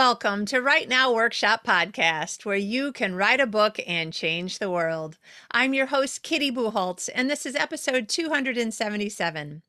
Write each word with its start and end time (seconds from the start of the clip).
Welcome 0.00 0.46
to 0.46 0.62
Write 0.62 0.88
Now 0.88 1.12
Workshop 1.12 1.62
Podcast, 1.62 2.46
where 2.46 2.56
you 2.56 2.90
can 2.90 3.16
write 3.16 3.38
a 3.38 3.46
book 3.46 3.78
and 3.86 4.14
change 4.14 4.58
the 4.58 4.70
world. 4.70 5.18
I'm 5.50 5.74
your 5.74 5.84
host, 5.84 6.22
Kitty 6.22 6.50
Bucholtz, 6.50 7.10
and 7.14 7.28
this 7.28 7.44
is 7.44 7.54
episode 7.54 8.08
277 8.08 9.60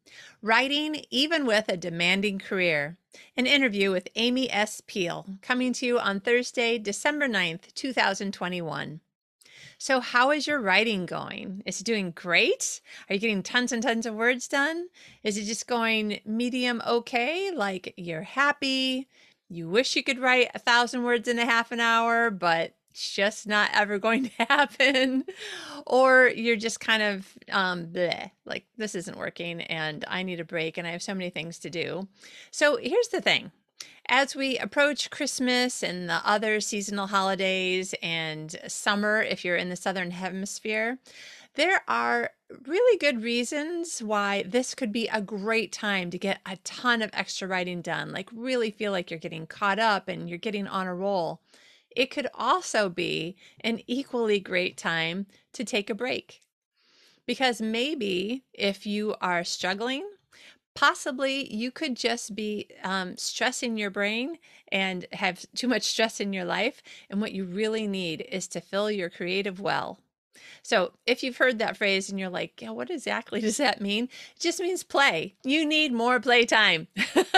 Writing 0.42 1.04
Even 1.10 1.46
with 1.46 1.66
a 1.68 1.76
Demanding 1.76 2.40
Career. 2.40 2.96
An 3.36 3.46
interview 3.46 3.92
with 3.92 4.08
Amy 4.16 4.50
S. 4.50 4.82
Peele, 4.88 5.26
coming 5.42 5.74
to 5.74 5.86
you 5.86 6.00
on 6.00 6.22
Thursday, 6.22 6.78
December 6.78 7.28
9th, 7.28 7.74
2021. 7.74 9.02
So, 9.78 10.00
how 10.00 10.32
is 10.32 10.48
your 10.48 10.62
writing 10.62 11.06
going? 11.08 11.62
Is 11.66 11.82
it 11.82 11.84
doing 11.84 12.12
great? 12.12 12.80
Are 13.10 13.16
you 13.16 13.20
getting 13.20 13.44
tons 13.44 13.74
and 13.74 13.84
tons 13.84 14.06
of 14.06 14.14
words 14.14 14.48
done? 14.48 14.88
Is 15.24 15.38
it 15.38 15.44
just 15.44 15.68
going 15.68 16.22
medium 16.24 16.82
okay? 16.88 17.52
Like 17.52 17.94
you're 17.98 18.22
happy? 18.22 19.10
You 19.52 19.68
wish 19.68 19.98
you 19.98 20.04
could 20.04 20.20
write 20.20 20.50
a 20.56 20.60
thousand 20.60 21.04
words 21.04 21.28
in 21.28 21.38
a 21.38 21.46
half 21.46 21.74
an 21.74 21.82
hour, 21.82 22.32
but 22.32 22.74
it's 22.90 23.14
just 23.14 23.48
not 23.48 23.70
ever 23.74 24.00
going 24.06 24.30
to 24.30 24.46
happen. 24.46 25.26
or 25.86 26.32
you're 26.34 26.56
just 26.56 26.80
kind 26.80 27.04
of 27.04 27.28
um, 27.52 27.88
bleh, 27.88 28.32
like 28.46 28.66
this 28.78 28.96
isn't 28.96 29.18
working 29.18 29.62
and 29.62 30.06
I 30.08 30.24
need 30.24 30.40
a 30.40 30.46
break 30.46 30.78
and 30.78 30.88
I 30.88 30.92
have 30.92 31.04
so 31.04 31.14
many 31.14 31.30
things 31.30 31.60
to 31.60 31.70
do. 31.70 32.08
So, 32.50 32.78
here's 32.78 33.10
the 33.10 33.22
thing 33.22 33.52
as 34.08 34.36
we 34.36 34.58
approach 34.58 35.10
Christmas 35.10 35.84
and 35.84 36.10
the 36.10 36.22
other 36.26 36.60
seasonal 36.60 37.08
holidays 37.08 37.94
and 38.02 38.58
summer, 38.68 39.22
if 39.22 39.46
you're 39.46 39.56
in 39.56 39.70
the 39.70 39.76
Southern 39.76 40.12
Hemisphere, 40.12 40.98
there 41.56 41.84
are 41.88 42.32
really 42.66 42.98
good 42.98 43.24
reasons 43.24 44.02
why 44.02 44.44
this 44.44 44.76
could 44.76 44.92
be 44.92 45.08
a 45.08 45.22
great 45.22 45.72
time 45.72 46.10
to 46.12 46.18
get 46.18 46.40
a 46.46 46.58
ton 46.58 47.02
of 47.02 47.10
extra 47.14 47.48
writing 47.48 47.82
done, 47.82 48.12
like 48.12 48.30
really 48.34 48.72
feel 48.72 48.92
like 48.92 49.10
you're 49.10 49.20
getting 49.20 49.48
caught 49.48 49.80
up 49.80 50.08
and 50.08 50.30
you're 50.30 50.38
getting 50.38 50.68
on 50.68 50.88
a 50.88 50.96
roll. 50.96 51.42
It 51.96 52.12
could 52.12 52.28
also 52.34 52.90
be 52.90 53.36
an 53.62 53.82
equally 53.88 54.40
great 54.40 54.78
time 54.78 55.26
to 55.54 55.64
take 55.64 55.90
a 55.90 55.96
break. 55.96 56.42
Because 57.26 57.62
maybe 57.62 58.44
if 58.54 58.86
you 58.86 59.16
are 59.22 59.44
struggling 59.44 60.08
possibly 60.74 61.54
you 61.54 61.72
could 61.72 61.96
just 61.96 62.36
be 62.36 62.68
um, 62.84 63.18
stressing 63.18 63.78
your 63.78 63.90
brain 63.90 64.38
and 64.72 65.06
have 65.14 65.46
too 65.56 65.68
much 65.68 65.84
stress 65.84 66.20
in 66.20 66.34
your 66.34 66.46
life. 66.46 66.82
And 67.10 67.20
what 67.20 67.34
you 67.34 67.46
really 67.46 67.88
need 67.88 68.26
is 68.30 68.48
to 68.50 68.62
fill 68.62 68.90
your 68.90 69.10
creative 69.10 69.60
well. 69.60 70.00
So 70.64 70.94
if 71.06 71.24
you've 71.24 71.38
heard 71.38 71.60
that 71.60 71.78
phrase 71.78 72.10
and 72.10 72.20
you're 72.20 72.30
like, 72.30 72.62
yeah, 72.62 72.72
what 72.72 72.90
exactly 72.90 73.42
does 73.42 73.58
that 73.58 73.82
mean? 73.82 74.06
It 74.36 74.40
just 74.40 74.60
means 74.60 74.84
play. 74.84 75.36
You 75.44 75.66
need 75.66 75.94
more 75.94 76.20
playtime. 76.20 76.88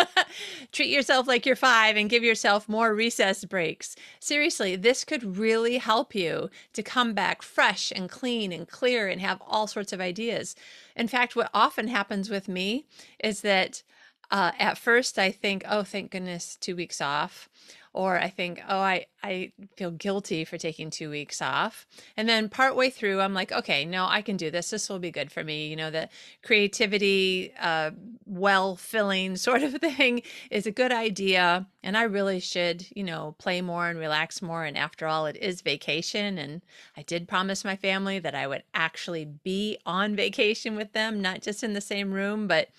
Treat 0.72 0.89
yourself 0.89 1.27
like 1.27 1.45
you're 1.45 1.55
five 1.55 1.95
and 1.95 2.09
give 2.09 2.23
yourself 2.23 2.67
more 2.67 2.94
recess 2.94 3.45
breaks. 3.45 3.95
Seriously, 4.19 4.75
this 4.75 5.03
could 5.03 5.38
really 5.38 5.77
help 5.77 6.14
you 6.16 6.49
to 6.73 6.83
come 6.83 7.14
back 7.14 7.41
fresh 7.41 7.91
and 7.95 8.09
clean 8.09 8.52
and 8.52 8.67
clear 8.67 9.08
and 9.08 9.21
have 9.21 9.41
all 9.45 9.67
sorts 9.67 9.94
of 9.94 10.02
ideas. 10.02 10.55
In 10.95 11.08
fact, 11.08 11.36
what 11.36 11.49
often 11.53 11.88
happens 11.88 12.30
with 12.30 12.47
me 12.47 12.86
is 13.23 13.41
that 13.41 13.83
uh, 14.31 14.52
at 14.58 14.77
first 14.77 15.19
I 15.19 15.31
think, 15.31 15.64
oh, 15.67 15.83
thank 15.83 16.11
goodness, 16.11 16.58
two 16.59 16.75
weeks 16.75 17.02
off 17.02 17.49
or 17.94 18.19
I 18.19 18.30
think, 18.30 18.59
oh, 18.67 18.80
I, 18.80 19.05
I 19.23 19.52
feel 19.77 19.91
guilty 19.91 20.45
for 20.45 20.58
taking 20.58 20.89
two 20.89 21.11
weeks 21.11 21.44
off. 21.44 21.86
And 22.17 22.27
then 22.27 22.49
partway 22.49 22.89
through, 22.89 23.22
I'm 23.22 23.36
like, 23.36 23.52
okay, 23.52 23.86
no, 23.86 24.08
I 24.08 24.23
can 24.23 24.36
do 24.36 24.49
this. 24.49 24.72
This 24.72 24.89
will 24.89 24.97
be 24.97 25.11
good 25.11 25.31
for 25.31 25.44
me. 25.44 25.67
You 25.67 25.75
know, 25.75 25.91
the 25.91 26.09
creativity, 26.44 27.53
uh, 27.59 27.91
well 28.25 28.75
filling 28.75 29.36
sort 29.38 29.61
of 29.61 29.75
thing 29.75 30.23
is 30.49 30.66
a 30.66 30.71
good 30.71 30.91
idea. 30.91 31.67
And 31.83 31.95
I 31.95 32.03
really 32.03 32.39
should, 32.39 32.87
you 32.95 33.03
know, 33.03 33.36
play 33.37 33.61
more 33.61 33.87
and 33.87 33.99
relax 33.99 34.42
more. 34.42 34.65
And 34.65 34.76
after 34.76 35.05
all, 35.05 35.27
it 35.27 35.37
is 35.37 35.61
vacation. 35.61 36.39
And 36.39 36.64
I 36.98 37.03
did 37.03 37.27
promise 37.27 37.64
my 37.64 37.76
family 37.76 38.17
that 38.20 38.33
I 38.33 38.48
would 38.48 38.64
actually 38.73 39.26
be 39.26 39.77
on 39.86 40.15
vacation 40.15 40.76
with 40.76 40.93
them, 40.93 41.21
not 41.21 41.43
just 41.43 41.64
in 41.64 41.73
the 41.73 41.82
same 41.82 42.11
room, 42.11 42.48
but 42.48 42.70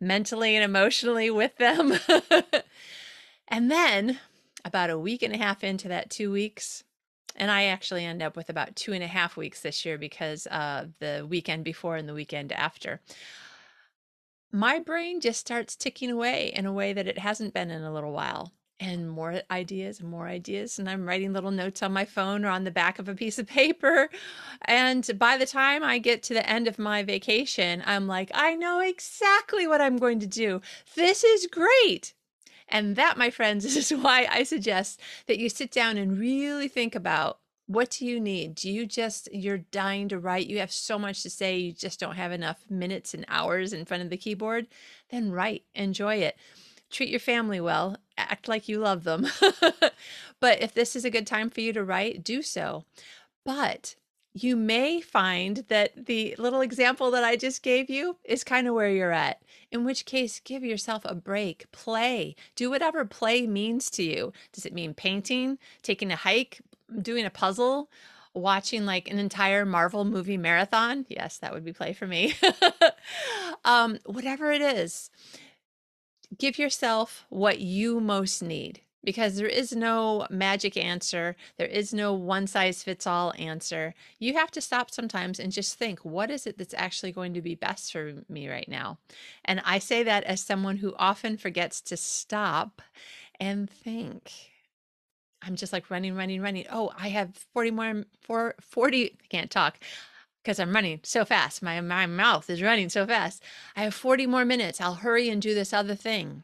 mentally 0.00 0.56
and 0.56 0.64
emotionally 0.64 1.30
with 1.30 1.56
them. 1.56 1.94
and 3.48 3.70
then 3.70 4.18
about 4.66 4.90
a 4.90 4.98
week 4.98 5.22
and 5.22 5.32
a 5.32 5.38
half 5.38 5.62
into 5.62 5.86
that 5.88 6.10
two 6.10 6.32
weeks. 6.32 6.82
And 7.36 7.50
I 7.50 7.64
actually 7.66 8.04
end 8.04 8.20
up 8.20 8.36
with 8.36 8.50
about 8.50 8.74
two 8.74 8.92
and 8.92 9.04
a 9.04 9.06
half 9.06 9.36
weeks 9.36 9.60
this 9.60 9.84
year 9.84 9.96
because 9.96 10.46
uh, 10.48 10.86
the 10.98 11.24
weekend 11.28 11.64
before 11.64 11.96
and 11.96 12.08
the 12.08 12.14
weekend 12.14 12.50
after. 12.52 13.00
My 14.50 14.80
brain 14.80 15.20
just 15.20 15.38
starts 15.38 15.76
ticking 15.76 16.10
away 16.10 16.52
in 16.54 16.66
a 16.66 16.72
way 16.72 16.92
that 16.92 17.06
it 17.06 17.18
hasn't 17.18 17.54
been 17.54 17.70
in 17.70 17.82
a 17.82 17.92
little 17.92 18.12
while. 18.12 18.52
And 18.78 19.08
more 19.08 19.40
ideas 19.50 20.00
and 20.00 20.10
more 20.10 20.26
ideas. 20.26 20.78
And 20.78 20.90
I'm 20.90 21.06
writing 21.06 21.32
little 21.32 21.50
notes 21.50 21.82
on 21.82 21.92
my 21.92 22.04
phone 22.04 22.44
or 22.44 22.48
on 22.48 22.64
the 22.64 22.70
back 22.70 22.98
of 22.98 23.08
a 23.08 23.14
piece 23.14 23.38
of 23.38 23.46
paper. 23.46 24.10
And 24.66 25.08
by 25.18 25.38
the 25.38 25.46
time 25.46 25.82
I 25.82 25.98
get 25.98 26.22
to 26.24 26.34
the 26.34 26.46
end 26.46 26.68
of 26.68 26.78
my 26.78 27.02
vacation, 27.02 27.82
I'm 27.86 28.06
like, 28.06 28.30
I 28.34 28.54
know 28.54 28.80
exactly 28.80 29.66
what 29.66 29.80
I'm 29.80 29.96
going 29.96 30.20
to 30.20 30.26
do. 30.26 30.60
This 30.94 31.24
is 31.24 31.46
great. 31.46 32.12
And 32.68 32.96
that, 32.96 33.16
my 33.16 33.30
friends, 33.30 33.64
is 33.76 33.90
why 33.90 34.26
I 34.30 34.42
suggest 34.42 35.00
that 35.26 35.38
you 35.38 35.48
sit 35.48 35.70
down 35.70 35.96
and 35.96 36.18
really 36.18 36.68
think 36.68 36.94
about 36.94 37.38
what 37.66 37.90
do 37.90 38.06
you 38.06 38.20
need? 38.20 38.54
Do 38.54 38.70
you 38.70 38.86
just, 38.86 39.28
you're 39.32 39.58
dying 39.58 40.08
to 40.08 40.18
write? 40.18 40.46
You 40.46 40.60
have 40.60 40.70
so 40.70 40.98
much 40.98 41.22
to 41.24 41.30
say, 41.30 41.58
you 41.58 41.72
just 41.72 41.98
don't 41.98 42.14
have 42.14 42.30
enough 42.30 42.64
minutes 42.70 43.12
and 43.12 43.24
hours 43.28 43.72
in 43.72 43.84
front 43.84 44.04
of 44.04 44.10
the 44.10 44.16
keyboard? 44.16 44.68
Then 45.10 45.32
write, 45.32 45.64
enjoy 45.74 46.16
it. 46.16 46.36
Treat 46.90 47.08
your 47.08 47.20
family 47.20 47.60
well, 47.60 47.96
act 48.16 48.46
like 48.46 48.68
you 48.68 48.78
love 48.78 49.02
them. 49.02 49.26
but 50.40 50.62
if 50.62 50.72
this 50.74 50.94
is 50.94 51.04
a 51.04 51.10
good 51.10 51.26
time 51.26 51.50
for 51.50 51.60
you 51.60 51.72
to 51.72 51.82
write, 51.82 52.22
do 52.22 52.40
so. 52.40 52.84
But 53.44 53.96
you 54.42 54.54
may 54.54 55.00
find 55.00 55.64
that 55.68 56.06
the 56.06 56.34
little 56.36 56.60
example 56.60 57.10
that 57.10 57.24
I 57.24 57.36
just 57.36 57.62
gave 57.62 57.88
you 57.88 58.18
is 58.22 58.44
kind 58.44 58.68
of 58.68 58.74
where 58.74 58.90
you're 58.90 59.10
at. 59.10 59.40
In 59.72 59.82
which 59.82 60.04
case, 60.04 60.40
give 60.44 60.62
yourself 60.62 61.02
a 61.06 61.14
break, 61.14 61.72
play, 61.72 62.36
do 62.54 62.68
whatever 62.68 63.06
play 63.06 63.46
means 63.46 63.88
to 63.90 64.02
you. 64.02 64.34
Does 64.52 64.66
it 64.66 64.74
mean 64.74 64.92
painting, 64.92 65.56
taking 65.82 66.12
a 66.12 66.16
hike, 66.16 66.60
doing 67.00 67.24
a 67.24 67.30
puzzle, 67.30 67.88
watching 68.34 68.84
like 68.84 69.08
an 69.08 69.18
entire 69.18 69.64
Marvel 69.64 70.04
movie 70.04 70.36
marathon? 70.36 71.06
Yes, 71.08 71.38
that 71.38 71.54
would 71.54 71.64
be 71.64 71.72
play 71.72 71.94
for 71.94 72.06
me. 72.06 72.34
um, 73.64 73.98
whatever 74.04 74.52
it 74.52 74.60
is, 74.60 75.10
give 76.36 76.58
yourself 76.58 77.24
what 77.30 77.60
you 77.60 78.00
most 78.00 78.42
need 78.42 78.82
because 79.06 79.36
there 79.36 79.46
is 79.46 79.72
no 79.72 80.26
magic 80.30 80.76
answer. 80.76 81.36
There 81.58 81.68
is 81.68 81.94
no 81.94 82.12
one 82.12 82.48
size 82.48 82.82
fits 82.82 83.06
all 83.06 83.32
answer. 83.38 83.94
You 84.18 84.34
have 84.34 84.50
to 84.50 84.60
stop 84.60 84.90
sometimes 84.90 85.38
and 85.38 85.52
just 85.52 85.78
think, 85.78 86.00
what 86.00 86.28
is 86.28 86.44
it 86.44 86.58
that's 86.58 86.74
actually 86.74 87.12
going 87.12 87.32
to 87.34 87.40
be 87.40 87.54
best 87.54 87.92
for 87.92 88.14
me 88.28 88.48
right 88.48 88.68
now? 88.68 88.98
And 89.44 89.62
I 89.64 89.78
say 89.78 90.02
that 90.02 90.24
as 90.24 90.40
someone 90.40 90.78
who 90.78 90.92
often 90.98 91.36
forgets 91.36 91.80
to 91.82 91.96
stop 91.96 92.82
and 93.38 93.70
think. 93.70 94.32
I'm 95.40 95.54
just 95.54 95.72
like 95.72 95.88
running, 95.88 96.16
running, 96.16 96.42
running. 96.42 96.66
Oh, 96.68 96.90
I 96.98 97.10
have 97.10 97.36
40 97.54 97.70
more, 97.70 98.04
for 98.20 98.56
40, 98.60 99.04
I 99.04 99.26
can't 99.28 99.52
talk 99.52 99.78
because 100.42 100.58
I'm 100.58 100.74
running 100.74 100.98
so 101.04 101.24
fast. 101.24 101.62
My, 101.62 101.80
my 101.80 102.06
mouth 102.06 102.50
is 102.50 102.60
running 102.60 102.88
so 102.88 103.06
fast. 103.06 103.40
I 103.76 103.84
have 103.84 103.94
40 103.94 104.26
more 104.26 104.44
minutes. 104.44 104.80
I'll 104.80 104.94
hurry 104.94 105.28
and 105.28 105.40
do 105.40 105.54
this 105.54 105.72
other 105.72 105.94
thing 105.94 106.42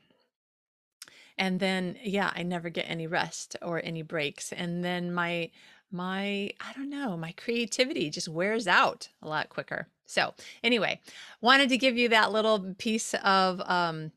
and 1.39 1.61
then 1.61 1.97
yeah 2.03 2.31
i 2.35 2.43
never 2.43 2.71
get 2.71 2.89
any 2.89 3.07
rest 3.07 3.57
or 3.63 3.81
any 3.85 4.03
breaks 4.03 4.53
and 4.53 4.85
then 4.85 5.13
my 5.13 5.51
my 5.91 6.51
i 6.61 6.73
don't 6.75 6.91
know 6.91 7.17
my 7.17 7.33
creativity 7.33 8.11
just 8.11 8.29
wears 8.29 8.67
out 8.67 9.09
a 9.23 9.29
lot 9.29 9.49
quicker. 9.49 9.89
So 10.07 10.35
anyway 10.63 11.01
wanted 11.41 11.69
to 11.71 11.79
give 11.79 11.97
you 11.97 12.09
that 12.11 12.33
little 12.33 12.75
piece 12.79 13.15
of 13.25 13.61
um 13.63 14.13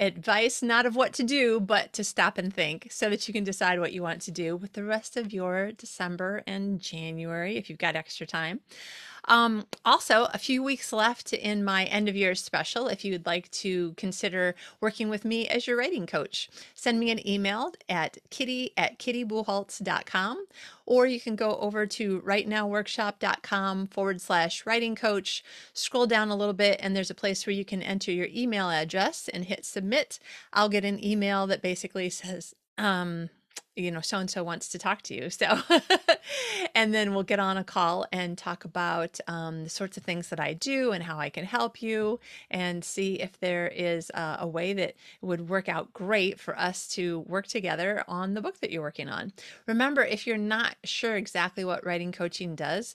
advice 0.00 0.62
not 0.62 0.84
of 0.84 0.96
what 0.96 1.12
to 1.12 1.22
do 1.22 1.60
but 1.60 1.92
to 1.92 2.02
stop 2.02 2.36
and 2.36 2.52
think 2.52 2.88
so 2.90 3.08
that 3.08 3.28
you 3.28 3.34
can 3.34 3.44
decide 3.44 3.78
what 3.78 3.92
you 3.92 4.02
want 4.02 4.20
to 4.22 4.32
do 4.32 4.56
with 4.56 4.72
the 4.72 4.82
rest 4.82 5.16
of 5.16 5.32
your 5.32 5.70
december 5.70 6.42
and 6.46 6.80
january 6.80 7.56
if 7.56 7.70
you've 7.70 7.78
got 7.78 7.94
extra 7.94 8.26
time 8.26 8.58
um, 9.28 9.66
also, 9.84 10.26
a 10.32 10.38
few 10.38 10.62
weeks 10.62 10.92
left 10.92 11.32
in 11.32 11.64
my 11.64 11.84
end 11.84 12.08
of 12.08 12.16
year 12.16 12.34
special. 12.34 12.88
If 12.88 13.04
you'd 13.04 13.26
like 13.26 13.50
to 13.52 13.92
consider 13.92 14.54
working 14.80 15.08
with 15.08 15.24
me 15.24 15.46
as 15.48 15.66
your 15.66 15.76
writing 15.76 16.06
coach, 16.06 16.50
send 16.74 16.98
me 16.98 17.10
an 17.10 17.26
email 17.26 17.72
at 17.88 18.18
kitty 18.30 18.72
at 18.76 18.98
kittybucholtz.com 18.98 20.46
or 20.86 21.06
you 21.06 21.20
can 21.20 21.36
go 21.36 21.56
over 21.58 21.86
to 21.86 22.20
writenowworkshop.com 22.22 23.86
forward 23.86 24.20
slash 24.20 24.66
writing 24.66 24.94
coach. 24.94 25.44
Scroll 25.72 26.06
down 26.06 26.28
a 26.28 26.36
little 26.36 26.54
bit, 26.54 26.78
and 26.82 26.96
there's 26.96 27.10
a 27.10 27.14
place 27.14 27.46
where 27.46 27.54
you 27.54 27.64
can 27.64 27.82
enter 27.82 28.10
your 28.10 28.28
email 28.34 28.70
address 28.70 29.28
and 29.32 29.44
hit 29.44 29.64
submit. 29.64 30.18
I'll 30.52 30.68
get 30.68 30.84
an 30.84 31.02
email 31.04 31.46
that 31.46 31.62
basically 31.62 32.10
says, 32.10 32.54
um, 32.76 33.30
you 33.74 33.90
know, 33.90 34.00
so 34.00 34.18
and 34.18 34.30
so 34.30 34.44
wants 34.44 34.68
to 34.68 34.78
talk 34.78 35.00
to 35.02 35.14
you. 35.14 35.30
So, 35.30 35.58
and 36.74 36.92
then 36.92 37.14
we'll 37.14 37.22
get 37.22 37.40
on 37.40 37.56
a 37.56 37.64
call 37.64 38.06
and 38.12 38.36
talk 38.36 38.64
about 38.64 39.18
um, 39.26 39.64
the 39.64 39.70
sorts 39.70 39.96
of 39.96 40.02
things 40.02 40.28
that 40.28 40.38
I 40.38 40.52
do 40.52 40.92
and 40.92 41.02
how 41.02 41.18
I 41.18 41.30
can 41.30 41.44
help 41.44 41.80
you 41.80 42.20
and 42.50 42.84
see 42.84 43.14
if 43.14 43.40
there 43.40 43.68
is 43.68 44.10
uh, 44.12 44.36
a 44.40 44.46
way 44.46 44.74
that 44.74 44.94
would 45.22 45.48
work 45.48 45.68
out 45.68 45.92
great 45.92 46.38
for 46.38 46.58
us 46.58 46.86
to 46.88 47.20
work 47.20 47.46
together 47.46 48.04
on 48.06 48.34
the 48.34 48.42
book 48.42 48.60
that 48.60 48.70
you're 48.70 48.82
working 48.82 49.08
on. 49.08 49.32
Remember, 49.66 50.02
if 50.02 50.26
you're 50.26 50.36
not 50.36 50.76
sure 50.84 51.16
exactly 51.16 51.64
what 51.64 51.86
writing 51.86 52.12
coaching 52.12 52.54
does, 52.54 52.94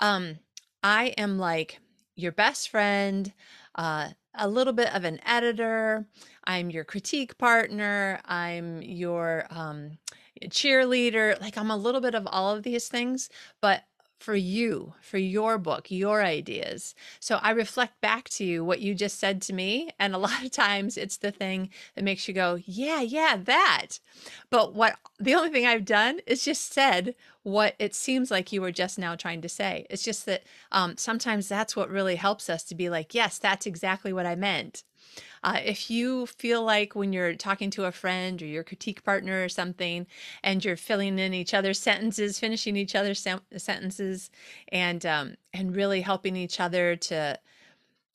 um, 0.00 0.38
I 0.82 1.14
am 1.16 1.38
like 1.38 1.78
your 2.14 2.32
best 2.32 2.68
friend. 2.68 3.32
Uh, 3.74 4.10
a 4.34 4.48
little 4.48 4.72
bit 4.72 4.94
of 4.94 5.04
an 5.04 5.20
editor. 5.26 6.06
I'm 6.44 6.70
your 6.70 6.84
critique 6.84 7.36
partner. 7.38 8.20
I'm 8.24 8.82
your 8.82 9.46
um, 9.50 9.98
cheerleader. 10.46 11.40
Like 11.40 11.58
I'm 11.58 11.70
a 11.70 11.76
little 11.76 12.00
bit 12.00 12.14
of 12.14 12.26
all 12.30 12.54
of 12.54 12.62
these 12.62 12.88
things, 12.88 13.28
but 13.60 13.82
for 14.20 14.34
you, 14.34 14.92
for 15.00 15.16
your 15.16 15.56
book, 15.56 15.90
your 15.90 16.22
ideas. 16.22 16.94
So 17.20 17.36
I 17.42 17.50
reflect 17.50 18.00
back 18.02 18.28
to 18.30 18.44
you 18.44 18.62
what 18.62 18.80
you 18.80 18.94
just 18.94 19.18
said 19.18 19.40
to 19.42 19.54
me. 19.54 19.90
And 19.98 20.14
a 20.14 20.18
lot 20.26 20.44
of 20.44 20.50
times 20.50 20.96
it's 20.96 21.16
the 21.16 21.32
thing 21.32 21.70
that 21.94 22.04
makes 22.04 22.28
you 22.28 22.34
go, 22.34 22.58
yeah, 22.64 23.00
yeah, 23.00 23.38
that. 23.44 23.98
But 24.50 24.74
what 24.74 24.96
the 25.18 25.34
only 25.34 25.48
thing 25.48 25.66
I've 25.66 25.86
done 25.86 26.20
is 26.26 26.44
just 26.44 26.72
said 26.72 27.14
what 27.42 27.74
it 27.78 27.94
seems 27.94 28.30
like 28.30 28.52
you 28.52 28.60
were 28.60 28.72
just 28.72 28.98
now 28.98 29.16
trying 29.16 29.40
to 29.40 29.48
say. 29.48 29.86
It's 29.88 30.04
just 30.04 30.26
that 30.26 30.42
um, 30.70 30.98
sometimes 30.98 31.48
that's 31.48 31.74
what 31.74 31.88
really 31.88 32.16
helps 32.16 32.50
us 32.50 32.62
to 32.64 32.74
be 32.74 32.90
like, 32.90 33.14
yes, 33.14 33.38
that's 33.38 33.66
exactly 33.66 34.12
what 34.12 34.26
I 34.26 34.36
meant. 34.36 34.84
Uh, 35.42 35.60
if 35.64 35.90
you 35.90 36.26
feel 36.26 36.62
like 36.62 36.94
when 36.94 37.12
you're 37.12 37.34
talking 37.34 37.70
to 37.70 37.84
a 37.84 37.92
friend 37.92 38.42
or 38.42 38.46
your 38.46 38.64
critique 38.64 39.02
partner 39.02 39.42
or 39.42 39.48
something, 39.48 40.06
and 40.42 40.64
you're 40.64 40.76
filling 40.76 41.18
in 41.18 41.32
each 41.34 41.54
other's 41.54 41.78
sentences, 41.78 42.38
finishing 42.38 42.76
each 42.76 42.94
other's 42.94 43.20
sen- 43.20 43.40
sentences, 43.56 44.30
and 44.68 45.04
um, 45.06 45.36
and 45.52 45.74
really 45.74 46.02
helping 46.02 46.36
each 46.36 46.60
other 46.60 46.96
to 46.96 47.38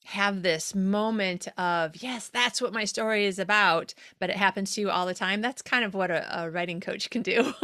have 0.06 0.44
this 0.44 0.76
moment 0.76 1.48
of 1.58 1.96
yes 1.96 2.28
that's 2.28 2.62
what 2.62 2.72
my 2.72 2.86
story 2.86 3.26
is 3.26 3.40
about 3.40 3.96
but 4.20 4.30
it 4.30 4.36
happens 4.36 4.76
to 4.76 4.82
you 4.82 4.90
all 4.92 5.08
the 5.08 5.16
time 5.16 5.42
that's 5.42 5.64
kind 5.64 5.84
of 5.84 5.96
what 5.96 6.12
a, 6.12 6.44
a 6.44 6.50
writing 6.50 6.80
coach 6.80 7.10
can 7.10 7.22
do. 7.22 7.54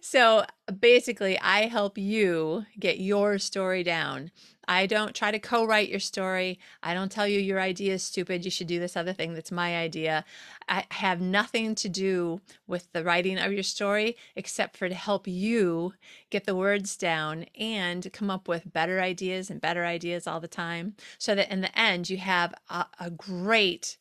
So 0.00 0.44
basically 0.80 1.38
i 1.38 1.66
help 1.66 1.96
you 1.96 2.66
get 2.78 2.98
your 2.98 3.38
story 3.38 3.84
down 3.84 4.32
I 4.68 4.86
don't 4.86 5.14
try 5.14 5.30
to 5.30 5.38
co 5.38 5.64
write 5.64 5.88
your 5.88 6.00
story. 6.00 6.58
I 6.82 6.94
don't 6.94 7.10
tell 7.10 7.26
you 7.26 7.38
your 7.38 7.60
idea 7.60 7.94
is 7.94 8.02
stupid. 8.02 8.44
You 8.44 8.50
should 8.50 8.66
do 8.66 8.80
this 8.80 8.96
other 8.96 9.12
thing 9.12 9.34
that's 9.34 9.52
my 9.52 9.76
idea. 9.76 10.24
I 10.68 10.84
have 10.90 11.20
nothing 11.20 11.74
to 11.76 11.88
do 11.88 12.40
with 12.66 12.90
the 12.92 13.04
writing 13.04 13.38
of 13.38 13.52
your 13.52 13.62
story 13.62 14.16
except 14.34 14.76
for 14.76 14.88
to 14.88 14.94
help 14.94 15.28
you 15.28 15.94
get 16.30 16.44
the 16.44 16.56
words 16.56 16.96
down 16.96 17.44
and 17.58 18.12
come 18.12 18.30
up 18.30 18.48
with 18.48 18.72
better 18.72 19.00
ideas 19.00 19.50
and 19.50 19.60
better 19.60 19.84
ideas 19.84 20.26
all 20.26 20.40
the 20.40 20.48
time 20.48 20.94
so 21.18 21.34
that 21.34 21.50
in 21.50 21.60
the 21.60 21.78
end 21.78 22.10
you 22.10 22.16
have 22.16 22.54
a, 22.68 22.86
a 22.98 23.10
great 23.10 23.96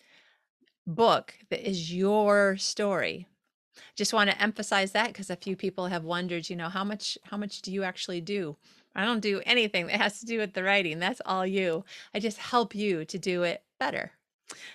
book 0.87 1.35
that 1.49 1.67
is 1.67 1.93
your 1.93 2.57
story 2.57 3.27
just 3.95 4.13
want 4.13 4.29
to 4.29 4.41
emphasize 4.41 4.91
that 4.91 5.07
because 5.07 5.29
a 5.29 5.35
few 5.35 5.55
people 5.55 5.87
have 5.87 6.03
wondered 6.03 6.49
you 6.49 6.55
know 6.55 6.69
how 6.69 6.83
much 6.83 7.17
how 7.23 7.37
much 7.37 7.61
do 7.61 7.71
you 7.71 7.83
actually 7.83 8.21
do 8.21 8.55
I 8.95 9.05
don't 9.05 9.19
do 9.19 9.41
anything 9.45 9.87
that 9.87 10.01
has 10.01 10.19
to 10.19 10.25
do 10.25 10.39
with 10.39 10.53
the 10.53 10.63
writing. 10.63 10.99
That's 10.99 11.21
all 11.25 11.45
you. 11.45 11.83
I 12.13 12.19
just 12.19 12.37
help 12.37 12.73
you 12.73 13.05
to 13.05 13.19
do 13.19 13.43
it 13.43 13.63
better. 13.79 14.11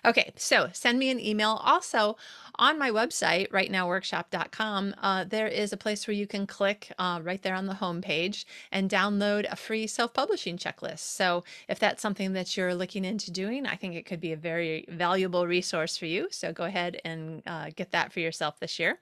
Okay, 0.04 0.32
so 0.36 0.68
send 0.72 0.98
me 0.98 1.10
an 1.10 1.20
email. 1.20 1.60
Also, 1.62 2.16
on 2.56 2.78
my 2.78 2.90
website, 2.90 3.48
writenowworkshop.com, 3.50 4.94
uh, 5.00 5.24
there 5.24 5.46
is 5.46 5.72
a 5.72 5.76
place 5.76 6.06
where 6.06 6.14
you 6.14 6.26
can 6.26 6.46
click 6.46 6.92
uh, 6.98 7.20
right 7.22 7.40
there 7.42 7.54
on 7.54 7.66
the 7.66 7.74
home 7.74 8.02
page 8.02 8.46
and 8.72 8.90
download 8.90 9.50
a 9.50 9.56
free 9.56 9.86
self 9.86 10.12
publishing 10.12 10.58
checklist. 10.58 11.00
So, 11.00 11.44
if 11.68 11.78
that's 11.78 12.02
something 12.02 12.32
that 12.32 12.56
you're 12.56 12.74
looking 12.74 13.04
into 13.04 13.30
doing, 13.30 13.66
I 13.66 13.76
think 13.76 13.94
it 13.94 14.06
could 14.06 14.20
be 14.20 14.32
a 14.32 14.36
very 14.36 14.84
valuable 14.88 15.46
resource 15.46 15.96
for 15.96 16.06
you. 16.06 16.28
So, 16.30 16.52
go 16.52 16.64
ahead 16.64 17.00
and 17.04 17.42
uh, 17.46 17.70
get 17.74 17.92
that 17.92 18.12
for 18.12 18.20
yourself 18.20 18.58
this 18.58 18.78
year 18.78 18.98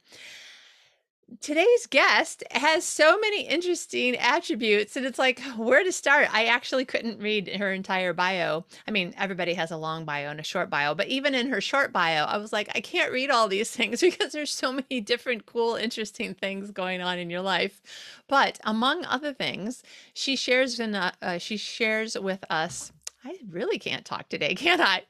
today's 1.48 1.86
guest 1.86 2.44
has 2.50 2.84
so 2.84 3.18
many 3.20 3.46
interesting 3.46 4.14
attributes 4.16 4.98
and 4.98 5.06
it's 5.06 5.18
like 5.18 5.40
where 5.56 5.82
to 5.82 5.90
start? 5.90 6.28
I 6.30 6.44
actually 6.44 6.84
couldn't 6.84 7.22
read 7.22 7.48
her 7.56 7.72
entire 7.72 8.12
bio. 8.12 8.66
I 8.86 8.90
mean 8.90 9.14
everybody 9.16 9.54
has 9.54 9.70
a 9.70 9.78
long 9.78 10.04
bio 10.04 10.28
and 10.28 10.40
a 10.40 10.42
short 10.42 10.68
bio 10.68 10.94
but 10.94 11.06
even 11.06 11.34
in 11.34 11.48
her 11.48 11.62
short 11.62 11.90
bio 11.90 12.24
i 12.24 12.36
was 12.36 12.52
like 12.52 12.68
i 12.74 12.82
can't 12.82 13.10
read 13.12 13.30
all 13.30 13.48
these 13.48 13.70
things 13.78 14.02
because 14.02 14.32
there's 14.32 14.52
so 14.52 14.72
many 14.72 15.00
different 15.00 15.46
cool 15.46 15.74
interesting 15.74 16.34
things 16.34 16.70
going 16.70 17.00
on 17.00 17.18
in 17.18 17.30
your 17.30 17.40
life. 17.40 17.80
But 18.28 18.60
among 18.64 19.06
other 19.06 19.32
things 19.32 19.82
she 20.12 20.36
shares 20.36 20.78
in 20.78 20.94
uh, 20.94 21.12
uh, 21.22 21.38
she 21.38 21.56
shares 21.56 22.18
with 22.18 22.44
us 22.50 22.92
I 23.24 23.36
really 23.50 23.78
can't 23.78 24.04
talk 24.04 24.28
today, 24.28 24.54
can 24.66 24.82
I? 24.82 25.04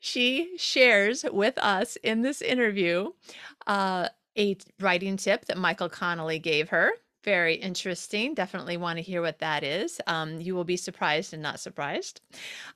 She 0.00 0.56
shares 0.56 1.22
with 1.30 1.58
us 1.58 1.96
in 1.96 2.22
this 2.22 2.40
interview 2.40 3.10
uh, 3.66 4.08
a 4.36 4.56
writing 4.80 5.16
tip 5.16 5.46
that 5.46 5.58
Michael 5.58 5.88
Connelly 5.88 6.38
gave 6.38 6.68
her. 6.70 6.92
Very 7.26 7.56
interesting. 7.56 8.34
Definitely 8.34 8.76
want 8.76 8.98
to 8.98 9.02
hear 9.02 9.20
what 9.20 9.40
that 9.40 9.64
is. 9.64 10.00
Um, 10.06 10.40
you 10.40 10.54
will 10.54 10.62
be 10.62 10.76
surprised 10.76 11.34
and 11.34 11.42
not 11.42 11.58
surprised. 11.58 12.20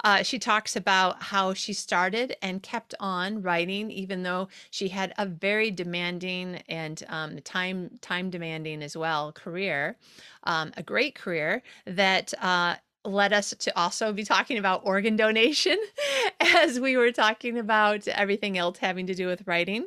Uh, 0.03 0.25
she 0.25 0.41
talks 0.41 0.75
about 0.75 1.23
how 1.23 1.55
she 1.55 1.73
started 1.73 2.35
and 2.43 2.61
kept 2.61 2.93
on 2.99 3.43
writing, 3.43 3.93
even 3.93 4.25
though 4.25 4.49
she 4.73 4.89
had 4.89 5.15
a 5.19 5.27
very 5.27 5.71
demanding 5.71 6.63
and 6.69 7.05
um, 7.09 7.39
time 7.43 7.91
time 8.01 8.29
demanding 8.29 8.83
as 8.83 8.97
well 8.97 9.31
career, 9.31 9.97
um, 10.43 10.73
a 10.77 10.83
great 10.83 11.15
career 11.15 11.63
that. 11.87 12.35
Uh, 12.43 12.75
led 13.07 13.33
us 13.33 13.55
to 13.59 13.75
also 13.79 14.13
be 14.13 14.25
talking 14.25 14.59
about 14.59 14.83
organ 14.85 15.17
donation 15.17 15.79
as 16.41 16.79
we 16.79 16.99
were 16.99 17.11
talking 17.11 17.57
about 17.57 18.07
everything 18.09 18.59
else 18.59 18.77
having 18.77 19.07
to 19.07 19.15
do 19.15 19.27
with 19.27 19.47
writing 19.47 19.87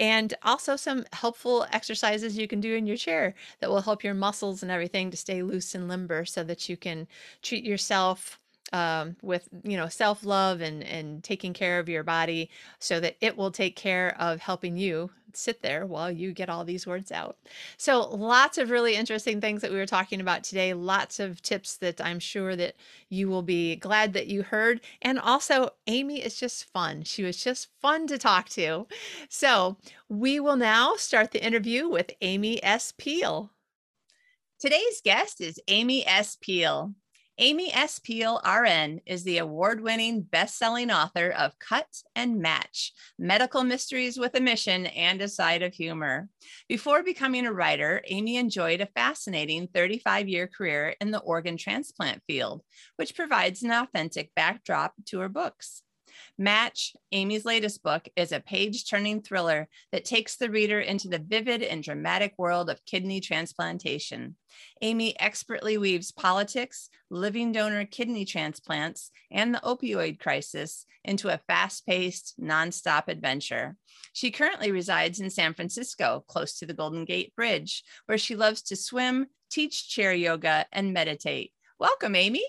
and 0.00 0.34
also 0.42 0.76
some 0.76 1.04
helpful 1.12 1.66
exercises 1.72 2.36
you 2.36 2.48
can 2.48 2.60
do 2.60 2.74
in 2.74 2.86
your 2.86 2.96
chair 2.96 3.34
that 3.60 3.70
will 3.70 3.82
help 3.82 4.02
your 4.02 4.14
muscles 4.14 4.62
and 4.62 4.72
everything 4.72 5.10
to 5.10 5.16
stay 5.16 5.42
loose 5.42 5.74
and 5.74 5.88
limber 5.88 6.24
so 6.24 6.42
that 6.42 6.68
you 6.68 6.76
can 6.76 7.06
treat 7.42 7.64
yourself 7.64 8.40
um, 8.72 9.16
with 9.22 9.48
you 9.64 9.76
know 9.76 9.88
self 9.88 10.24
love 10.24 10.60
and 10.60 10.82
and 10.84 11.24
taking 11.24 11.52
care 11.52 11.78
of 11.78 11.88
your 11.88 12.02
body 12.04 12.50
so 12.78 13.00
that 13.00 13.16
it 13.20 13.36
will 13.36 13.50
take 13.50 13.76
care 13.76 14.16
of 14.20 14.40
helping 14.40 14.76
you 14.76 15.10
sit 15.36 15.62
there 15.62 15.86
while 15.86 16.10
you 16.10 16.32
get 16.32 16.48
all 16.48 16.64
these 16.64 16.86
words 16.86 17.10
out. 17.12 17.36
So 17.76 18.00
lots 18.08 18.58
of 18.58 18.70
really 18.70 18.94
interesting 18.94 19.40
things 19.40 19.62
that 19.62 19.70
we 19.70 19.78
were 19.78 19.86
talking 19.86 20.20
about 20.20 20.44
today. 20.44 20.74
Lots 20.74 21.20
of 21.20 21.42
tips 21.42 21.76
that 21.78 22.00
I'm 22.00 22.18
sure 22.18 22.56
that 22.56 22.74
you 23.08 23.28
will 23.28 23.42
be 23.42 23.76
glad 23.76 24.12
that 24.12 24.26
you 24.26 24.42
heard. 24.42 24.80
And 25.02 25.18
also, 25.18 25.70
Amy 25.86 26.22
is 26.22 26.38
just 26.38 26.70
fun. 26.72 27.04
She 27.04 27.22
was 27.22 27.42
just 27.42 27.68
fun 27.80 28.06
to 28.08 28.18
talk 28.18 28.48
to. 28.50 28.86
So 29.28 29.76
we 30.08 30.40
will 30.40 30.56
now 30.56 30.96
start 30.96 31.30
the 31.30 31.44
interview 31.44 31.88
with 31.88 32.12
Amy 32.20 32.62
S. 32.62 32.92
Peele. 32.96 33.50
Today's 34.58 35.00
guest 35.02 35.40
is 35.40 35.58
Amy 35.68 36.06
S. 36.06 36.36
Peele. 36.40 36.94
Amy 37.42 37.72
S. 37.72 37.98
Peele, 37.98 38.38
RN, 38.44 39.00
is 39.06 39.24
the 39.24 39.38
award 39.38 39.80
winning 39.80 40.20
best 40.20 40.58
selling 40.58 40.90
author 40.90 41.30
of 41.30 41.58
Cut 41.58 41.86
and 42.14 42.38
Match 42.38 42.92
Medical 43.18 43.64
Mysteries 43.64 44.18
with 44.18 44.34
a 44.34 44.40
Mission 44.42 44.84
and 44.84 45.22
a 45.22 45.28
Side 45.28 45.62
of 45.62 45.72
Humor. 45.72 46.28
Before 46.68 47.02
becoming 47.02 47.46
a 47.46 47.52
writer, 47.52 48.02
Amy 48.08 48.36
enjoyed 48.36 48.82
a 48.82 48.90
fascinating 48.94 49.68
35 49.72 50.28
year 50.28 50.48
career 50.48 50.94
in 51.00 51.12
the 51.12 51.20
organ 51.20 51.56
transplant 51.56 52.20
field, 52.26 52.60
which 52.96 53.16
provides 53.16 53.62
an 53.62 53.70
authentic 53.70 54.34
backdrop 54.36 54.92
to 55.06 55.20
her 55.20 55.30
books. 55.30 55.82
Match, 56.38 56.94
Amy's 57.12 57.44
latest 57.44 57.82
book, 57.82 58.08
is 58.16 58.32
a 58.32 58.40
page 58.40 58.88
turning 58.88 59.22
thriller 59.22 59.68
that 59.92 60.04
takes 60.04 60.36
the 60.36 60.50
reader 60.50 60.80
into 60.80 61.08
the 61.08 61.18
vivid 61.18 61.62
and 61.62 61.82
dramatic 61.82 62.34
world 62.38 62.70
of 62.70 62.84
kidney 62.84 63.20
transplantation. 63.20 64.36
Amy 64.82 65.18
expertly 65.20 65.78
weaves 65.78 66.12
politics, 66.12 66.90
living 67.10 67.52
donor 67.52 67.84
kidney 67.84 68.24
transplants, 68.24 69.10
and 69.30 69.54
the 69.54 69.60
opioid 69.60 70.18
crisis 70.18 70.86
into 71.04 71.28
a 71.28 71.38
fast 71.38 71.86
paced, 71.86 72.40
nonstop 72.40 73.08
adventure. 73.08 73.76
She 74.12 74.30
currently 74.30 74.70
resides 74.70 75.20
in 75.20 75.30
San 75.30 75.54
Francisco, 75.54 76.24
close 76.26 76.58
to 76.58 76.66
the 76.66 76.74
Golden 76.74 77.04
Gate 77.04 77.34
Bridge, 77.36 77.84
where 78.06 78.18
she 78.18 78.36
loves 78.36 78.62
to 78.62 78.76
swim, 78.76 79.26
teach 79.50 79.88
chair 79.88 80.12
yoga, 80.12 80.66
and 80.72 80.92
meditate. 80.92 81.52
Welcome, 81.78 82.14
Amy. 82.14 82.44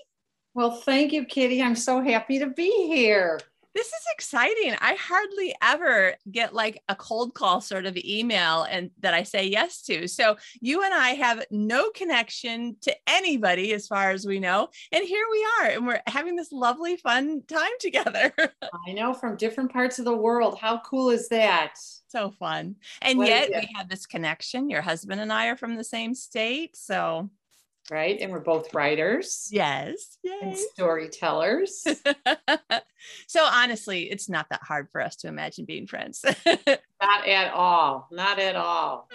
Well, 0.54 0.72
thank 0.72 1.12
you, 1.12 1.24
Kitty. 1.24 1.62
I'm 1.62 1.76
so 1.76 2.02
happy 2.02 2.38
to 2.40 2.48
be 2.48 2.70
here. 2.86 3.40
This 3.74 3.86
is 3.86 4.04
exciting. 4.14 4.74
I 4.80 4.94
hardly 4.94 5.54
ever 5.62 6.14
get 6.30 6.54
like 6.54 6.82
a 6.88 6.94
cold 6.94 7.34
call 7.34 7.60
sort 7.60 7.86
of 7.86 7.96
email 7.96 8.64
and 8.64 8.90
that 9.00 9.14
I 9.14 9.22
say 9.22 9.46
yes 9.46 9.82
to. 9.82 10.08
So 10.08 10.36
you 10.60 10.82
and 10.82 10.92
I 10.92 11.10
have 11.10 11.44
no 11.50 11.90
connection 11.90 12.76
to 12.82 12.94
anybody 13.06 13.72
as 13.72 13.86
far 13.86 14.10
as 14.10 14.26
we 14.26 14.40
know. 14.40 14.68
And 14.92 15.04
here 15.04 15.24
we 15.30 15.46
are 15.60 15.70
and 15.70 15.86
we're 15.86 16.02
having 16.06 16.36
this 16.36 16.52
lovely 16.52 16.96
fun 16.96 17.42
time 17.48 17.72
together. 17.80 18.32
I 18.88 18.92
know 18.92 19.14
from 19.14 19.36
different 19.36 19.72
parts 19.72 19.98
of 19.98 20.04
the 20.04 20.16
world. 20.16 20.58
How 20.58 20.80
cool 20.80 21.10
is 21.10 21.28
that? 21.28 21.74
So 22.08 22.30
fun. 22.30 22.76
And 23.00 23.18
what 23.18 23.28
yet 23.28 23.48
we 23.48 23.68
have 23.74 23.88
this 23.88 24.04
connection. 24.04 24.68
Your 24.68 24.82
husband 24.82 25.20
and 25.20 25.32
I 25.32 25.46
are 25.46 25.56
from 25.56 25.76
the 25.76 25.84
same 25.84 26.14
state. 26.14 26.76
So 26.76 27.30
right? 27.92 28.18
And 28.20 28.32
we're 28.32 28.40
both 28.40 28.72
writers. 28.72 29.48
Yes. 29.52 30.16
Yay. 30.24 30.38
And 30.40 30.56
storytellers. 30.56 31.86
so 33.26 33.44
honestly, 33.44 34.04
it's 34.04 34.30
not 34.30 34.46
that 34.50 34.62
hard 34.62 34.88
for 34.90 35.02
us 35.02 35.16
to 35.16 35.28
imagine 35.28 35.66
being 35.66 35.86
friends. 35.86 36.24
not 36.46 37.28
at 37.28 37.52
all. 37.52 38.08
Not 38.10 38.38
at 38.38 38.56
all. 38.56 39.08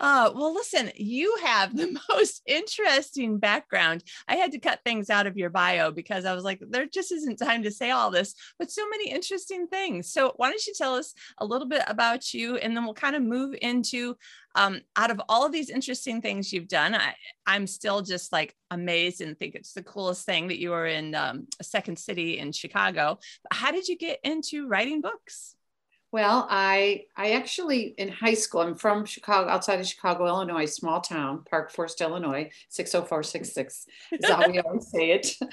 Uh, 0.00 0.30
well, 0.34 0.54
listen, 0.54 0.92
you 0.96 1.36
have 1.44 1.76
the 1.76 1.96
most 2.08 2.42
interesting 2.46 3.38
background. 3.38 4.04
I 4.28 4.36
had 4.36 4.52
to 4.52 4.58
cut 4.58 4.80
things 4.84 5.10
out 5.10 5.26
of 5.26 5.36
your 5.36 5.50
bio 5.50 5.90
because 5.90 6.24
I 6.24 6.34
was 6.34 6.44
like, 6.44 6.60
there 6.68 6.86
just 6.86 7.10
isn't 7.12 7.36
time 7.36 7.62
to 7.64 7.70
say 7.70 7.90
all 7.90 8.10
this, 8.10 8.34
but 8.58 8.70
so 8.70 8.88
many 8.88 9.10
interesting 9.10 9.66
things. 9.66 10.12
So, 10.12 10.32
why 10.36 10.50
don't 10.50 10.66
you 10.66 10.74
tell 10.76 10.94
us 10.94 11.14
a 11.38 11.46
little 11.46 11.68
bit 11.68 11.82
about 11.86 12.32
you 12.32 12.56
and 12.56 12.76
then 12.76 12.84
we'll 12.84 12.94
kind 12.94 13.16
of 13.16 13.22
move 13.22 13.56
into 13.60 14.16
um, 14.58 14.80
out 14.96 15.12
of 15.12 15.22
all 15.28 15.46
of 15.46 15.52
these 15.52 15.70
interesting 15.70 16.20
things 16.20 16.52
you've 16.52 16.68
done, 16.68 16.94
I, 16.94 17.14
am 17.46 17.66
still 17.66 18.02
just 18.02 18.32
like 18.32 18.56
amazed 18.72 19.20
and 19.20 19.38
think 19.38 19.54
it's 19.54 19.72
the 19.72 19.84
coolest 19.84 20.26
thing 20.26 20.48
that 20.48 20.58
you 20.58 20.70
were 20.70 20.86
in 20.86 21.14
um, 21.14 21.46
Second 21.62 21.96
City 21.96 22.38
in 22.38 22.50
Chicago. 22.50 23.18
But 23.44 23.56
how 23.56 23.70
did 23.70 23.86
you 23.86 23.96
get 23.96 24.18
into 24.24 24.66
writing 24.66 25.00
books? 25.00 25.54
Well, 26.10 26.46
I 26.48 27.04
I 27.16 27.32
actually 27.32 27.94
in 27.98 28.08
high 28.08 28.34
school. 28.34 28.62
I'm 28.62 28.74
from 28.74 29.04
Chicago, 29.04 29.50
outside 29.50 29.78
of 29.78 29.86
Chicago, 29.86 30.26
Illinois, 30.26 30.64
small 30.64 31.02
town, 31.02 31.44
Park 31.48 31.70
Forest, 31.70 32.00
Illinois, 32.00 32.50
60466 32.70 33.86
is 34.12 34.28
how 34.28 34.50
we 34.50 34.58
always 34.58 34.90
say 34.90 35.10
it. 35.10 35.36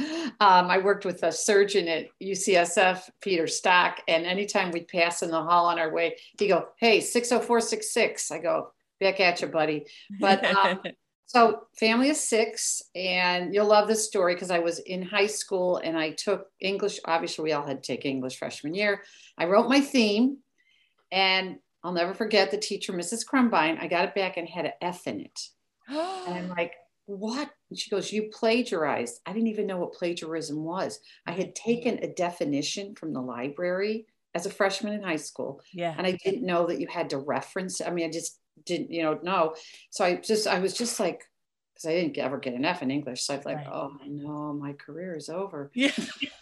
Um, 0.41 0.69
I 0.69 0.79
worked 0.79 1.05
with 1.05 1.23
a 1.23 1.31
surgeon 1.31 1.87
at 1.87 2.07
UCSF, 2.21 3.09
Peter 3.21 3.47
Stock, 3.47 4.01
and 4.07 4.25
anytime 4.25 4.71
we'd 4.71 4.87
pass 4.87 5.23
in 5.23 5.31
the 5.31 5.41
hall 5.41 5.67
on 5.67 5.79
our 5.79 5.93
way, 5.93 6.17
he'd 6.37 6.47
go, 6.47 6.69
"Hey, 6.77 6.99
six 6.99 7.29
hundred 7.29 7.43
oh 7.43 7.45
four 7.45 7.61
six 7.61 7.93
six. 7.93 8.31
I 8.31 8.39
go, 8.39 8.73
"Back 8.99 9.19
at 9.19 9.41
you, 9.41 9.47
buddy." 9.47 9.85
But 10.19 10.43
um, 10.45 10.81
so 11.25 11.63
family 11.79 12.09
of 12.09 12.17
six, 12.17 12.81
and 12.95 13.53
you'll 13.53 13.67
love 13.67 13.87
this 13.87 14.05
story 14.05 14.35
because 14.35 14.51
I 14.51 14.59
was 14.59 14.79
in 14.79 15.01
high 15.01 15.27
school 15.27 15.77
and 15.77 15.97
I 15.97 16.11
took 16.11 16.47
English. 16.59 16.99
Obviously, 17.05 17.43
we 17.43 17.53
all 17.53 17.65
had 17.65 17.83
to 17.83 17.87
take 17.87 18.05
English 18.05 18.37
freshman 18.37 18.73
year. 18.73 19.03
I 19.37 19.45
wrote 19.45 19.69
my 19.69 19.81
theme 19.81 20.37
and 21.11 21.57
I'll 21.83 21.93
never 21.93 22.13
forget 22.13 22.49
the 22.49 22.57
teacher, 22.57 22.93
Mrs. 22.93 23.25
Crumbine. 23.25 23.77
I 23.79 23.87
got 23.87 24.05
it 24.05 24.15
back 24.15 24.37
and 24.37 24.49
had 24.49 24.65
an 24.65 24.71
F 24.81 25.05
in 25.05 25.21
it. 25.21 25.39
and 25.87 26.33
I'm 26.33 26.49
like, 26.57 26.73
what? 27.05 27.49
And 27.69 27.77
she 27.77 27.89
goes, 27.89 28.11
You 28.11 28.29
plagiarized. 28.33 29.21
I 29.25 29.33
didn't 29.33 29.49
even 29.49 29.67
know 29.67 29.77
what 29.77 29.93
plagiarism 29.93 30.63
was. 30.63 30.99
I 31.27 31.31
had 31.31 31.55
taken 31.55 31.99
a 31.99 32.13
definition 32.13 32.95
from 32.95 33.13
the 33.13 33.21
library 33.21 34.07
as 34.33 34.45
a 34.45 34.49
freshman 34.49 34.93
in 34.93 35.03
high 35.03 35.15
school. 35.15 35.61
Yeah. 35.71 35.93
And 35.97 36.07
I 36.07 36.17
didn't 36.23 36.45
know 36.45 36.65
that 36.67 36.79
you 36.79 36.87
had 36.87 37.11
to 37.11 37.19
reference. 37.19 37.79
I 37.81 37.91
mean, 37.91 38.07
I 38.07 38.11
just 38.11 38.39
didn't, 38.65 38.91
you 38.91 39.03
know, 39.03 39.19
know. 39.21 39.55
So 39.89 40.05
I 40.05 40.15
just, 40.15 40.47
I 40.47 40.59
was 40.59 40.73
just 40.73 40.99
like, 40.99 41.23
because 41.73 41.89
I 41.89 41.93
didn't 41.93 42.17
ever 42.17 42.37
get 42.37 42.53
an 42.53 42.63
F 42.63 42.81
in 42.81 42.89
English. 42.91 43.23
So 43.23 43.33
I 43.33 43.37
was 43.37 43.45
like, 43.45 43.57
right. 43.57 43.67
oh 43.67 43.91
no, 44.07 44.53
my 44.53 44.73
career 44.73 45.15
is 45.15 45.29
over. 45.29 45.71
Yeah. 45.75 45.91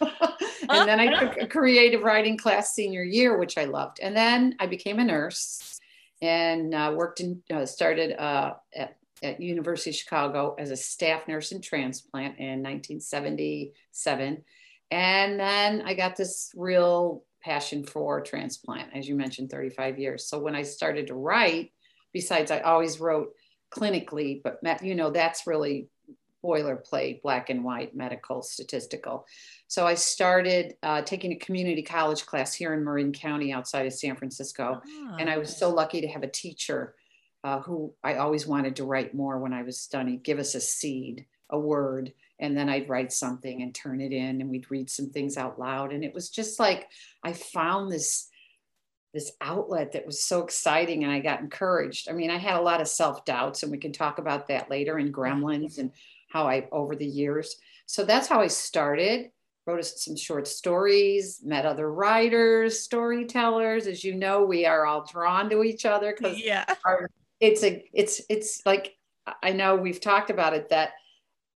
and 0.70 0.88
then 0.88 1.00
I 1.00 1.18
took 1.18 1.36
a 1.42 1.46
creative 1.46 2.02
writing 2.02 2.38
class 2.38 2.72
senior 2.72 3.02
year, 3.02 3.36
which 3.36 3.58
I 3.58 3.64
loved. 3.64 3.98
And 4.00 4.16
then 4.16 4.54
I 4.60 4.66
became 4.66 4.98
a 4.98 5.04
nurse 5.04 5.80
and 6.22 6.74
uh, 6.74 6.92
worked 6.94 7.20
in, 7.20 7.42
uh, 7.52 7.66
started 7.66 8.18
uh, 8.18 8.54
at, 8.74 8.96
at 9.22 9.40
University 9.40 9.90
of 9.90 9.96
Chicago 9.96 10.54
as 10.58 10.70
a 10.70 10.76
staff 10.76 11.26
nurse 11.28 11.52
in 11.52 11.60
transplant 11.60 12.38
in 12.38 12.62
1977. 12.62 14.44
And 14.90 15.40
then 15.40 15.82
I 15.82 15.94
got 15.94 16.16
this 16.16 16.52
real 16.56 17.24
passion 17.42 17.84
for 17.84 18.22
transplant, 18.22 18.90
as 18.94 19.06
you 19.06 19.16
mentioned, 19.16 19.50
35 19.50 19.98
years. 19.98 20.26
So 20.26 20.38
when 20.38 20.54
I 20.54 20.62
started 20.62 21.08
to 21.08 21.14
write, 21.14 21.72
besides 22.14 22.50
I 22.50 22.60
always 22.60 22.98
wrote 22.98 23.34
clinically, 23.70 24.42
but 24.42 24.60
you 24.82 24.94
know, 24.94 25.10
that's 25.10 25.46
really 25.46 25.88
boilerplate, 26.42 27.22
black 27.22 27.50
and 27.50 27.64
white, 27.64 27.96
medical, 27.96 28.42
statistical. 28.42 29.26
So 29.66 29.86
I 29.86 29.94
started 29.94 30.76
uh, 30.82 31.02
taking 31.02 31.32
a 31.32 31.36
community 31.36 31.82
college 31.82 32.24
class 32.24 32.54
here 32.54 32.74
in 32.74 32.84
Marin 32.84 33.12
County 33.12 33.52
outside 33.52 33.86
of 33.86 33.92
San 33.92 34.14
Francisco. 34.14 34.80
Oh, 34.84 35.16
and 35.18 35.28
I 35.28 35.38
was 35.38 35.56
so 35.56 35.70
lucky 35.70 36.00
to 36.02 36.08
have 36.08 36.22
a 36.22 36.28
teacher 36.28 36.94
uh, 37.42 37.60
who 37.60 37.92
I 38.02 38.16
always 38.16 38.46
wanted 38.46 38.76
to 38.76 38.84
write 38.84 39.14
more 39.14 39.38
when 39.38 39.52
I 39.52 39.62
was 39.62 39.80
studying 39.80 40.20
give 40.20 40.38
us 40.38 40.54
a 40.54 40.60
seed, 40.60 41.26
a 41.50 41.58
word, 41.58 42.12
and 42.38 42.56
then 42.56 42.68
I'd 42.68 42.88
write 42.88 43.12
something 43.12 43.62
and 43.62 43.74
turn 43.74 44.00
it 44.00 44.12
in 44.12 44.40
and 44.40 44.50
we'd 44.50 44.70
read 44.70 44.90
some 44.90 45.10
things 45.10 45.36
out 45.36 45.58
loud. 45.58 45.92
And 45.92 46.04
it 46.04 46.14
was 46.14 46.30
just 46.30 46.60
like 46.60 46.88
I 47.22 47.32
found 47.32 47.90
this 47.90 48.28
this 49.14 49.32
outlet 49.40 49.92
that 49.92 50.04
was 50.04 50.22
so 50.24 50.42
exciting 50.42 51.04
and 51.04 51.12
I 51.12 51.20
got 51.20 51.40
encouraged. 51.40 52.10
I 52.10 52.12
mean, 52.12 52.30
I 52.30 52.36
had 52.36 52.56
a 52.56 52.62
lot 52.62 52.80
of 52.80 52.88
self-doubts 52.88 53.62
and 53.62 53.70
we 53.70 53.78
can 53.78 53.92
talk 53.92 54.18
about 54.18 54.48
that 54.48 54.68
later 54.68 54.98
in 54.98 55.12
Gremlins 55.12 55.78
and 55.78 55.92
how 56.28 56.48
I 56.48 56.68
over 56.72 56.96
the 56.96 57.06
years. 57.06 57.56
So 57.86 58.04
that's 58.04 58.26
how 58.26 58.40
I 58.40 58.48
started. 58.48 59.30
Wrote 59.66 59.84
some 59.86 60.16
short 60.16 60.46
stories, 60.46 61.40
met 61.42 61.64
other 61.64 61.90
writers, 61.90 62.80
storytellers. 62.80 63.86
As 63.86 64.04
you 64.04 64.14
know, 64.14 64.44
we 64.44 64.66
are 64.66 64.84
all 64.84 65.06
drawn 65.10 65.48
to 65.48 65.62
each 65.62 65.86
other 65.86 66.14
because 66.14 66.38
yeah. 66.38 66.66
it's 67.40 67.62
a 67.62 67.82
it's 67.94 68.20
it's 68.28 68.60
like 68.66 68.94
I 69.42 69.52
know 69.52 69.76
we've 69.76 70.02
talked 70.02 70.28
about 70.28 70.52
it 70.52 70.68
that 70.68 70.90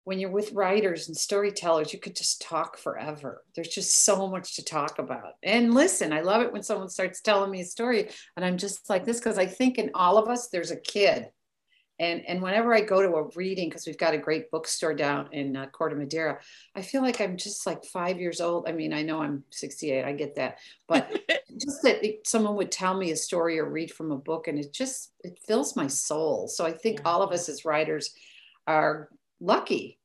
when 0.07 0.19
you're 0.19 0.31
with 0.31 0.53
writers 0.53 1.09
and 1.09 1.17
storytellers, 1.17 1.91
you 1.91 1.99
could 1.99 2.15
just 2.15 2.41
talk 2.41 2.77
forever. 2.77 3.43
There's 3.53 3.67
just 3.67 4.05
so 4.05 4.25
much 4.29 4.55
to 4.55 4.63
talk 4.63 4.99
about. 4.99 5.33
And 5.43 5.73
listen, 5.73 6.13
I 6.13 6.21
love 6.21 6.41
it 6.43 6.53
when 6.53 6.63
someone 6.63 6.87
starts 6.87 7.19
telling 7.19 7.51
me 7.51 7.59
a 7.59 7.65
story 7.65 8.07
and 8.37 8.45
I'm 8.45 8.55
just 8.55 8.89
like 8.89 9.03
this 9.03 9.19
because 9.19 9.37
I 9.37 9.47
think 9.47 9.77
in 9.77 9.91
all 9.93 10.17
of 10.17 10.29
us 10.29 10.47
there's 10.47 10.71
a 10.71 10.79
kid 10.79 11.27
and 11.99 12.23
and 12.25 12.41
whenever 12.41 12.73
I 12.73 12.81
go 12.81 13.01
to 13.01 13.15
a 13.15 13.27
reading, 13.35 13.69
because 13.69 13.87
we've 13.87 13.97
got 13.97 14.13
a 14.13 14.19
great 14.19 14.51
bookstore 14.51 14.93
down 14.93 15.29
in 15.33 15.57
uh, 15.57 15.65
Corte 15.67 15.97
Madera, 15.97 16.39
I 16.75 16.81
feel 16.83 17.01
like 17.01 17.19
I'm 17.19 17.37
just 17.37 17.65
like 17.65 17.83
five 17.85 18.19
years 18.19 18.39
old. 18.39 18.69
I 18.69 18.71
mean, 18.71 18.93
I 18.93 19.01
know 19.01 19.21
I'm 19.21 19.43
68, 19.49 20.05
I 20.05 20.13
get 20.13 20.35
that, 20.35 20.59
but 20.87 21.11
just 21.59 21.81
that 21.81 22.03
someone 22.23 22.55
would 22.55 22.71
tell 22.71 22.95
me 22.95 23.11
a 23.11 23.15
story 23.15 23.59
or 23.59 23.67
read 23.67 23.91
from 23.91 24.11
a 24.11 24.17
book, 24.17 24.47
and 24.47 24.59
it 24.59 24.71
just 24.71 25.11
it 25.23 25.39
fills 25.45 25.75
my 25.75 25.87
soul. 25.87 26.47
So 26.47 26.65
I 26.65 26.71
think 26.71 26.99
yeah. 26.99 27.09
all 27.09 27.23
of 27.23 27.31
us 27.31 27.49
as 27.49 27.65
writers 27.65 28.13
are 28.67 29.09
lucky. 29.39 29.97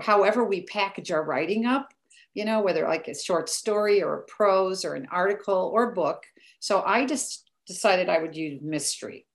However 0.00 0.44
we 0.44 0.62
package 0.62 1.10
our 1.10 1.24
writing 1.24 1.66
up, 1.66 1.92
you 2.34 2.44
know, 2.44 2.60
whether 2.60 2.84
like 2.84 3.08
a 3.08 3.14
short 3.14 3.48
story 3.48 4.02
or 4.02 4.20
a 4.20 4.22
prose 4.24 4.84
or 4.84 4.94
an 4.94 5.06
article 5.10 5.70
or 5.72 5.92
book. 5.92 6.24
So 6.60 6.82
I 6.84 7.06
just 7.06 7.50
decided 7.66 8.08
I 8.08 8.18
would 8.18 8.36
use 8.36 8.60
mystery 8.62 9.26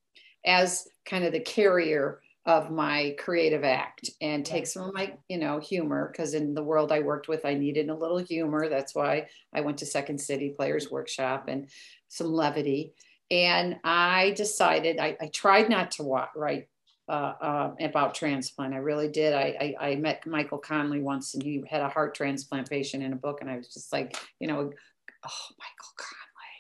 as 0.46 0.88
kind 1.06 1.26
of 1.26 1.32
the 1.32 1.40
carrier 1.40 2.22
of 2.46 2.72
my 2.72 3.16
creative 3.20 3.64
act 3.64 4.10
and 4.22 4.46
take 4.46 4.66
some 4.66 4.84
of 4.84 4.94
my 4.94 5.14
you 5.28 5.38
know 5.38 5.60
humor 5.60 6.10
because 6.12 6.34
in 6.34 6.54
the 6.54 6.64
world 6.64 6.92
i 6.92 7.00
worked 7.00 7.28
with 7.28 7.46
i 7.46 7.54
needed 7.54 7.90
a 7.90 7.96
little 7.96 8.18
humor. 8.18 8.70
That's 8.70 8.96
why 8.96 9.28
i 9.54 9.62
went 9.62 9.78
to 9.80 9.86
second 9.86 10.20
city 10.20 10.50
players 10.50 10.90
workshop 10.90 11.46
and 11.48 11.68
some 12.08 12.34
levity. 12.34 12.94
And 13.30 13.78
i 13.84 14.34
decided 14.36 15.00
i, 15.00 15.18
I 15.22 15.28
tried 15.28 15.70
not 15.70 15.92
to 15.92 16.04
write 16.36 16.68
uh, 17.10 17.34
uh, 17.42 17.76
about 17.82 18.14
transplant 18.14 18.74
i 18.74 18.78
really 18.78 19.08
did 19.08 19.34
I, 19.34 19.76
I, 19.80 19.90
I 19.90 19.96
met 19.96 20.26
michael 20.26 20.60
connelly 20.60 21.02
once 21.02 21.34
and 21.34 21.44
he 21.44 21.64
had 21.68 21.82
a 21.82 21.90
heart 21.90 22.16
transplant 22.16 22.70
patient 22.70 23.04
in 23.04 23.14
a 23.14 23.18
book 23.18 23.42
and 23.42 23.50
i 23.50 23.58
was 23.58 23.74
just 23.74 23.92
like 23.92 24.16
you 24.40 24.48
know 24.48 24.58
oh 24.60 25.50
michael 25.58 25.94
connelly 25.98 26.20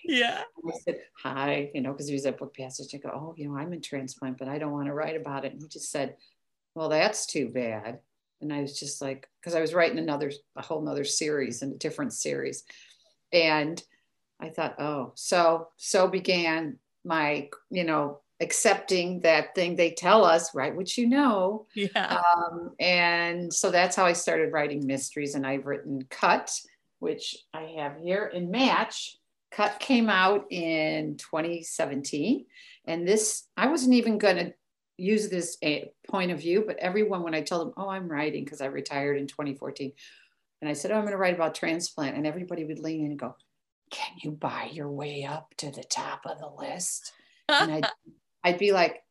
yeah. 0.09 0.41
I 0.65 0.71
said, 0.83 1.01
hi, 1.21 1.69
you 1.73 1.81
know, 1.81 1.91
because 1.91 2.07
he 2.07 2.13
was 2.13 2.25
at 2.25 2.37
book 2.37 2.55
passage. 2.55 2.93
I 2.93 2.97
go, 2.97 3.09
oh, 3.13 3.33
you 3.37 3.47
know, 3.47 3.57
I'm 3.57 3.73
in 3.73 3.81
transplant, 3.81 4.37
but 4.37 4.47
I 4.47 4.57
don't 4.57 4.71
want 4.71 4.87
to 4.87 4.93
write 4.93 5.15
about 5.15 5.45
it. 5.45 5.53
And 5.53 5.61
he 5.61 5.67
just 5.67 5.91
said, 5.91 6.15
well, 6.73 6.89
that's 6.89 7.25
too 7.25 7.49
bad. 7.49 7.99
And 8.41 8.53
I 8.53 8.61
was 8.61 8.79
just 8.79 9.01
like, 9.01 9.27
because 9.39 9.55
I 9.55 9.61
was 9.61 9.73
writing 9.73 9.99
another, 9.99 10.31
a 10.55 10.61
whole 10.61 10.81
nother 10.81 11.03
series 11.03 11.61
and 11.61 11.73
a 11.73 11.77
different 11.77 12.13
series. 12.13 12.63
And 13.31 13.81
I 14.39 14.49
thought, 14.49 14.79
oh, 14.79 15.11
so, 15.15 15.67
so 15.77 16.07
began 16.07 16.77
my, 17.03 17.49
you 17.69 17.83
know, 17.83 18.21
accepting 18.41 19.19
that 19.21 19.53
thing 19.53 19.75
they 19.75 19.91
tell 19.91 20.23
us, 20.23 20.55
write 20.55 20.75
what 20.75 20.97
you 20.97 21.07
know. 21.07 21.67
Yeah. 21.75 22.21
Um, 22.21 22.71
and 22.79 23.53
so 23.53 23.69
that's 23.69 23.95
how 23.95 24.05
I 24.05 24.13
started 24.13 24.53
writing 24.53 24.85
mysteries. 24.85 25.35
And 25.35 25.45
I've 25.45 25.65
written 25.65 26.05
Cut, 26.09 26.51
which 26.99 27.37
I 27.53 27.75
have 27.77 27.97
here, 27.97 28.31
and 28.33 28.49
Match, 28.49 29.17
Cut 29.51 29.79
came 29.79 30.09
out 30.09 30.45
in 30.51 31.17
2017. 31.17 32.45
And 32.85 33.07
this, 33.07 33.47
I 33.57 33.67
wasn't 33.67 33.95
even 33.95 34.17
going 34.17 34.37
to 34.37 34.53
use 34.97 35.29
this 35.29 35.57
eh, 35.61 35.85
point 36.07 36.31
of 36.31 36.39
view, 36.39 36.63
but 36.65 36.77
everyone, 36.77 37.23
when 37.23 37.35
I 37.35 37.41
told 37.41 37.67
them, 37.67 37.73
oh, 37.77 37.89
I'm 37.89 38.07
writing 38.07 38.43
because 38.43 38.61
I 38.61 38.65
retired 38.65 39.17
in 39.17 39.27
2014, 39.27 39.91
and 40.61 40.69
I 40.69 40.73
said, 40.73 40.91
oh, 40.91 40.95
I'm 40.95 41.01
going 41.01 41.11
to 41.11 41.17
write 41.17 41.35
about 41.35 41.55
transplant, 41.55 42.17
and 42.17 42.27
everybody 42.27 42.65
would 42.65 42.79
lean 42.79 43.05
in 43.05 43.11
and 43.11 43.19
go, 43.19 43.35
can 43.91 44.15
you 44.21 44.31
buy 44.31 44.69
your 44.71 44.89
way 44.89 45.23
up 45.23 45.53
to 45.57 45.71
the 45.71 45.83
top 45.83 46.25
of 46.25 46.39
the 46.39 46.49
list? 46.49 47.13
And 47.47 47.71
I'd, 47.71 47.87
I'd 48.43 48.57
be 48.57 48.71
like, 48.71 49.03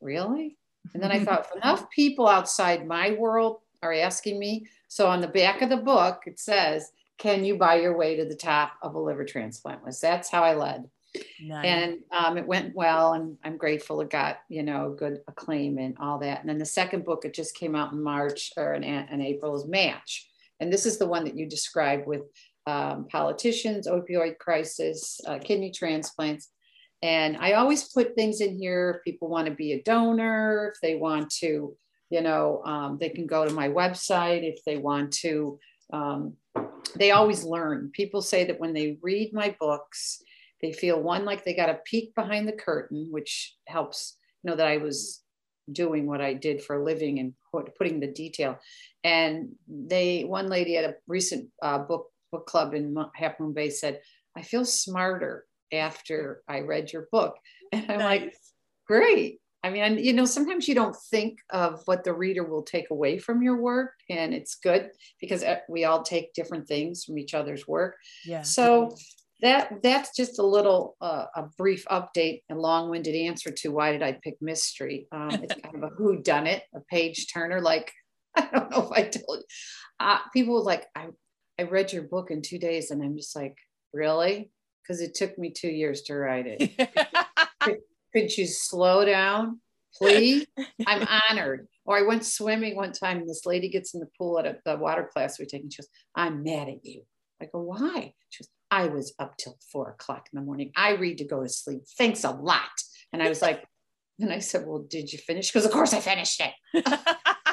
really? 0.00 0.56
And 0.92 1.02
then 1.02 1.12
I 1.12 1.18
thought, 1.24 1.48
enough 1.56 1.90
people 1.90 2.28
outside 2.28 2.86
my 2.86 3.12
world 3.12 3.58
are 3.82 3.92
asking 3.92 4.38
me. 4.38 4.66
So 4.88 5.06
on 5.06 5.20
the 5.20 5.28
back 5.28 5.62
of 5.62 5.70
the 5.70 5.76
book, 5.76 6.22
it 6.26 6.38
says, 6.38 6.90
can 7.18 7.44
you 7.44 7.56
buy 7.56 7.76
your 7.76 7.96
way 7.96 8.16
to 8.16 8.24
the 8.24 8.34
top 8.34 8.72
of 8.82 8.94
a 8.94 9.00
liver 9.00 9.24
transplant 9.24 9.84
list? 9.84 10.02
That's 10.02 10.30
how 10.30 10.42
I 10.42 10.54
led. 10.54 10.88
Nice. 11.40 11.64
And 11.64 11.98
um, 12.10 12.36
it 12.38 12.46
went 12.46 12.74
well, 12.74 13.12
and 13.12 13.36
I'm 13.44 13.56
grateful 13.56 14.00
it 14.00 14.10
got 14.10 14.38
you 14.48 14.62
know 14.62 14.94
good 14.98 15.20
acclaim 15.28 15.78
and 15.78 15.96
all 16.00 16.18
that. 16.18 16.40
And 16.40 16.48
then 16.48 16.58
the 16.58 16.64
second 16.64 17.04
book, 17.04 17.24
it 17.24 17.34
just 17.34 17.54
came 17.54 17.76
out 17.76 17.92
in 17.92 18.02
March 18.02 18.50
or 18.56 18.74
in, 18.74 18.82
in 18.82 19.20
April, 19.20 19.54
is 19.54 19.66
Match, 19.66 20.28
and 20.58 20.72
this 20.72 20.86
is 20.86 20.98
the 20.98 21.06
one 21.06 21.24
that 21.24 21.36
you 21.36 21.48
described 21.48 22.06
with 22.06 22.22
um, 22.66 23.06
politicians, 23.08 23.86
opioid 23.86 24.38
crisis, 24.38 25.20
uh, 25.26 25.38
kidney 25.38 25.70
transplants. 25.70 26.50
And 27.04 27.36
I 27.36 27.52
always 27.52 27.84
put 27.84 28.14
things 28.14 28.40
in 28.40 28.56
here. 28.56 28.96
If 28.96 29.04
people 29.04 29.28
want 29.28 29.46
to 29.46 29.52
be 29.52 29.72
a 29.72 29.82
donor, 29.82 30.72
if 30.74 30.80
they 30.80 30.94
want 30.94 31.28
to, 31.40 31.76
you 32.08 32.20
know, 32.22 32.62
um, 32.64 32.96
they 32.98 33.10
can 33.10 33.26
go 33.26 33.46
to 33.46 33.52
my 33.52 33.68
website. 33.68 34.42
If 34.42 34.64
they 34.64 34.78
want 34.78 35.12
to, 35.18 35.58
um, 35.92 36.32
they 36.96 37.10
always 37.10 37.44
learn. 37.44 37.90
People 37.92 38.22
say 38.22 38.44
that 38.44 38.58
when 38.58 38.72
they 38.72 38.96
read 39.02 39.34
my 39.34 39.54
books, 39.60 40.22
they 40.62 40.72
feel 40.72 40.98
one 40.98 41.26
like 41.26 41.44
they 41.44 41.52
got 41.52 41.68
a 41.68 41.80
peek 41.84 42.14
behind 42.14 42.48
the 42.48 42.52
curtain, 42.52 43.08
which 43.10 43.54
helps 43.68 44.16
you 44.42 44.50
know 44.50 44.56
that 44.56 44.66
I 44.66 44.78
was 44.78 45.20
doing 45.70 46.06
what 46.06 46.22
I 46.22 46.32
did 46.32 46.62
for 46.62 46.76
a 46.76 46.84
living 46.84 47.18
and 47.18 47.34
put, 47.52 47.76
putting 47.76 48.00
the 48.00 48.06
detail. 48.06 48.58
And 49.02 49.50
they, 49.68 50.24
one 50.24 50.48
lady 50.48 50.78
at 50.78 50.88
a 50.88 50.96
recent 51.06 51.50
uh, 51.60 51.80
book 51.80 52.06
book 52.32 52.46
club 52.46 52.72
in 52.72 52.96
Half 53.14 53.40
Moon 53.40 53.52
Bay 53.52 53.68
said, 53.68 54.00
"I 54.34 54.40
feel 54.40 54.64
smarter 54.64 55.44
after 55.78 56.42
I 56.48 56.60
read 56.60 56.92
your 56.92 57.08
book. 57.10 57.36
And 57.72 57.90
I'm 57.90 57.98
nice. 57.98 58.20
like, 58.20 58.34
great. 58.86 59.40
I 59.64 59.70
mean, 59.70 59.98
you 59.98 60.12
know, 60.12 60.26
sometimes 60.26 60.68
you 60.68 60.76
don't 60.76 60.94
think 61.10 61.38
of 61.50 61.80
what 61.86 62.04
the 62.04 62.12
reader 62.12 62.44
will 62.44 62.62
take 62.62 62.90
away 62.90 63.18
from 63.18 63.42
your 63.42 63.56
work, 63.56 63.94
and 64.10 64.32
it's 64.32 64.56
good 64.56 64.90
because 65.20 65.42
uh, 65.42 65.56
we 65.68 65.84
all 65.84 66.02
take 66.02 66.34
different 66.34 66.68
things 66.68 67.02
from 67.02 67.18
each 67.18 67.34
other's 67.34 67.66
work. 67.66 67.96
Yeah. 68.24 68.42
So 68.42 68.94
that 69.40 69.82
that's 69.82 70.14
just 70.14 70.38
a 70.38 70.46
little 70.46 70.96
uh, 71.00 71.26
a 71.34 71.44
brief 71.56 71.84
update, 71.86 72.42
a 72.50 72.54
long-winded 72.54 73.14
answer 73.14 73.50
to 73.50 73.70
why 73.70 73.92
did 73.92 74.02
I 74.02 74.12
pick 74.22 74.36
mystery? 74.40 75.08
Um, 75.10 75.30
it's 75.30 75.54
kind 75.62 75.74
of 75.76 75.82
a 75.82 75.94
who 75.94 76.20
done 76.20 76.46
it, 76.46 76.62
a 76.74 76.80
page 76.80 77.32
turner. 77.32 77.60
Like 77.60 77.90
I 78.36 78.48
don't 78.52 78.70
know 78.70 78.82
if 78.82 78.92
I 78.92 79.02
told 79.02 79.38
you. 79.38 79.44
Uh, 79.98 80.18
people 80.32 80.62
like 80.62 80.86
I 80.94 81.08
I 81.58 81.62
read 81.62 81.92
your 81.92 82.02
book 82.02 82.30
in 82.30 82.42
two 82.42 82.58
days, 82.58 82.90
and 82.90 83.02
I'm 83.02 83.16
just 83.16 83.34
like, 83.34 83.56
really? 83.92 84.50
Because 84.84 85.00
it 85.00 85.14
took 85.14 85.38
me 85.38 85.50
two 85.50 85.68
years 85.68 86.02
to 86.02 86.14
write 86.14 86.46
it. 86.46 86.76
could, 87.60 87.78
could 88.12 88.36
you 88.36 88.46
slow 88.46 89.04
down, 89.04 89.60
please? 89.94 90.46
I'm 90.86 91.06
honored. 91.30 91.68
Or 91.86 91.98
I 91.98 92.02
went 92.02 92.24
swimming 92.24 92.76
one 92.76 92.92
time, 92.92 93.18
and 93.18 93.28
this 93.28 93.46
lady 93.46 93.68
gets 93.68 93.94
in 93.94 94.00
the 94.00 94.08
pool 94.18 94.38
at 94.38 94.46
a, 94.46 94.58
the 94.64 94.76
water 94.76 95.08
class 95.12 95.38
we're 95.38 95.46
taking. 95.46 95.70
She 95.70 95.82
goes, 95.82 95.88
I'm 96.14 96.42
mad 96.42 96.68
at 96.68 96.84
you. 96.84 97.02
I 97.40 97.46
go, 97.46 97.60
why? 97.60 98.14
She 98.30 98.42
goes, 98.42 98.48
I 98.70 98.86
was 98.88 99.14
up 99.18 99.36
till 99.36 99.58
four 99.70 99.90
o'clock 99.90 100.28
in 100.32 100.38
the 100.38 100.44
morning. 100.44 100.72
I 100.76 100.92
read 100.94 101.18
to 101.18 101.24
go 101.24 101.42
to 101.42 101.48
sleep. 101.48 101.82
Thanks 101.98 102.24
a 102.24 102.30
lot. 102.30 102.70
And 103.12 103.22
I 103.22 103.28
was 103.28 103.42
like, 103.42 103.64
and 104.20 104.32
I 104.32 104.38
said, 104.38 104.66
Well, 104.66 104.84
did 104.88 105.12
you 105.12 105.18
finish? 105.18 105.50
Because 105.50 105.66
of 105.66 105.72
course 105.72 105.92
I 105.92 106.00
finished 106.00 106.40
it. 106.40 106.84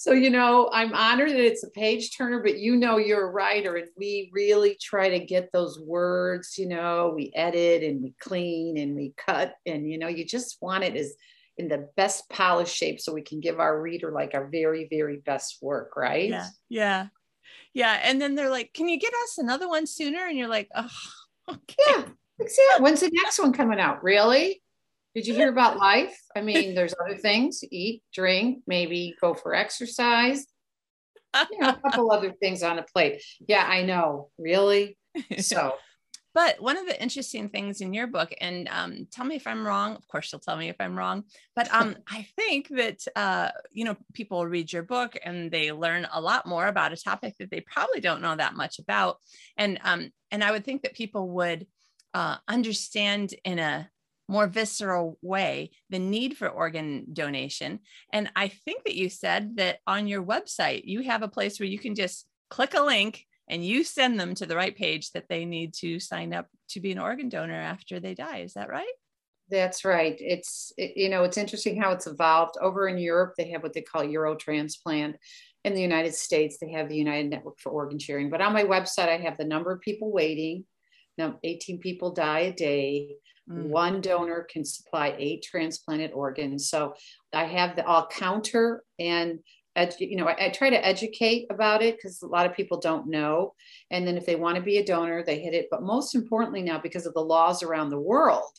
so 0.00 0.12
you 0.12 0.30
know 0.30 0.70
i'm 0.72 0.94
honored 0.94 1.28
that 1.28 1.44
it's 1.44 1.62
a 1.62 1.70
page 1.70 2.16
turner 2.16 2.42
but 2.42 2.58
you 2.58 2.74
know 2.74 2.96
you're 2.96 3.28
a 3.28 3.30
writer 3.30 3.76
and 3.76 3.88
we 3.98 4.30
really 4.32 4.74
try 4.80 5.10
to 5.10 5.18
get 5.18 5.52
those 5.52 5.78
words 5.78 6.56
you 6.56 6.66
know 6.66 7.12
we 7.14 7.30
edit 7.34 7.82
and 7.82 8.02
we 8.02 8.14
clean 8.18 8.78
and 8.78 8.96
we 8.96 9.12
cut 9.18 9.54
and 9.66 9.86
you 9.90 9.98
know 9.98 10.08
you 10.08 10.24
just 10.24 10.56
want 10.62 10.82
it 10.84 10.96
as 10.96 11.12
in 11.58 11.68
the 11.68 11.86
best 11.94 12.26
polished 12.30 12.74
shape 12.74 12.98
so 12.98 13.12
we 13.12 13.20
can 13.20 13.38
give 13.38 13.60
our 13.60 13.78
reader 13.82 14.10
like 14.10 14.32
our 14.32 14.48
very 14.48 14.88
very 14.88 15.18
best 15.18 15.58
work 15.60 15.94
right? 15.94 16.30
Yeah 16.30 16.46
yeah. 16.70 17.06
Yeah 17.74 18.00
and 18.02 18.18
then 18.20 18.34
they're 18.34 18.48
like 18.48 18.72
can 18.72 18.88
you 18.88 18.98
get 18.98 19.12
us 19.24 19.36
another 19.36 19.68
one 19.68 19.86
sooner? 19.86 20.26
And 20.26 20.38
you're 20.38 20.48
like 20.48 20.70
oh 20.74 20.88
okay. 21.50 21.76
Yeah 21.86 22.04
exactly. 22.38 22.82
when's 22.82 23.00
the 23.00 23.10
next 23.12 23.38
one 23.38 23.52
coming 23.52 23.78
out? 23.78 24.02
Really 24.02 24.62
did 25.14 25.26
you 25.26 25.34
hear 25.34 25.48
about 25.48 25.78
life? 25.78 26.16
I 26.36 26.40
mean, 26.40 26.74
there's 26.74 26.94
other 27.04 27.16
things 27.16 27.62
eat, 27.70 28.02
drink, 28.14 28.62
maybe 28.66 29.16
go 29.20 29.34
for 29.34 29.54
exercise, 29.54 30.46
you 31.50 31.58
know, 31.58 31.70
a 31.70 31.90
couple 31.90 32.12
other 32.12 32.32
things 32.32 32.62
on 32.62 32.78
a 32.78 32.82
plate. 32.82 33.22
Yeah, 33.46 33.64
I 33.66 33.82
know. 33.82 34.30
Really? 34.38 34.96
So. 35.38 35.74
But 36.32 36.62
one 36.62 36.76
of 36.76 36.86
the 36.86 37.02
interesting 37.02 37.48
things 37.48 37.80
in 37.80 37.92
your 37.92 38.06
book, 38.06 38.32
and 38.40 38.68
um, 38.70 39.08
tell 39.10 39.24
me 39.24 39.34
if 39.34 39.48
I'm 39.48 39.66
wrong. 39.66 39.96
Of 39.96 40.06
course, 40.06 40.30
you'll 40.30 40.40
tell 40.40 40.56
me 40.56 40.68
if 40.68 40.76
I'm 40.78 40.96
wrong. 40.96 41.24
But 41.56 41.68
um, 41.74 41.96
I 42.08 42.24
think 42.36 42.68
that 42.68 43.00
uh, 43.16 43.50
you 43.72 43.84
know 43.84 43.96
people 44.14 44.46
read 44.46 44.72
your 44.72 44.84
book 44.84 45.16
and 45.24 45.50
they 45.50 45.72
learn 45.72 46.06
a 46.12 46.20
lot 46.20 46.46
more 46.46 46.68
about 46.68 46.92
a 46.92 46.96
topic 46.96 47.34
that 47.40 47.50
they 47.50 47.60
probably 47.60 47.98
don't 47.98 48.22
know 48.22 48.36
that 48.36 48.54
much 48.54 48.78
about. 48.78 49.16
And 49.56 49.80
um, 49.82 50.12
and 50.30 50.44
I 50.44 50.52
would 50.52 50.64
think 50.64 50.82
that 50.82 50.94
people 50.94 51.30
would 51.30 51.66
uh, 52.14 52.36
understand 52.46 53.34
in 53.44 53.58
a 53.58 53.90
more 54.30 54.46
visceral 54.46 55.18
way 55.22 55.70
the 55.90 55.98
need 55.98 56.36
for 56.36 56.48
organ 56.48 57.06
donation. 57.12 57.80
And 58.12 58.30
I 58.36 58.48
think 58.48 58.84
that 58.84 58.94
you 58.94 59.08
said 59.10 59.56
that 59.56 59.80
on 59.86 60.06
your 60.06 60.22
website, 60.22 60.82
you 60.84 61.02
have 61.02 61.22
a 61.22 61.28
place 61.28 61.58
where 61.58 61.68
you 61.68 61.78
can 61.78 61.94
just 61.94 62.26
click 62.48 62.74
a 62.74 62.80
link 62.80 63.26
and 63.48 63.66
you 63.66 63.82
send 63.82 64.18
them 64.18 64.34
to 64.36 64.46
the 64.46 64.54
right 64.54 64.76
page 64.76 65.10
that 65.10 65.28
they 65.28 65.44
need 65.44 65.74
to 65.74 65.98
sign 65.98 66.32
up 66.32 66.46
to 66.68 66.80
be 66.80 66.92
an 66.92 66.98
organ 67.00 67.28
donor 67.28 67.60
after 67.60 67.98
they 67.98 68.14
die. 68.14 68.38
Is 68.38 68.54
that 68.54 68.68
right? 68.68 68.86
That's 69.50 69.84
right. 69.84 70.16
It's, 70.20 70.72
it, 70.78 70.92
you 70.96 71.08
know, 71.08 71.24
it's 71.24 71.36
interesting 71.36 71.80
how 71.80 71.90
it's 71.90 72.06
evolved. 72.06 72.54
Over 72.60 72.86
in 72.86 72.98
Europe, 72.98 73.34
they 73.36 73.50
have 73.50 73.64
what 73.64 73.72
they 73.72 73.82
call 73.82 74.02
Eurotransplant. 74.02 75.14
In 75.64 75.74
the 75.74 75.82
United 75.82 76.14
States, 76.14 76.58
they 76.58 76.70
have 76.70 76.88
the 76.88 76.96
United 76.96 77.28
Network 77.28 77.58
for 77.58 77.70
Organ 77.70 77.98
Sharing. 77.98 78.30
But 78.30 78.40
on 78.40 78.52
my 78.52 78.62
website, 78.62 79.08
I 79.08 79.18
have 79.18 79.36
the 79.36 79.44
number 79.44 79.72
of 79.72 79.80
people 79.80 80.12
waiting. 80.12 80.64
Now, 81.18 81.38
18 81.42 81.80
people 81.80 82.12
die 82.12 82.40
a 82.40 82.52
day. 82.52 83.16
Mm. 83.50 83.64
One 83.64 84.00
donor 84.00 84.46
can 84.50 84.64
supply 84.64 85.14
eight 85.18 85.42
transplanted 85.42 86.12
organs. 86.12 86.68
So 86.68 86.94
I 87.32 87.44
have 87.44 87.76
the 87.76 87.86
I'll 87.86 88.06
counter 88.06 88.84
and 88.98 89.40
you 89.98 90.16
know 90.16 90.28
I, 90.28 90.46
I, 90.46 90.48
try 90.50 90.68
to 90.68 90.86
educate 90.86 91.46
about 91.48 91.80
it 91.80 91.96
because 91.96 92.20
a 92.22 92.26
lot 92.26 92.44
of 92.44 92.54
people 92.54 92.80
don't 92.80 93.08
know. 93.08 93.54
And 93.90 94.06
then 94.06 94.16
if 94.16 94.26
they 94.26 94.36
want 94.36 94.56
to 94.56 94.62
be 94.62 94.78
a 94.78 94.84
donor, 94.84 95.22
they 95.22 95.40
hit 95.40 95.54
it. 95.54 95.68
But 95.70 95.82
most 95.82 96.14
importantly 96.14 96.62
now, 96.62 96.78
because 96.78 97.06
of 97.06 97.14
the 97.14 97.20
laws 97.20 97.62
around 97.62 97.90
the 97.90 97.98
world, 97.98 98.50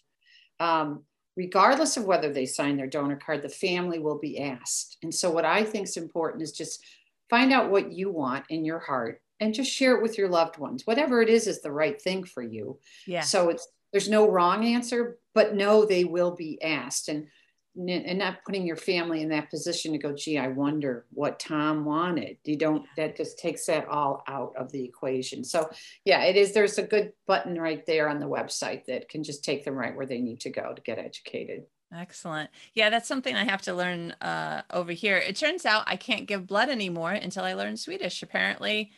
um, 0.60 1.04
regardless 1.36 1.98
of 1.98 2.06
whether 2.06 2.32
they 2.32 2.46
sign 2.46 2.78
their 2.78 2.88
donor 2.88 3.18
card, 3.18 3.44
the 3.44 3.50
family 3.50 4.00
will 4.00 4.20
be 4.20 4.40
asked. 4.40 4.98
And 5.04 5.14
so 5.14 5.30
what 5.30 5.46
I 5.46 5.64
think 5.64 5.88
is 5.88 5.98
important 5.98 6.44
is 6.44 6.52
just 6.52 6.84
find 7.30 7.54
out 7.54 7.70
what 7.70 7.92
you 7.92 8.10
want 8.12 8.46
in 8.50 8.66
your 8.66 8.80
heart 8.80 9.22
and 9.40 9.54
just 9.54 9.72
share 9.72 9.96
it 9.96 10.04
with 10.04 10.18
your 10.18 10.30
loved 10.30 10.58
ones. 10.58 10.86
Whatever 10.86 11.22
it 11.22 11.30
is 11.30 11.48
is 11.48 11.62
the 11.62 11.72
right 11.72 12.02
thing 12.02 12.24
for 12.24 12.44
you. 12.44 12.80
Yeah. 13.08 13.22
So 13.22 13.50
it's 13.50 13.68
there's 13.92 14.10
no 14.10 14.30
wrong 14.30 14.66
answer, 14.66 15.18
but 15.34 15.56
no, 15.56 15.86
they 15.86 16.04
will 16.04 16.32
be 16.36 16.62
asked. 16.62 17.10
And 17.10 17.28
and 17.74 18.20
not 18.20 18.44
putting 18.46 18.68
your 18.68 18.76
family 18.76 19.22
in 19.22 19.30
that 19.30 19.50
position 19.50 19.94
to 19.94 19.98
go, 19.98 20.14
gee, 20.14 20.38
I 20.38 20.50
wonder 20.50 21.06
what 21.12 21.40
Tom 21.40 21.86
wanted. 21.86 22.36
You 22.44 22.58
don't, 22.58 22.86
that 22.98 23.16
just 23.16 23.40
takes 23.40 23.66
that 23.68 23.88
all 23.88 24.24
out 24.28 24.54
of 24.58 24.74
the 24.74 24.84
equation. 24.84 25.46
So, 25.46 25.70
yeah, 26.04 26.24
it 26.24 26.36
is. 26.36 26.54
There's 26.54 26.78
a 26.78 26.84
good 26.84 27.14
button 27.28 27.60
right 27.60 27.86
there 27.86 28.10
on 28.10 28.20
the 28.20 28.26
website 28.26 28.86
that 28.88 29.08
can 29.08 29.24
just 29.24 29.46
take 29.46 29.64
them 29.64 29.76
right 29.76 29.96
where 29.96 30.06
they 30.06 30.20
need 30.20 30.42
to 30.42 30.50
go 30.50 30.74
to 30.74 30.82
get 30.82 31.00
educated. 31.00 31.64
Excellent. 31.96 32.50
Yeah, 32.74 32.90
that's 32.90 33.08
something 33.08 33.36
I 33.36 33.46
have 33.46 33.62
to 33.64 33.74
learn 33.74 34.12
uh, 34.22 34.64
over 34.72 34.92
here. 34.92 35.18
It 35.18 35.38
turns 35.38 35.66
out 35.66 35.84
I 35.88 35.96
can't 35.96 36.28
give 36.28 36.48
blood 36.48 36.68
anymore 36.68 37.12
until 37.12 37.46
I 37.46 37.54
learn 37.54 37.78
Swedish. 37.78 38.22
Apparently, 38.22 38.92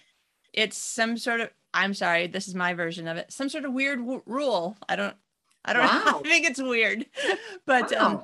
it's 0.53 0.77
some 0.77 1.17
sort 1.17 1.41
of 1.41 1.49
I'm 1.73 1.93
sorry, 1.93 2.27
this 2.27 2.47
is 2.47 2.55
my 2.55 2.73
version 2.73 3.07
of 3.07 3.17
it. 3.17 3.31
Some 3.31 3.49
sort 3.49 3.65
of 3.65 3.73
weird 3.73 3.99
w- 3.99 4.21
rule. 4.25 4.77
I 4.87 4.95
don't, 4.95 5.15
I 5.65 5.73
don't 5.73 5.81
wow. 5.87 6.03
know. 6.05 6.19
I 6.19 6.21
think 6.21 6.45
it's 6.45 6.61
weird, 6.61 7.05
but 7.65 7.91
wow. 7.91 8.05
um, 8.05 8.23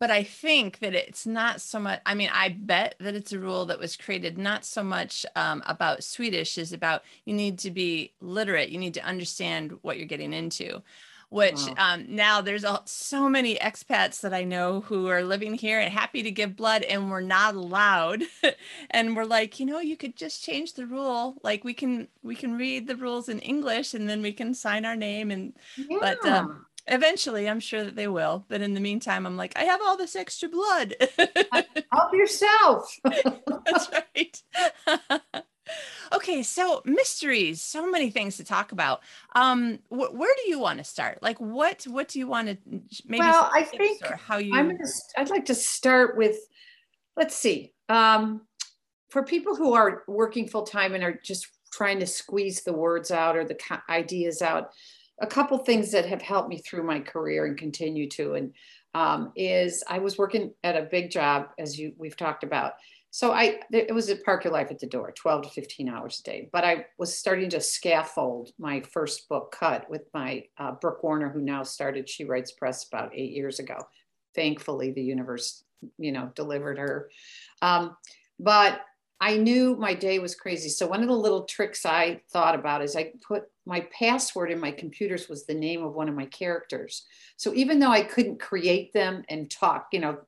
but 0.00 0.10
I 0.10 0.22
think 0.22 0.78
that 0.80 0.94
it's 0.94 1.26
not 1.26 1.60
so 1.60 1.80
much. 1.80 2.00
I 2.06 2.14
mean, 2.14 2.30
I 2.32 2.50
bet 2.50 2.94
that 3.00 3.14
it's 3.14 3.32
a 3.32 3.38
rule 3.38 3.66
that 3.66 3.78
was 3.78 3.96
created 3.96 4.38
not 4.38 4.64
so 4.64 4.82
much 4.82 5.26
um, 5.34 5.62
about 5.66 6.04
Swedish, 6.04 6.58
is 6.58 6.72
about 6.72 7.02
you 7.24 7.34
need 7.34 7.58
to 7.60 7.70
be 7.70 8.12
literate. 8.20 8.70
You 8.70 8.78
need 8.78 8.94
to 8.94 9.04
understand 9.04 9.72
what 9.82 9.96
you're 9.96 10.06
getting 10.06 10.32
into 10.32 10.82
which 11.30 11.66
wow. 11.66 11.94
um, 11.94 12.06
now 12.08 12.40
there's 12.40 12.64
a, 12.64 12.80
so 12.84 13.28
many 13.28 13.56
expats 13.56 14.20
that 14.20 14.34
I 14.34 14.44
know 14.44 14.80
who 14.80 15.08
are 15.08 15.22
living 15.22 15.54
here 15.54 15.80
and 15.80 15.92
happy 15.92 16.22
to 16.22 16.30
give 16.30 16.56
blood, 16.56 16.82
and 16.82 17.10
we're 17.10 17.20
not 17.20 17.54
allowed. 17.54 18.22
and 18.90 19.16
we're 19.16 19.24
like, 19.24 19.60
you 19.60 19.66
know, 19.66 19.80
you 19.80 19.96
could 19.96 20.16
just 20.16 20.42
change 20.42 20.74
the 20.74 20.86
rule. 20.86 21.36
Like 21.42 21.64
we 21.64 21.74
can 21.74 22.08
we 22.22 22.34
can 22.34 22.56
read 22.56 22.86
the 22.86 22.96
rules 22.96 23.28
in 23.28 23.38
English, 23.40 23.94
and 23.94 24.08
then 24.08 24.22
we 24.22 24.32
can 24.32 24.54
sign 24.54 24.84
our 24.84 24.96
name. 24.96 25.30
And 25.30 25.54
yeah. 25.76 25.98
but 26.00 26.24
um, 26.26 26.66
eventually, 26.86 27.48
I'm 27.48 27.60
sure 27.60 27.84
that 27.84 27.96
they 27.96 28.08
will. 28.08 28.44
But 28.48 28.60
in 28.60 28.74
the 28.74 28.80
meantime, 28.80 29.26
I'm 29.26 29.36
like, 29.36 29.56
I 29.56 29.64
have 29.64 29.80
all 29.82 29.96
this 29.96 30.16
extra 30.16 30.48
blood. 30.48 30.94
Help 31.92 32.12
yourself. 32.12 32.98
That's 33.04 33.90
right. 33.92 34.42
okay, 36.12 36.42
so 36.42 36.82
mysteries, 36.84 37.62
so 37.62 37.90
many 37.90 38.10
things 38.10 38.36
to 38.36 38.44
talk 38.44 38.72
about. 38.72 39.00
Um, 39.34 39.78
wh- 39.88 40.12
where 40.14 40.34
do 40.42 40.50
you 40.50 40.58
want 40.58 40.78
to 40.78 40.84
start? 40.84 41.22
Like, 41.22 41.38
what 41.38 41.84
what 41.84 42.08
do 42.08 42.18
you 42.18 42.26
want 42.26 42.48
to 42.48 42.58
maybe? 43.06 43.20
Well, 43.20 43.50
I 43.52 43.62
think 43.62 44.04
how 44.04 44.38
you. 44.38 44.54
I'm 44.54 44.68
gonna. 44.68 44.90
I'd 45.16 45.30
like 45.30 45.46
to 45.46 45.54
start 45.54 46.16
with. 46.16 46.36
Let's 47.16 47.36
see. 47.36 47.72
Um, 47.88 48.42
for 49.08 49.22
people 49.22 49.54
who 49.54 49.74
are 49.74 50.02
working 50.08 50.48
full 50.48 50.64
time 50.64 50.94
and 50.94 51.04
are 51.04 51.20
just 51.22 51.46
trying 51.72 52.00
to 52.00 52.06
squeeze 52.06 52.62
the 52.64 52.72
words 52.72 53.10
out 53.10 53.36
or 53.36 53.44
the 53.44 53.58
ideas 53.88 54.42
out, 54.42 54.70
a 55.20 55.26
couple 55.26 55.58
things 55.58 55.92
that 55.92 56.06
have 56.06 56.22
helped 56.22 56.48
me 56.48 56.58
through 56.58 56.82
my 56.82 57.00
career 57.00 57.46
and 57.46 57.56
continue 57.56 58.08
to, 58.10 58.34
and 58.34 58.52
um, 58.94 59.32
is 59.36 59.84
I 59.88 59.98
was 59.98 60.18
working 60.18 60.52
at 60.62 60.76
a 60.76 60.82
big 60.82 61.10
job 61.10 61.48
as 61.58 61.78
you 61.78 61.92
we've 61.96 62.16
talked 62.16 62.44
about. 62.44 62.74
So 63.14 63.30
I 63.30 63.60
it 63.70 63.94
was 63.94 64.10
a 64.10 64.16
park 64.16 64.42
your 64.42 64.52
life 64.52 64.72
at 64.72 64.80
the 64.80 64.88
door, 64.88 65.12
12 65.12 65.42
to 65.42 65.48
15 65.50 65.88
hours 65.88 66.18
a 66.18 66.28
day. 66.28 66.48
But 66.52 66.64
I 66.64 66.86
was 66.98 67.16
starting 67.16 67.48
to 67.50 67.60
scaffold 67.60 68.50
my 68.58 68.80
first 68.80 69.28
book 69.28 69.54
cut 69.56 69.88
with 69.88 70.02
my 70.12 70.42
uh, 70.58 70.72
Brooke 70.72 71.04
Warner, 71.04 71.28
who 71.28 71.40
now 71.40 71.62
started 71.62 72.08
She 72.08 72.24
Writes 72.24 72.50
Press 72.50 72.88
about 72.88 73.14
eight 73.14 73.30
years 73.30 73.60
ago. 73.60 73.78
Thankfully, 74.34 74.90
the 74.90 75.04
universe, 75.04 75.62
you 75.96 76.10
know, 76.10 76.32
delivered 76.34 76.76
her. 76.76 77.08
Um, 77.62 77.96
but 78.40 78.80
I 79.20 79.36
knew 79.36 79.76
my 79.76 79.94
day 79.94 80.18
was 80.18 80.34
crazy. 80.34 80.68
So 80.68 80.88
one 80.88 81.02
of 81.02 81.08
the 81.08 81.14
little 81.14 81.44
tricks 81.44 81.86
I 81.86 82.20
thought 82.32 82.56
about 82.56 82.82
is 82.82 82.96
I 82.96 83.12
put 83.24 83.44
my 83.64 83.86
password 83.96 84.50
in 84.50 84.58
my 84.58 84.72
computers 84.72 85.28
was 85.28 85.46
the 85.46 85.54
name 85.54 85.84
of 85.84 85.94
one 85.94 86.08
of 86.08 86.16
my 86.16 86.26
characters. 86.26 87.06
So 87.36 87.54
even 87.54 87.78
though 87.78 87.92
I 87.92 88.02
couldn't 88.02 88.40
create 88.40 88.92
them 88.92 89.22
and 89.28 89.48
talk, 89.48 89.90
you 89.92 90.00
know, 90.00 90.18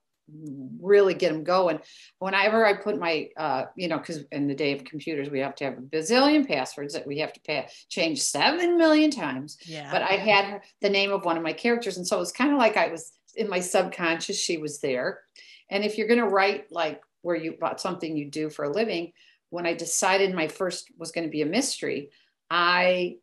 really 0.81 1.15
get 1.15 1.33
them 1.33 1.45
going, 1.45 1.79
whenever 2.19 2.67
I 2.67 2.75
put 2.75 2.99
my, 2.99 3.29
uh, 3.37 3.65
you 3.77 3.89
know, 3.89 3.99
because 3.99 4.25
in 4.33 4.49
the 4.49 4.55
day 4.55 4.73
of 4.73 4.85
computers, 4.85 5.31
we 5.31 5.41
have 5.41 5.55
to 5.57 5.65
have 5.65 5.79
a 5.79 5.83
bazillion 5.83 6.47
passwords 6.47 6.95
that 6.95 7.07
we 7.07 7.19
have 7.19 7.33
to 7.33 7.41
pay, 7.41 7.69
change 7.89 8.23
seven 8.23 8.77
million 8.77 9.11
times. 9.11 9.59
yeah. 9.65 9.91
But 9.91 10.03
I 10.03 10.15
had 10.15 10.45
her, 10.47 10.63
the 10.81 10.91
name 10.91 11.13
of 11.13 11.25
one 11.25 11.37
of 11.37 11.43
my 11.43 11.53
characters. 11.53 11.97
And 11.97 12.07
so 12.07 12.17
it 12.17 12.21
was 12.21 12.33
kind 12.33 12.53
of 12.53 12.59
like 12.59 12.77
I 12.77 12.89
was 12.89 13.13
in 13.35 13.49
my 13.49 13.61
subconscious, 13.61 14.39
she 14.39 14.57
was 14.57 14.81
there. 14.81 15.21
And 15.71 15.85
if 15.85 15.99
you're 15.99 16.09
going 16.09 16.21
to 16.21 16.29
write 16.29 16.71
like 16.71 17.01
where 17.23 17.37
you 17.37 17.53
about 17.55 17.81
something 17.81 18.17
you 18.17 18.31
do 18.31 18.51
for 18.51 18.65
a 18.65 18.73
living, 18.73 19.13
when 19.51 19.67
I 19.67 19.75
decided 19.75 20.35
my 20.35 20.49
first 20.49 20.91
was 20.99 21.13
going 21.13 21.25
to 21.25 21.31
be 21.31 21.43
a 21.43 21.47
mystery, 21.47 22.11
I 22.51 23.17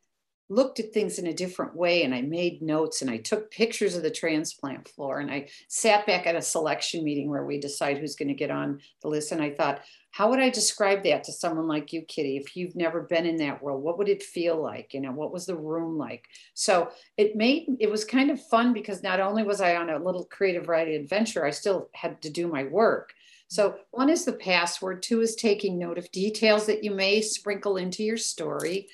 looked 0.50 0.80
at 0.80 0.94
things 0.94 1.20
in 1.20 1.28
a 1.28 1.34
different 1.34 1.76
way 1.76 2.04
and 2.04 2.14
I 2.14 2.22
made 2.22 2.62
notes 2.62 3.02
and 3.02 3.10
I 3.10 3.18
took 3.18 3.50
pictures 3.50 3.96
of 3.96 4.04
the 4.04 4.12
transplant 4.12 4.88
floor 4.88 5.20
and 5.20 5.32
I 5.32 5.50
sat 5.68 6.06
back 6.06 6.28
at 6.28 6.36
a 6.36 6.42
selection 6.42 7.04
meeting 7.04 7.30
where 7.30 7.46
we 7.46 7.60
decide 7.60 7.98
who's 7.98 8.16
going 8.16 8.28
to 8.28 8.34
get 8.34 8.52
on 8.52 8.80
the 9.02 9.08
list. 9.08 9.32
And 9.32 9.42
I 9.42 9.52
thought, 9.52 9.82
how 10.12 10.30
would 10.30 10.40
I 10.40 10.50
describe 10.50 11.04
that 11.04 11.24
to 11.24 11.32
someone 11.32 11.68
like 11.68 11.92
you, 11.92 12.04
Kitty? 12.04 12.38
If 12.38 12.56
you've 12.56 12.76
never 12.76 13.02
been 13.02 13.26
in 13.26 13.38
that 13.38 13.64
world, 13.64 13.82
what 13.82 13.98
would 13.98 14.10
it 14.10 14.22
feel 14.22 14.62
like? 14.62 14.94
You 14.94 15.02
know, 15.02 15.12
what 15.12 15.34
was 15.34 15.48
the 15.48 15.56
room 15.56 15.98
like? 15.98 16.26
So 16.54 16.92
it 17.18 17.36
made 17.36 17.68
it 17.80 17.90
was 17.90 18.06
kind 18.06 18.30
of 18.30 18.46
fun 18.48 18.74
because 18.74 19.02
not 19.02 19.20
only 19.20 19.44
was 19.44 19.60
I 19.60 19.76
on 19.76 19.90
a 19.90 19.98
little 19.98 20.26
creative 20.26 20.68
writing 20.68 20.96
adventure, 20.96 21.46
I 21.46 21.50
still 21.50 21.90
had 21.94 22.22
to 22.22 22.30
do 22.30 22.48
my 22.48 22.66
work. 22.66 23.14
So 23.48 23.76
one 23.92 24.10
is 24.10 24.26
the 24.26 24.34
password, 24.34 25.04
two 25.04 25.22
is 25.22 25.36
taking 25.36 25.78
note 25.78 25.98
of 25.98 26.12
details 26.12 26.66
that 26.68 26.84
you 26.84 26.92
may 26.92 27.22
sprinkle 27.22 27.78
into 27.78 28.04
your 28.04 28.18
story. 28.18 28.90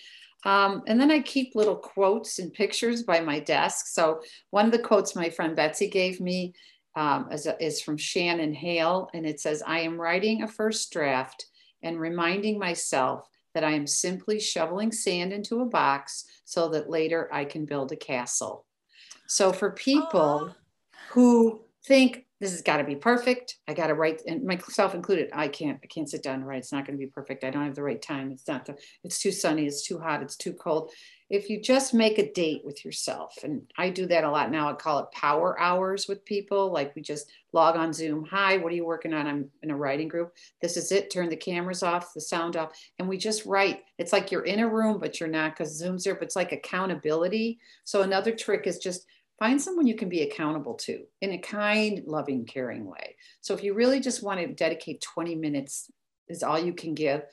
Um, 0.46 0.84
and 0.88 1.00
then 1.00 1.12
I 1.12 1.20
keep 1.20 1.56
little 1.56 1.76
quotes 1.76 2.40
and 2.40 2.54
pictures 2.54 3.04
by 3.04 3.20
my 3.20 3.40
desk. 3.40 3.88
So 3.88 4.22
one 4.52 4.66
of 4.66 4.72
the 4.72 4.80
quotes 4.80 5.16
my 5.16 5.30
friend 5.30 5.56
Betsy 5.56 5.90
gave 5.90 6.22
me 6.22 6.54
um, 6.96 7.30
is, 7.32 7.48
is 7.60 7.82
from 7.82 7.98
Shannon 7.98 8.54
Hale, 8.54 9.10
and 9.14 9.26
it 9.26 9.40
says, 9.40 9.62
I 9.66 9.80
am 9.80 10.00
writing 10.00 10.44
a 10.44 10.48
first 10.48 10.92
draft 10.92 11.46
and 11.84 12.00
reminding 12.00 12.58
myself 12.58 13.28
that 13.54 13.64
I 13.64 13.72
am 13.72 13.88
simply 13.88 14.40
shoveling 14.40 14.92
sand 14.92 15.34
into 15.34 15.62
a 15.62 15.66
box 15.66 16.26
so 16.46 16.70
that 16.70 16.90
later 16.90 17.30
I 17.34 17.46
can 17.46 17.66
build 17.66 17.92
a 17.92 17.96
castle. 17.96 18.66
So 19.28 19.52
for 19.52 19.72
people 19.72 20.56
who 21.10 21.62
think 21.86 22.26
this 22.40 22.52
has 22.52 22.62
got 22.62 22.78
to 22.78 22.84
be 22.84 22.96
perfect, 22.96 23.58
I 23.68 23.74
got 23.74 23.88
to 23.88 23.96
write, 23.96 24.22
and 24.26 24.44
myself 24.44 24.96
included, 24.96 25.30
I 25.34 25.50
can't, 25.50 25.80
I 25.84 25.88
can't 25.88 26.10
sit 26.10 26.24
down 26.24 26.36
and 26.36 26.48
write. 26.48 26.60
It's 26.60 26.72
not 26.72 26.86
going 26.86 26.98
to 26.98 27.06
be 27.06 27.12
perfect. 27.12 27.44
I 27.44 27.50
don't 27.50 27.66
have 27.66 27.76
the 27.76 27.84
right 27.84 28.02
time. 28.02 28.32
It's 28.32 28.48
not 28.48 28.66
the, 28.66 28.78
it's 29.04 29.20
too 29.20 29.32
sunny, 29.32 29.66
it's 29.66 29.86
too 29.86 30.00
hot, 30.00 30.22
it's 30.22 30.38
too 30.38 30.54
cold. 30.54 30.92
If 31.30 31.50
you 31.50 31.62
just 31.62 31.94
make 31.94 32.18
a 32.18 32.32
date 32.32 32.62
with 32.64 32.84
yourself, 32.84 33.36
and 33.44 33.62
I 33.78 33.90
do 33.90 34.08
that 34.08 34.24
a 34.24 34.32
lot 34.32 34.50
now, 34.52 34.70
I 34.70 34.74
call 34.74 35.00
it 35.00 35.12
power 35.12 35.60
hours 35.60 36.08
with 36.08 36.26
people. 36.26 36.72
Like 36.72 36.96
we 36.96 37.04
just 37.04 37.30
log 37.54 37.76
on 37.76 37.94
Zoom. 37.94 38.26
Hi, 38.32 38.58
what 38.58 38.72
are 38.72 38.76
you 38.76 38.86
working 38.86 39.14
on? 39.14 39.28
I'm 39.28 39.50
in 39.62 39.70
a 39.70 39.76
writing 39.76 40.08
group. 40.08 40.34
This 40.60 40.76
is 40.76 40.92
it. 40.92 41.12
Turn 41.12 41.30
the 41.30 41.36
cameras 41.36 41.84
off, 41.84 42.16
the 42.16 42.22
sound 42.22 42.56
off, 42.56 42.72
and 42.98 43.08
we 43.08 43.18
just 43.18 43.46
write. 43.46 43.82
It's 44.00 44.12
like 44.12 44.32
you're 44.32 44.46
in 44.46 44.60
a 44.62 44.68
room, 44.68 45.00
but 45.00 45.20
you're 45.20 45.30
not 45.30 45.52
because 45.52 45.78
Zoom's 45.78 46.04
there, 46.04 46.16
but 46.16 46.24
it's 46.24 46.36
like 46.36 46.52
accountability. 46.52 47.60
So 47.84 48.02
another 48.02 48.32
trick 48.32 48.66
is 48.66 48.80
just 48.80 49.06
find 49.40 49.62
someone 49.62 49.88
you 49.88 49.96
can 49.96 50.10
be 50.10 50.22
accountable 50.22 50.76
to 50.76 51.06
in 51.22 51.32
a 51.32 51.38
kind, 51.38 52.04
loving, 52.06 52.46
caring 52.46 52.86
way. 52.86 53.16
So 53.42 53.54
if 53.54 53.64
you 53.64 53.74
really 53.74 54.00
just 54.00 54.22
want 54.22 54.40
to 54.40 54.48
dedicate 54.48 55.02
20 55.02 55.36
minutes 55.36 55.90
is 56.28 56.44
all 56.44 56.60
you 56.60 56.74
can 56.74 56.94
give, 56.94 57.24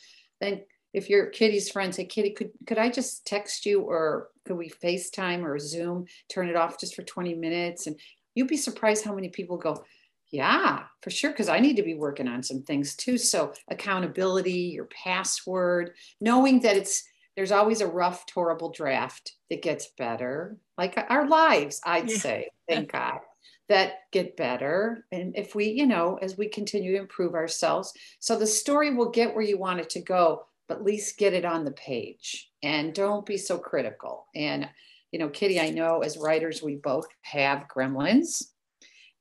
then 0.40 0.62
if 0.95 1.11
your 1.11 1.27
Kitty's 1.27 1.69
friend 1.69 1.95
say, 1.95 2.07
Kitty, 2.07 2.31
could 2.31 2.53
could 2.66 2.79
I 2.79 2.88
just 2.88 3.27
text 3.27 3.66
you 3.66 3.83
or 3.83 4.29
could 4.47 4.57
we 4.57 4.71
FaceTime 4.71 5.45
or 5.45 5.59
Zoom, 5.59 6.07
turn 6.31 6.49
it 6.49 6.57
off 6.57 6.81
just 6.81 6.95
for 6.95 7.03
20 7.03 7.35
minutes? 7.35 7.87
And 7.87 8.01
you'd 8.35 8.49
be 8.49 8.57
surprised 8.57 9.05
how 9.05 9.14
many 9.14 9.29
people 9.29 9.59
go, 9.59 9.85
yeah, 10.31 10.85
for 11.03 11.11
sure, 11.11 11.31
because 11.31 11.49
I 11.49 11.61
need 11.61 11.77
to 11.77 11.83
be 11.83 11.95
working 11.95 12.29
on 12.29 12.42
some 12.42 12.62
things 12.62 12.97
too. 12.97 13.19
So 13.19 13.53
accountability, 13.69 14.73
your 14.75 14.87
password, 14.87 15.92
knowing 16.21 16.61
that 16.61 16.77
it's 16.77 17.05
there's 17.37 17.53
always 17.53 17.81
a 17.83 17.87
rough, 17.87 18.25
horrible 18.33 18.70
draft 18.70 19.33
that 19.51 19.62
gets 19.62 19.88
better, 19.99 20.57
like 20.79 20.96
uh, 20.96 21.05
our 21.09 21.29
lives, 21.29 21.81
I'd 21.85 22.11
Yeah. 22.11 22.16
say, 22.18 22.51
thank 22.68 22.92
God, 22.92 23.20
that 23.68 24.11
get 24.11 24.37
better. 24.37 25.05
And 25.12 25.37
if 25.37 25.55
we, 25.55 25.66
you 25.66 25.87
know, 25.87 26.18
as 26.22 26.38
we 26.38 26.49
continue 26.49 26.92
to 26.92 26.99
improve 26.99 27.35
ourselves, 27.35 27.92
so 28.20 28.38
the 28.38 28.46
story 28.46 28.94
will 28.94 29.11
get 29.11 29.35
where 29.35 29.44
you 29.44 29.59
want 29.59 29.81
it 29.81 29.90
to 29.90 30.01
go, 30.01 30.46
but 30.66 30.79
at 30.79 30.85
least 30.85 31.18
get 31.18 31.35
it 31.35 31.44
on 31.44 31.64
the 31.64 31.72
page 31.72 32.51
and 32.62 32.94
don't 32.94 33.27
be 33.27 33.37
so 33.37 33.59
critical. 33.59 34.27
And, 34.35 34.68
you 35.12 35.18
know, 35.18 35.29
Kitty, 35.29 35.61
I 35.61 35.70
know 35.70 36.01
as 36.01 36.16
writers, 36.16 36.62
we 36.62 36.77
both 36.77 37.07
have 37.22 37.68
gremlins. 37.68 38.42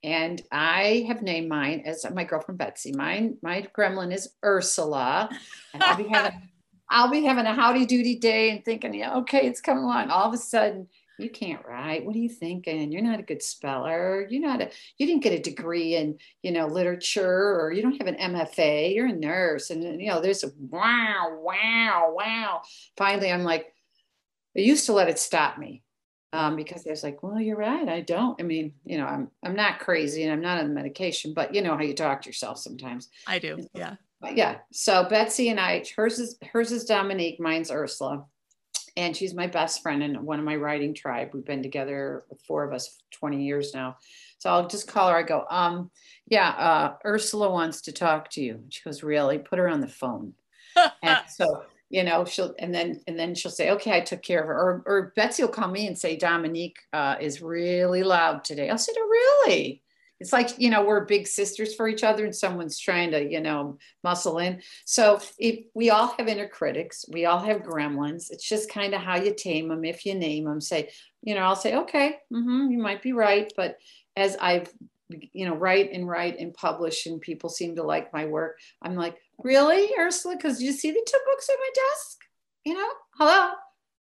And 0.04 0.41
I 0.51 1.06
have 1.08 1.23
named 1.23 1.49
mine 1.49 1.82
as 1.86 2.06
my 2.13 2.23
girlfriend 2.23 2.60
Betsy. 2.60 2.91
Mine, 2.91 3.38
my 3.41 3.67
gremlin 3.75 4.13
is 4.13 4.30
Ursula. 4.43 5.30
And 5.73 5.84
I'll 5.84 5.97
be 5.97 6.08
having 6.08 6.49
I'll 6.89 7.10
be 7.10 7.24
having 7.24 7.45
a 7.45 7.54
howdy 7.54 7.86
doody 7.86 8.15
day 8.15 8.52
and 8.52 8.63
thinking, 8.63 8.93
yeah, 8.93 9.17
okay, 9.17 9.48
it's 9.48 9.62
coming 9.62 9.84
along. 9.84 10.10
All 10.10 10.28
of 10.28 10.34
a 10.34 10.38
sudden, 10.38 10.88
you 11.17 11.30
can't 11.30 11.65
write. 11.65 12.06
What 12.06 12.15
are 12.15 12.19
you 12.19 12.30
thinking? 12.30 12.91
You're 12.91 13.02
not 13.02 13.19
a 13.19 13.24
good 13.24 13.41
speller. 13.41 14.28
You're 14.30 14.41
not 14.41 14.62
a, 14.62 14.69
you 14.98 15.08
didn't 15.08 15.24
get 15.24 15.34
a 15.34 15.41
degree 15.41 15.95
in, 15.95 16.17
you 16.43 16.52
know, 16.52 16.67
literature 16.67 17.60
or 17.60 17.71
you 17.71 17.82
don't 17.82 17.98
have 17.98 18.08
an 18.08 18.34
MFA. 18.34 18.93
You're 18.93 19.08
a 19.08 19.13
nurse. 19.13 19.69
And, 19.69 20.02
you 20.02 20.10
know, 20.10 20.21
there's 20.21 20.43
a 20.43 20.52
wow, 20.60 21.38
wow, 21.41 22.13
wow. 22.13 22.62
Finally, 22.98 23.32
I'm 23.32 23.43
like, 23.43 23.74
I 24.58 24.62
used 24.62 24.86
to 24.88 24.93
let 24.93 25.10
it 25.10 25.19
stop 25.19 25.58
me 25.58 25.84
um, 26.34 26.56
because 26.56 26.86
I 26.86 26.89
was 26.89 27.04
like, 27.04 27.24
well, 27.24 27.39
you're 27.39 27.58
right. 27.58 27.88
I 27.88 28.02
don't. 28.02 28.39
I 28.39 28.43
mean, 28.43 28.74
you 28.84 28.98
know, 28.98 29.06
I'm, 29.06 29.30
I'm 29.43 29.56
not 29.56 29.80
crazy 29.80 30.24
and 30.24 30.34
I'm 30.34 30.41
not 30.41 30.60
on 30.60 30.74
medication, 30.74 31.34
but 31.34 31.56
you 31.56 31.62
know 31.62 31.76
how 31.76 31.84
you 31.84 31.93
talk 31.93 32.24
to 32.24 32.30
yourself 32.30 32.60
sometimes. 32.60 33.10
I 33.26 33.39
do. 33.39 33.67
Yeah. 33.74 33.95
But 34.25 34.38
yeah. 34.38 34.57
So 34.71 35.03
Betsy 35.07 35.49
and 35.49 35.59
I, 35.59 35.83
hers 35.95 36.17
is 36.17 36.38
hers 36.51 36.71
is 36.71 36.85
Dominique, 36.85 37.39
mine's 37.39 37.69
Ursula, 37.69 38.25
and 38.97 39.15
she's 39.15 39.35
my 39.35 39.45
best 39.45 39.83
friend 39.83 40.01
and 40.01 40.19
one 40.23 40.39
of 40.39 40.45
my 40.45 40.55
writing 40.55 40.95
tribe. 40.95 41.29
We've 41.31 41.45
been 41.45 41.61
together 41.61 42.23
with 42.27 42.41
four 42.41 42.63
of 42.63 42.73
us 42.73 42.97
20 43.11 43.43
years 43.43 43.75
now. 43.75 43.97
So 44.39 44.49
I'll 44.49 44.67
just 44.67 44.88
call 44.88 45.09
her. 45.09 45.15
I 45.15 45.21
go, 45.21 45.45
um, 45.51 45.91
yeah, 46.27 46.49
uh, 46.49 46.93
Ursula 47.05 47.51
wants 47.51 47.81
to 47.81 47.91
talk 47.91 48.31
to 48.31 48.41
you. 48.41 48.63
She 48.69 48.81
goes, 48.83 49.03
really? 49.03 49.38
Put 49.38 49.59
her 49.59 49.69
on 49.69 49.79
the 49.79 49.88
phone. 49.88 50.33
And 51.03 51.19
so 51.29 51.63
you 51.89 52.03
know 52.03 52.25
she'll 52.25 52.53
and 52.57 52.73
then 52.73 52.99
and 53.07 53.17
then 53.17 53.35
she'll 53.35 53.51
say 53.51 53.69
okay 53.69 53.95
i 53.95 54.01
took 54.01 54.23
care 54.23 54.41
of 54.41 54.47
her 54.47 54.53
or, 54.53 54.83
or 54.88 55.13
betsy 55.15 55.43
will 55.43 55.49
call 55.49 55.69
me 55.69 55.85
and 55.85 55.97
say 55.97 56.17
dominique 56.17 56.79
uh, 56.93 57.15
is 57.21 57.43
really 57.43 58.01
loud 58.01 58.43
today 58.43 58.71
i'll 58.71 58.77
say 58.77 58.91
to 58.91 58.99
really 58.99 59.83
it's 60.19 60.34
like 60.34 60.60
you 60.60 60.69
know 60.69 60.84
we're 60.84 61.06
big 61.06 61.28
sisters 61.28 61.75
for 61.75 61.88
each 61.88 62.04
other 62.04 62.25
and 62.25 62.36
someone's 62.36 62.80
trying 62.80 63.12
to 63.12 63.23
you 63.23 63.41
know 63.41 63.78
muscle 64.04 64.39
in. 64.39 64.62
So 64.86 65.19
if 65.38 65.65
we 65.73 65.89
all 65.89 66.08
have 66.17 66.28
inner 66.28 66.47
critics 66.47 67.06
we 67.10 67.25
all 67.25 67.39
have 67.39 67.63
gremlins 67.63 68.32
it's 68.32 68.47
just 68.47 68.69
kind 68.69 68.93
of 68.93 69.01
how 69.01 69.17
you 69.17 69.34
tame 69.34 69.69
them 69.69 69.84
if 69.86 70.06
you 70.06 70.15
name 70.15 70.45
them 70.45 70.62
say 70.62 70.89
you 71.21 71.36
know 71.36 71.41
i'll 71.41 71.56
say 71.56 71.75
okay 71.75 72.17
mm-hmm, 72.32 72.71
you 72.71 72.78
might 72.78 73.01
be 73.01 73.13
right 73.13 73.51
but 73.58 73.78
as 74.15 74.38
i've 74.39 74.71
you 75.10 75.45
know 75.45 75.56
write 75.56 75.91
and 75.91 76.08
write 76.08 76.39
and 76.39 76.54
publish 76.54 77.06
and 77.06 77.21
people 77.21 77.49
seem 77.49 77.75
to 77.75 77.84
like 77.84 78.12
my 78.13 78.25
work 78.25 78.58
i'm 78.82 78.95
like 78.95 79.17
really 79.43 79.89
ursula? 79.99 80.36
Because 80.36 80.62
you 80.62 80.71
see 80.71 80.91
the 80.91 81.06
two 81.06 81.19
books 81.25 81.49
on 81.49 81.58
my 81.60 81.69
desk? 81.75 82.17
You 82.65 82.73
know 82.73 82.89
hello? 83.17 83.51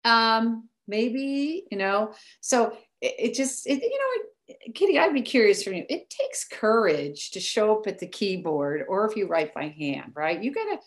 Um 0.03 0.69
maybe 0.87 1.65
you 1.71 1.77
know? 1.77 2.13
So 2.41 2.77
it, 3.01 3.15
it 3.19 3.33
just 3.33 3.67
it, 3.67 3.81
you 3.81 3.89
know 3.89 4.21
it, 4.21 4.25
kitty 4.73 4.99
i'd 4.99 5.13
be 5.13 5.21
curious 5.21 5.63
from 5.63 5.73
you. 5.73 5.85
It 5.89 6.09
takes 6.09 6.47
courage 6.47 7.31
to 7.31 7.39
show 7.39 7.77
up 7.77 7.87
at 7.87 7.99
the 7.99 8.07
keyboard 8.07 8.83
or 8.87 9.05
if 9.05 9.15
you 9.15 9.27
write 9.27 9.53
by 9.53 9.69
hand 9.69 10.11
right? 10.15 10.41
You 10.41 10.53
gotta 10.53 10.79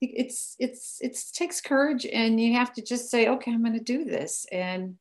it's 0.00 0.56
it's 0.58 0.98
it's 1.00 1.30
takes 1.30 1.60
courage 1.60 2.06
and 2.06 2.40
you 2.40 2.54
have 2.54 2.72
to 2.74 2.82
just 2.82 3.10
say 3.10 3.28
okay 3.28 3.52
i'm 3.52 3.64
to 3.64 3.80
do 3.80 4.04
this. 4.04 4.46
And 4.50 4.96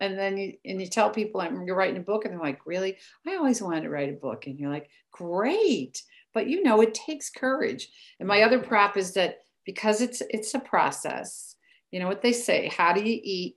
and 0.00 0.18
then 0.18 0.36
you 0.36 0.54
and 0.64 0.80
you 0.80 0.88
tell 0.88 1.10
people 1.10 1.40
I'm, 1.40 1.66
you're 1.66 1.76
writing 1.76 1.98
a 1.98 2.00
book 2.00 2.24
and 2.24 2.34
they're 2.34 2.40
like 2.40 2.60
really? 2.66 2.96
I 3.26 3.36
always 3.36 3.62
wanted 3.62 3.82
to 3.82 3.90
write 3.90 4.10
a 4.10 4.16
book. 4.16 4.46
And 4.46 4.58
you're 4.58 4.70
like 4.70 4.90
great. 5.12 6.02
But 6.34 6.48
you 6.48 6.62
know 6.62 6.80
it 6.80 6.94
takes 6.94 7.30
courage. 7.30 7.88
And 8.20 8.28
my 8.28 8.42
other 8.42 8.58
prop 8.58 8.96
is 8.96 9.14
that 9.14 9.38
because 9.64 10.00
it's 10.00 10.22
it's 10.30 10.54
a 10.54 10.60
process 10.60 11.54
you 11.90 12.00
know 12.00 12.08
what 12.08 12.22
they 12.22 12.32
say 12.32 12.68
how 12.68 12.92
do 12.92 13.00
you 13.00 13.20
eat 13.22 13.56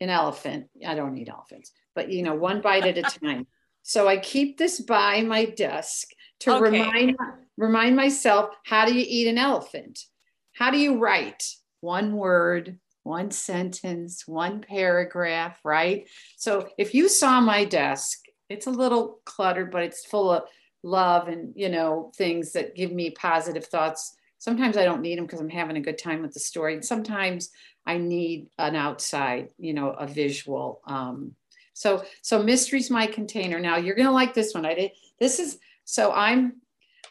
an 0.00 0.10
elephant? 0.10 0.66
I 0.86 0.94
don't 0.94 1.16
eat 1.16 1.28
elephants 1.28 1.72
but 1.94 2.10
you 2.10 2.22
know 2.22 2.34
one 2.34 2.60
bite 2.60 2.86
at 2.86 2.98
a 2.98 3.04
time. 3.04 3.46
So 3.82 4.08
i 4.08 4.16
keep 4.16 4.58
this 4.58 4.80
by 4.80 5.22
my 5.22 5.44
desk 5.46 6.08
to 6.40 6.52
Okay. 6.52 6.60
remind 6.60 7.16
remind 7.56 7.96
myself 7.96 8.50
how 8.64 8.86
do 8.86 8.94
you 8.94 9.04
eat 9.06 9.28
an 9.28 9.38
elephant? 9.38 10.00
How 10.54 10.70
do 10.70 10.78
you 10.78 10.98
write? 10.98 11.44
One 11.80 12.16
word 12.16 12.78
one 13.04 13.32
sentence 13.32 14.28
one 14.28 14.60
paragraph 14.60 15.58
right? 15.64 16.08
So 16.36 16.68
if 16.78 16.94
you 16.94 17.08
saw 17.08 17.40
my 17.40 17.64
desk 17.64 18.18
it's 18.48 18.66
a 18.66 18.70
little 18.70 19.20
cluttered 19.24 19.70
but 19.70 19.82
it's 19.82 20.04
full 20.04 20.30
of 20.30 20.44
love 20.82 21.28
and 21.28 21.52
you 21.56 21.68
know 21.68 22.12
things 22.16 22.52
that 22.52 22.74
give 22.74 22.92
me 22.92 23.10
positive 23.10 23.66
thoughts. 23.66 24.14
Sometimes 24.38 24.76
i 24.76 24.84
don't 24.84 25.02
need 25.02 25.18
them 25.18 25.26
because 25.26 25.40
i'm 25.40 25.48
having 25.48 25.76
a 25.76 25.80
good 25.80 25.98
time 25.98 26.22
with 26.22 26.32
the 26.34 26.40
story. 26.40 26.74
And 26.74 26.84
sometimes 26.84 27.50
i 27.86 27.98
need 27.98 28.48
an 28.58 28.76
outside 28.76 29.48
you 29.58 29.74
know 29.74 29.90
a 29.90 30.06
visual 30.06 30.80
um 30.86 31.34
so 31.72 32.04
so 32.22 32.42
mystery's 32.42 32.90
my 32.90 33.06
container 33.06 33.58
now 33.58 33.76
you're 33.76 33.96
gonna 33.96 34.12
like 34.12 34.34
this 34.34 34.54
one 34.54 34.66
i 34.66 34.74
did 34.74 34.90
this 35.18 35.38
is 35.38 35.58
so 35.84 36.12
i'm 36.12 36.54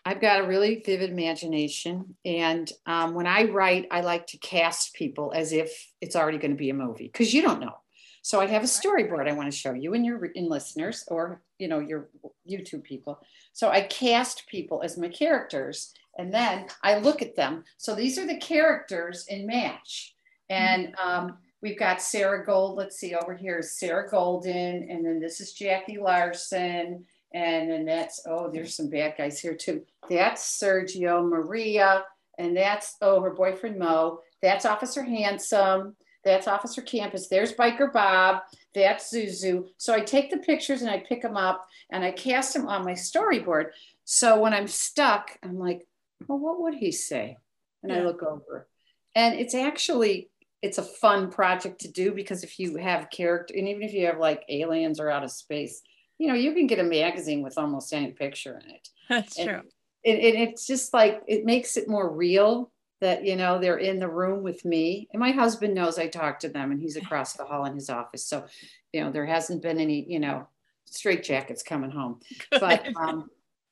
I've 0.03 0.21
got 0.21 0.41
a 0.41 0.47
really 0.47 0.81
vivid 0.83 1.11
imagination. 1.11 2.15
And 2.25 2.71
um, 2.85 3.13
when 3.13 3.27
I 3.27 3.43
write, 3.43 3.87
I 3.91 4.01
like 4.01 4.27
to 4.27 4.37
cast 4.37 4.95
people 4.95 5.31
as 5.35 5.53
if 5.53 5.71
it's 6.01 6.15
already 6.15 6.39
going 6.39 6.51
to 6.51 6.57
be 6.57 6.71
a 6.71 6.75
movie 6.75 7.07
because 7.07 7.33
you 7.33 7.41
don't 7.41 7.59
know. 7.59 7.75
So 8.23 8.39
I 8.39 8.47
have 8.47 8.63
a 8.63 8.67
storyboard 8.67 9.27
I 9.27 9.33
want 9.33 9.51
to 9.51 9.57
show 9.57 9.73
you 9.73 9.93
and 9.93 10.05
your 10.05 10.25
in 10.25 10.47
listeners 10.47 11.03
or 11.07 11.41
you 11.57 11.67
know 11.67 11.79
your 11.79 12.09
YouTube 12.49 12.83
people. 12.83 13.19
So 13.53 13.69
I 13.69 13.81
cast 13.81 14.47
people 14.47 14.81
as 14.83 14.97
my 14.97 15.09
characters 15.09 15.91
and 16.17 16.31
then 16.31 16.67
I 16.83 16.99
look 16.99 17.21
at 17.21 17.35
them. 17.35 17.63
So 17.77 17.95
these 17.95 18.19
are 18.19 18.27
the 18.27 18.37
characters 18.37 19.25
in 19.27 19.47
match. 19.47 20.13
And 20.49 20.93
um, 21.03 21.37
we've 21.61 21.79
got 21.79 22.01
Sarah 22.01 22.45
Gold. 22.45 22.77
Let's 22.77 22.97
see, 22.97 23.15
over 23.15 23.35
here 23.35 23.59
is 23.59 23.77
Sarah 23.77 24.09
Golden, 24.09 24.89
and 24.89 25.05
then 25.05 25.19
this 25.19 25.39
is 25.39 25.53
Jackie 25.53 25.97
Larson, 25.97 27.05
and 27.33 27.71
then 27.71 27.85
that's 27.85 28.21
oh, 28.27 28.49
there's 28.51 28.75
some 28.75 28.89
bad 28.89 29.15
guys 29.17 29.39
here 29.39 29.55
too. 29.55 29.83
That's 30.09 30.61
Sergio 30.61 31.27
Maria, 31.27 32.03
and 32.37 32.55
that's 32.55 32.97
oh, 33.01 33.21
her 33.21 33.31
boyfriend 33.31 33.77
Mo. 33.77 34.19
That's 34.41 34.65
Officer 34.65 35.03
Handsome. 35.03 35.95
That's 36.23 36.47
Officer 36.47 36.81
Campus. 36.81 37.27
There's 37.27 37.53
Biker 37.53 37.91
Bob. 37.91 38.41
That's 38.75 39.11
Zuzu. 39.13 39.65
So 39.77 39.93
I 39.93 40.01
take 40.01 40.29
the 40.29 40.37
pictures 40.37 40.81
and 40.81 40.89
I 40.89 40.99
pick 40.99 41.23
them 41.23 41.35
up 41.35 41.67
and 41.91 42.03
I 42.03 42.11
cast 42.11 42.53
them 42.53 42.67
on 42.67 42.85
my 42.85 42.93
storyboard. 42.93 43.67
So 44.05 44.39
when 44.39 44.53
I'm 44.53 44.67
stuck, 44.67 45.37
I'm 45.41 45.57
like, 45.57 45.87
well, 46.27 46.37
what 46.37 46.61
would 46.61 46.75
he 46.75 46.91
say? 46.91 47.37
And 47.81 47.91
I 47.91 48.03
look 48.03 48.21
over. 48.21 48.67
And 49.15 49.39
it's 49.39 49.55
actually 49.55 50.29
it's 50.61 50.77
a 50.77 50.83
fun 50.83 51.31
project 51.31 51.81
to 51.81 51.91
do 51.91 52.11
because 52.11 52.43
if 52.43 52.59
you 52.59 52.77
have 52.77 53.09
character 53.09 53.53
and 53.57 53.67
even 53.67 53.81
if 53.81 53.93
you 53.93 54.05
have 54.05 54.19
like 54.19 54.43
aliens 54.49 54.99
or 54.99 55.09
out 55.09 55.23
of 55.23 55.31
space, 55.31 55.81
you 56.17 56.27
know, 56.27 56.35
you 56.35 56.53
can 56.53 56.67
get 56.67 56.79
a 56.79 56.83
magazine 56.83 57.41
with 57.41 57.57
almost 57.57 57.93
any 57.93 58.11
picture 58.11 58.59
in 58.63 58.69
it. 58.69 58.89
That's 59.09 59.37
And 59.39 59.49
true. 59.49 59.61
it, 60.03 60.19
it, 60.19 60.35
it's 60.35 60.67
just 60.67 60.93
like 60.93 61.21
it 61.27 61.45
makes 61.45 61.77
it 61.77 61.89
more 61.89 62.09
real 62.09 62.71
that 63.01 63.25
you 63.25 63.35
know 63.35 63.57
they're 63.59 63.77
in 63.77 63.99
the 63.99 64.07
room 64.07 64.43
with 64.43 64.63
me 64.63 65.07
and 65.11 65.19
my 65.19 65.31
husband 65.31 65.73
knows 65.73 65.97
i 65.97 66.07
talk 66.07 66.39
to 66.39 66.49
them 66.49 66.71
and 66.71 66.79
he's 66.79 66.95
across 66.95 67.33
the 67.33 67.43
hall 67.43 67.65
in 67.65 67.73
his 67.73 67.89
office 67.89 68.25
so 68.25 68.45
you 68.93 69.03
know 69.03 69.11
there 69.11 69.25
hasn't 69.25 69.61
been 69.61 69.79
any 69.79 70.05
you 70.07 70.19
know 70.19 70.47
straight 70.85 71.23
jackets 71.23 71.63
coming 71.63 71.89
home 71.91 72.19
but 72.51 72.87
um, 72.95 73.27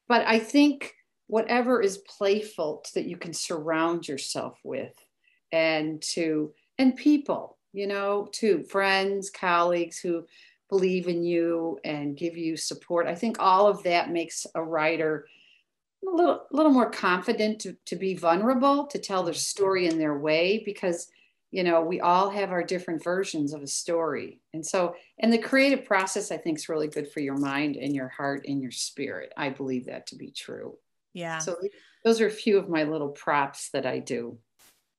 but 0.07 0.25
i 0.27 0.39
think 0.39 0.95
whatever 1.27 1.79
is 1.79 1.99
playful 1.99 2.83
that 2.95 3.05
you 3.05 3.15
can 3.15 3.33
surround 3.33 4.07
yourself 4.07 4.57
with 4.63 4.93
and 5.51 6.01
to 6.01 6.51
and 6.79 6.95
people 6.95 7.57
you 7.71 7.85
know 7.85 8.27
to 8.31 8.63
friends 8.63 9.29
colleagues 9.29 9.99
who 9.99 10.25
believe 10.69 11.07
in 11.07 11.23
you 11.23 11.79
and 11.83 12.15
give 12.15 12.37
you 12.37 12.55
support. 12.55 13.07
I 13.07 13.15
think 13.15 13.37
all 13.39 13.67
of 13.67 13.83
that 13.83 14.11
makes 14.11 14.45
a 14.53 14.63
writer 14.63 15.27
a 16.07 16.15
little, 16.15 16.45
little 16.51 16.71
more 16.71 16.89
confident 16.89 17.59
to, 17.61 17.75
to 17.87 17.95
be 17.95 18.13
vulnerable 18.13 18.85
to 18.87 18.99
tell 18.99 19.23
their 19.23 19.33
story 19.33 19.87
in 19.87 19.97
their 19.97 20.17
way 20.17 20.61
because 20.63 21.09
you 21.51 21.63
know 21.63 21.81
we 21.81 21.99
all 21.99 22.29
have 22.29 22.51
our 22.51 22.63
different 22.63 23.03
versions 23.03 23.53
of 23.53 23.63
a 23.63 23.67
story. 23.67 24.39
And 24.53 24.65
so 24.65 24.95
and 25.17 25.33
the 25.33 25.39
creative 25.39 25.85
process 25.85 26.31
i 26.31 26.37
think 26.37 26.59
is 26.59 26.69
really 26.69 26.87
good 26.87 27.11
for 27.11 27.19
your 27.19 27.37
mind 27.37 27.75
and 27.75 27.93
your 27.93 28.07
heart 28.07 28.45
and 28.47 28.61
your 28.61 28.71
spirit. 28.71 29.33
I 29.35 29.49
believe 29.49 29.87
that 29.87 30.07
to 30.07 30.15
be 30.15 30.31
true. 30.31 30.77
Yeah. 31.13 31.39
so 31.39 31.57
those 32.05 32.21
are 32.21 32.27
a 32.27 32.31
few 32.31 32.59
of 32.59 32.69
my 32.69 32.83
little 32.83 33.09
props 33.09 33.71
that 33.71 33.87
i 33.87 33.97
do 33.97 34.37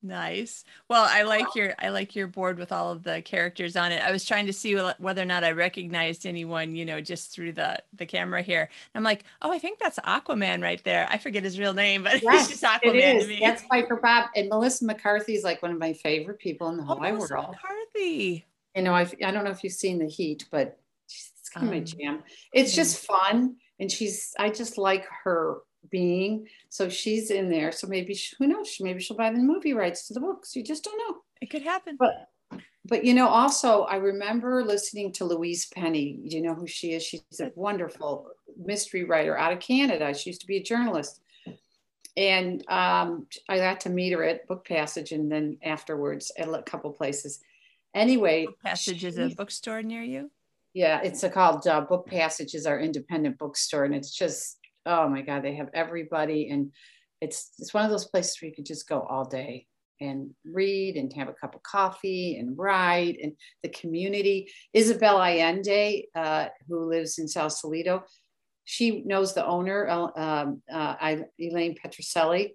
Nice. 0.03 0.65
Well, 0.89 1.05
I 1.09 1.25
like 1.25 1.55
your 1.55 1.75
I 1.79 1.91
like 1.91 2.17
your 2.17 2.27
board 2.27 2.59
with 2.59 2.73
all 2.73 2.91
of 2.91 3.03
the 3.03 3.21
characters 3.21 3.77
on 3.77 3.93
it. 3.93 4.03
I 4.03 4.11
was 4.11 4.25
trying 4.25 4.47
to 4.47 4.53
see 4.53 4.75
whether 4.75 5.21
or 5.21 5.27
not 5.27 5.45
I 5.45 5.51
recognized 5.53 6.25
anyone, 6.25 6.75
you 6.75 6.87
know, 6.87 7.03
just 7.03 7.33
through 7.33 7.53
the 7.53 7.79
the 7.93 8.07
camera 8.07 8.41
here. 8.41 8.63
And 8.63 8.69
I'm 8.95 9.03
like, 9.05 9.25
oh, 9.43 9.53
I 9.53 9.59
think 9.59 9.79
that's 9.79 9.99
Aquaman 9.99 10.63
right 10.63 10.83
there. 10.85 11.07
I 11.11 11.19
forget 11.19 11.43
his 11.45 11.59
real 11.59 11.75
name, 11.75 12.03
but 12.05 12.23
Yes, 12.23 12.51
it's 12.51 12.61
just 12.61 12.65
Aquaman 12.65 13.17
is 13.17 13.25
to 13.25 13.29
me. 13.29 13.41
that's 13.43 13.63
Piper 13.65 13.97
Bob 13.97 14.31
and 14.35 14.49
Melissa 14.49 14.87
McCarthy 14.87 15.35
is 15.35 15.45
like 15.45 15.61
one 15.63 15.71
of 15.73 15.79
my 15.79 15.93
favorite 15.93 16.39
people 16.39 16.69
in 16.71 16.79
the 16.79 16.83
Oh, 16.85 16.87
whole 16.87 17.01
wide 17.01 17.13
Melissa 17.15 17.35
world. 17.35 17.51
McCarthy. 17.63 18.47
you 18.75 18.83
know, 18.83 18.95
I've, 18.95 19.15
I 19.23 19.31
don't 19.31 19.45
know 19.45 19.51
if 19.51 19.63
you've 19.63 19.75
seen 19.75 19.99
the 19.99 20.09
heat, 20.09 20.47
but 20.51 20.79
it's 21.09 21.51
kind 21.51 21.67
of 21.67 21.73
my 21.73 21.79
Um, 21.81 21.85
jam. 21.85 22.23
It's 22.55 22.75
yeah. 22.75 22.83
just 22.85 23.05
fun. 23.05 23.57
And 23.79 23.93
she's, 23.93 24.33
I 24.39 24.49
just 24.51 24.79
like 24.79 25.07
her 25.25 25.59
being. 25.91 26.47
So 26.69 26.89
she's 26.89 27.31
in 27.31 27.49
there. 27.49 27.73
So 27.73 27.87
maybe, 27.87 28.15
she, 28.15 28.37
who 28.39 28.47
knows? 28.47 28.77
Maybe 28.81 29.01
she'll 29.01 29.17
buy 29.17 29.31
the 29.31 29.39
movie 29.39 29.73
rights 29.73 30.07
to 30.09 30.15
the 30.15 30.21
books. 30.21 30.55
You 30.55 30.63
just 30.63 30.85
don't 30.85 30.99
know. 30.99 31.19
It 31.41 31.51
could 31.51 31.63
happen. 31.63 31.97
But, 31.99 32.29
but 32.85 33.05
you 33.05 33.15
know, 33.15 33.29
also, 33.29 33.83
I 33.83 33.97
remember 33.97 34.65
listening 34.65 35.13
to 35.13 35.25
Louise 35.25 35.67
Penny. 35.67 36.21
Do 36.29 36.37
you 36.37 36.43
know 36.43 36.55
who 36.55 36.67
she 36.67 36.93
is? 36.93 37.03
She's 37.03 37.41
a 37.41 37.53
wonderful 37.55 38.31
mystery 38.57 39.05
writer 39.05 39.39
out 39.39 39.53
of 39.53 39.61
Canada. 39.61 40.13
She 40.13 40.31
used 40.31 40.43
to 40.43 40.47
be 40.47 40.59
a 40.59 40.63
journalist. 40.63 41.21
And 42.17 42.69
um, 42.69 43.27
I 43.49 43.59
got 43.59 43.81
to 43.81 43.89
meet 43.91 44.13
her 44.13 44.25
at 44.25 44.47
Book 44.49 44.67
Passage 44.67 45.13
and 45.13 45.31
then 45.31 45.59
afterwards 45.63 46.33
at 46.37 46.49
a 46.49 46.63
couple 46.63 46.91
places. 46.91 47.41
Anyway, 47.95 48.47
Passage 48.65 49.05
is 49.05 49.19
a 49.19 49.29
bookstore 49.29 49.83
near 49.83 50.03
you. 50.03 50.31
yeah, 50.75 51.01
it's 51.03 51.23
a 51.23 51.31
called 51.31 51.67
uh, 51.67 51.81
Book 51.81 52.07
Passage 52.07 52.55
is 52.55 52.67
our 52.67 52.79
independent 52.79 53.39
bookstore, 53.39 53.85
and 53.85 53.95
it's 53.95 54.15
just 54.15 54.59
oh 54.87 55.09
my 55.09 55.23
god, 55.23 55.43
they 55.43 55.55
have 55.57 55.69
everybody, 55.75 56.51
and 56.51 56.73
it's 57.21 57.53
it's 57.59 57.75
one 57.75 57.85
of 57.85 57.91
those 57.91 58.07
places 58.07 58.37
where 58.41 58.49
you 58.49 58.55
could 58.55 58.67
just 58.67 58.89
go 58.89 59.01
all 59.01 59.25
day 59.25 59.67
and 60.01 60.31
read 60.45 60.97
and 60.97 61.13
have 61.13 61.29
a 61.29 61.35
cup 61.35 61.55
of 61.55 61.63
coffee 61.63 62.39
and 62.39 62.57
write, 62.57 63.19
and 63.23 63.33
the 63.63 63.69
community. 63.69 64.51
Isabel 64.73 65.21
Allende, 65.21 66.07
uh, 66.15 66.47
who 66.69 66.89
lives 66.89 67.19
in 67.19 67.29
Sausalito, 67.29 68.05
she 68.65 69.03
knows 69.05 69.35
the 69.35 69.47
owner, 69.47 69.89
uh, 69.89 70.09
um, 70.17 70.63
uh, 70.73 71.17
Elaine 71.39 71.77
Petrocelli. 71.77 72.53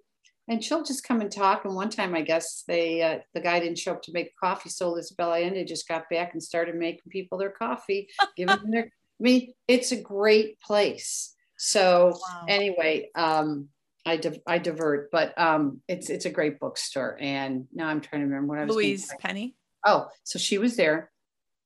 And 0.48 0.62
she'll 0.62 0.84
just 0.84 1.02
come 1.02 1.20
and 1.20 1.30
talk. 1.30 1.64
And 1.64 1.74
one 1.74 1.90
time, 1.90 2.14
I 2.14 2.22
guess 2.22 2.62
they 2.68 3.02
uh, 3.02 3.18
the 3.34 3.40
guy 3.40 3.58
didn't 3.60 3.78
show 3.78 3.92
up 3.92 4.02
to 4.02 4.12
make 4.12 4.30
coffee, 4.38 4.68
so 4.68 4.96
Isabel 4.96 5.34
Allende 5.34 5.64
just 5.64 5.88
got 5.88 6.08
back 6.08 6.32
and 6.32 6.42
started 6.42 6.76
making 6.76 7.10
people 7.10 7.36
their 7.36 7.50
coffee, 7.50 8.08
giving 8.36 8.56
them 8.56 8.70
their. 8.70 8.84
I 8.84 9.22
mean, 9.22 9.52
it's 9.66 9.92
a 9.92 10.00
great 10.00 10.60
place. 10.60 11.34
So 11.66 12.12
Wow. 12.22 12.44
anyway, 12.46 13.10
um, 13.16 13.70
I 14.06 14.18
div- 14.18 14.40
I 14.46 14.58
divert, 14.58 15.10
but 15.10 15.36
um, 15.36 15.80
it's 15.88 16.10
it's 16.10 16.24
a 16.24 16.30
great 16.30 16.60
bookstore. 16.60 17.18
And 17.20 17.66
now 17.72 17.88
I'm 17.88 18.00
trying 18.00 18.22
to 18.22 18.26
remember 18.28 18.46
what 18.54 18.60
I 18.60 18.64
was. 18.66 18.76
Louise. 18.76 19.12
Penny. 19.18 19.56
Oh, 19.84 20.06
so 20.22 20.38
she 20.38 20.58
was 20.58 20.76
there, 20.76 21.10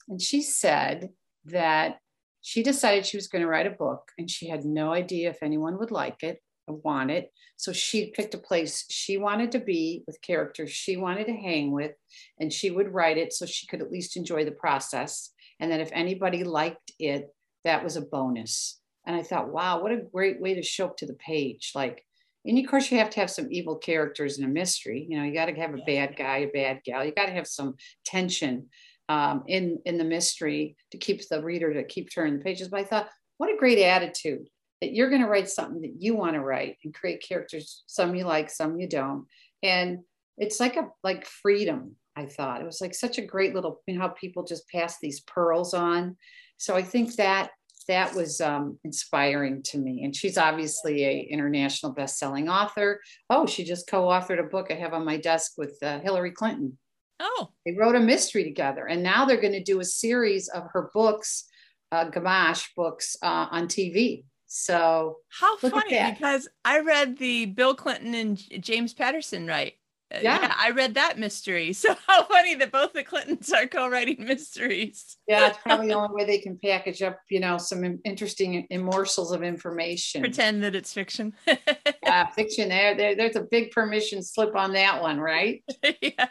and 0.08 0.20
she 0.20 0.40
said 0.40 1.10
that 1.44 1.98
she 2.40 2.62
decided 2.62 3.04
she 3.04 3.18
was 3.18 3.28
going 3.28 3.42
to 3.42 3.48
write 3.48 3.66
a 3.66 3.70
book, 3.70 4.10
and 4.16 4.30
she 4.30 4.48
had 4.48 4.64
no 4.64 4.90
idea 4.94 5.28
if 5.28 5.42
anyone 5.42 5.78
would 5.78 5.90
like 5.90 6.22
it 6.22 6.42
or 6.66 6.76
want 6.76 7.10
it. 7.10 7.30
So 7.56 7.74
she 7.74 8.10
picked 8.10 8.32
a 8.32 8.38
place 8.38 8.86
she 8.88 9.18
wanted 9.18 9.52
to 9.52 9.58
be 9.58 10.02
with 10.06 10.22
characters 10.22 10.70
she 10.70 10.96
wanted 10.96 11.26
to 11.26 11.36
hang 11.36 11.72
with, 11.72 11.92
and 12.38 12.50
she 12.50 12.70
would 12.70 12.94
write 12.94 13.18
it 13.18 13.34
so 13.34 13.44
she 13.44 13.66
could 13.66 13.82
at 13.82 13.92
least 13.92 14.16
enjoy 14.16 14.46
the 14.46 14.50
process. 14.50 15.30
And 15.60 15.70
then 15.70 15.80
if 15.80 15.90
anybody 15.92 16.42
liked 16.42 16.90
it, 16.98 17.28
that 17.64 17.84
was 17.84 17.96
a 17.96 18.00
bonus. 18.00 18.79
And 19.06 19.16
I 19.16 19.22
thought, 19.22 19.48
wow, 19.48 19.82
what 19.82 19.92
a 19.92 20.02
great 20.12 20.40
way 20.40 20.54
to 20.54 20.62
show 20.62 20.86
up 20.86 20.96
to 20.98 21.06
the 21.06 21.14
page. 21.14 21.72
Like, 21.74 22.04
and 22.44 22.58
of 22.58 22.70
course, 22.70 22.90
you 22.90 22.98
have 22.98 23.10
to 23.10 23.20
have 23.20 23.30
some 23.30 23.48
evil 23.50 23.76
characters 23.76 24.38
in 24.38 24.44
a 24.44 24.48
mystery. 24.48 25.06
You 25.08 25.18
know, 25.18 25.24
you 25.24 25.34
got 25.34 25.46
to 25.46 25.54
have 25.54 25.74
a 25.74 25.82
bad 25.86 26.16
guy, 26.16 26.38
a 26.38 26.46
bad 26.48 26.80
gal. 26.84 27.04
You 27.04 27.12
got 27.12 27.26
to 27.26 27.32
have 27.32 27.46
some 27.46 27.74
tension 28.04 28.68
um, 29.08 29.42
in 29.46 29.78
in 29.84 29.98
the 29.98 30.04
mystery 30.04 30.76
to 30.92 30.98
keep 30.98 31.26
the 31.28 31.42
reader 31.42 31.74
to 31.74 31.84
keep 31.84 32.10
turning 32.12 32.38
the 32.38 32.44
pages. 32.44 32.68
But 32.68 32.80
I 32.80 32.84
thought, 32.84 33.08
what 33.38 33.52
a 33.52 33.58
great 33.58 33.78
attitude 33.78 34.48
that 34.80 34.94
you're 34.94 35.10
going 35.10 35.22
to 35.22 35.28
write 35.28 35.50
something 35.50 35.82
that 35.82 35.96
you 35.98 36.14
want 36.14 36.34
to 36.34 36.40
write 36.40 36.76
and 36.84 36.94
create 36.94 37.24
characters. 37.26 37.82
Some 37.86 38.14
you 38.14 38.24
like, 38.24 38.48
some 38.50 38.80
you 38.80 38.88
don't. 38.88 39.26
And 39.62 39.98
it's 40.40 40.58
like 40.58 40.76
a 40.76 40.88
like 41.04 41.24
freedom 41.24 41.94
i 42.16 42.26
thought 42.26 42.60
it 42.60 42.66
was 42.66 42.80
like 42.80 42.94
such 42.94 43.18
a 43.18 43.26
great 43.26 43.54
little 43.54 43.80
you 43.86 43.94
know 43.94 44.00
how 44.00 44.08
people 44.08 44.42
just 44.42 44.68
pass 44.68 44.96
these 45.00 45.20
pearls 45.20 45.74
on 45.74 46.16
so 46.56 46.74
i 46.74 46.82
think 46.82 47.14
that 47.14 47.50
that 47.90 48.14
was 48.14 48.40
um, 48.40 48.78
inspiring 48.84 49.62
to 49.64 49.78
me. 49.78 50.04
And 50.04 50.14
she's 50.14 50.38
obviously 50.38 51.04
a 51.04 51.20
international 51.20 51.92
best-selling 51.92 52.48
author. 52.48 53.00
Oh 53.28 53.46
she 53.46 53.64
just 53.64 53.88
co-authored 53.88 54.40
a 54.40 54.44
book 54.44 54.68
i 54.70 54.74
have 54.74 54.94
on 54.94 55.04
my 55.04 55.16
desk 55.16 55.52
with 55.58 55.76
uh, 55.82 56.00
hillary 56.00 56.32
clinton. 56.32 56.78
Oh. 57.22 57.50
They 57.66 57.76
wrote 57.78 57.96
a 57.96 58.00
mystery 58.00 58.44
together 58.44 58.86
and 58.86 59.02
now 59.02 59.24
they're 59.24 59.40
going 59.40 59.52
to 59.52 59.62
do 59.62 59.80
a 59.80 59.84
series 59.84 60.48
of 60.48 60.64
her 60.72 60.90
books 60.94 61.44
uh, 61.92 62.06
gamache 62.06 62.68
books 62.76 63.16
uh, 63.22 63.46
on 63.50 63.66
tv 63.66 64.24
so 64.52 65.18
how 65.28 65.56
funny 65.58 66.10
because 66.10 66.48
I 66.64 66.80
read 66.80 67.18
the 67.18 67.46
Bill 67.46 67.72
Clinton 67.72 68.14
and 68.14 68.36
James 68.58 68.92
Patterson 68.92 69.46
right. 69.46 69.74
Uh, 70.12 70.18
yeah. 70.22 70.40
yeah. 70.40 70.54
I 70.56 70.70
read 70.70 70.94
that 70.94 71.18
mystery. 71.18 71.72
So 71.80 71.96
how 72.06 72.24
funny 72.24 72.54
that 72.56 72.72
both 72.72 72.92
the 72.92 73.02
Clintons 73.02 73.50
are 73.52 73.66
co-writing 73.66 74.24
mysteries. 74.24 75.16
yeah, 75.26 75.48
it's 75.48 75.58
probably 75.58 75.88
the 75.88 75.94
only 75.98 76.14
way 76.14 76.24
they 76.26 76.38
can 76.38 76.58
package 76.62 77.00
up, 77.00 77.20
you 77.30 77.40
know, 77.40 77.56
some 77.56 78.00
interesting 78.04 78.66
morsels 78.70 79.32
of 79.32 79.42
information. 79.42 80.20
Pretend 80.20 80.62
that 80.62 80.74
it's 80.74 80.92
fiction. 80.92 81.32
yeah, 82.02 82.26
fiction. 82.30 82.68
There, 82.68 82.94
there, 82.94 83.16
there's 83.16 83.36
a 83.36 83.42
big 83.42 83.70
permission 83.70 84.22
slip 84.22 84.54
on 84.54 84.74
that 84.74 85.00
one, 85.00 85.18
right? 85.18 85.64
yeah. 86.02 86.28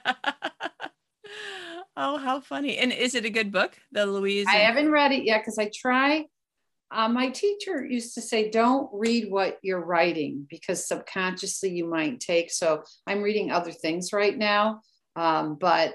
Oh, 1.98 2.18
how 2.18 2.40
funny! 2.40 2.78
And 2.78 2.94
is 2.94 3.14
it 3.16 3.26
a 3.26 3.30
good 3.30 3.52
book, 3.52 3.78
the 3.92 4.06
Louise? 4.06 4.46
I 4.48 4.58
haven't 4.58 4.92
read 4.92 5.12
it 5.12 5.24
yet 5.24 5.42
because 5.42 5.58
I 5.58 5.70
try 5.74 6.26
uh, 6.92 7.08
my 7.08 7.30
teacher 7.30 7.86
used 7.86 8.16
to 8.16 8.22
say, 8.22 8.50
don't 8.50 8.90
read 8.94 9.30
what 9.30 9.60
you're 9.62 9.84
writing 9.84 10.48
because 10.50 10.88
subconsciously 10.88 11.70
you 11.70 11.86
might 11.86 12.20
take. 12.20 12.52
So 12.52 12.84
I'm 13.06 13.22
reading 13.22 13.52
other 13.52 13.72
things 13.72 14.12
right 14.12 14.36
now, 14.36 14.82
um, 15.16 15.56
but 15.56 15.94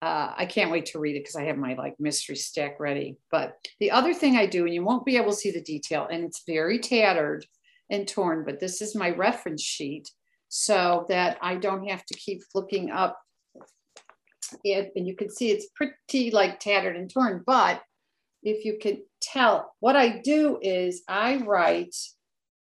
uh, 0.00 0.32
I 0.36 0.46
can't 0.46 0.70
wait 0.70 0.86
to 0.86 1.00
read 1.00 1.16
it 1.16 1.20
because 1.20 1.34
I 1.34 1.44
have 1.44 1.56
my 1.56 1.74
like 1.74 1.96
mystery 1.98 2.36
stack 2.36 2.78
ready. 2.78 3.16
But 3.32 3.56
the 3.80 3.90
other 3.90 4.14
thing 4.14 4.36
I 4.36 4.46
do, 4.46 4.64
and 4.64 4.72
you 4.72 4.84
won't 4.84 5.04
be 5.04 5.16
able 5.16 5.30
to 5.30 5.36
see 5.36 5.50
the 5.50 5.60
detail, 5.60 6.06
and 6.10 6.24
it's 6.24 6.44
very 6.46 6.78
tattered 6.78 7.44
and 7.90 8.06
torn, 8.06 8.44
but 8.44 8.60
this 8.60 8.80
is 8.80 8.94
my 8.94 9.10
reference 9.10 9.62
sheet 9.62 10.08
so 10.48 11.04
that 11.08 11.38
I 11.42 11.56
don't 11.56 11.88
have 11.88 12.04
to 12.06 12.14
keep 12.14 12.42
looking 12.54 12.90
up 12.90 13.18
it. 14.64 14.92
And 14.94 15.06
you 15.06 15.16
can 15.16 15.30
see 15.30 15.50
it's 15.50 15.68
pretty 15.74 16.30
like 16.30 16.60
tattered 16.60 16.96
and 16.96 17.10
torn, 17.10 17.42
but 17.46 17.82
if 18.42 18.64
you 18.64 18.78
can 18.80 19.02
tell, 19.20 19.74
what 19.80 19.96
I 19.96 20.18
do 20.18 20.58
is 20.62 21.02
I 21.08 21.36
write 21.36 21.94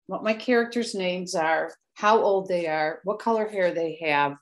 what 0.07 0.23
my 0.23 0.33
characters' 0.33 0.93
names 0.93 1.35
are, 1.35 1.73
how 1.93 2.21
old 2.21 2.47
they 2.47 2.67
are, 2.67 2.99
what 3.03 3.19
color 3.19 3.47
hair 3.47 3.73
they 3.73 3.99
have, 4.03 4.35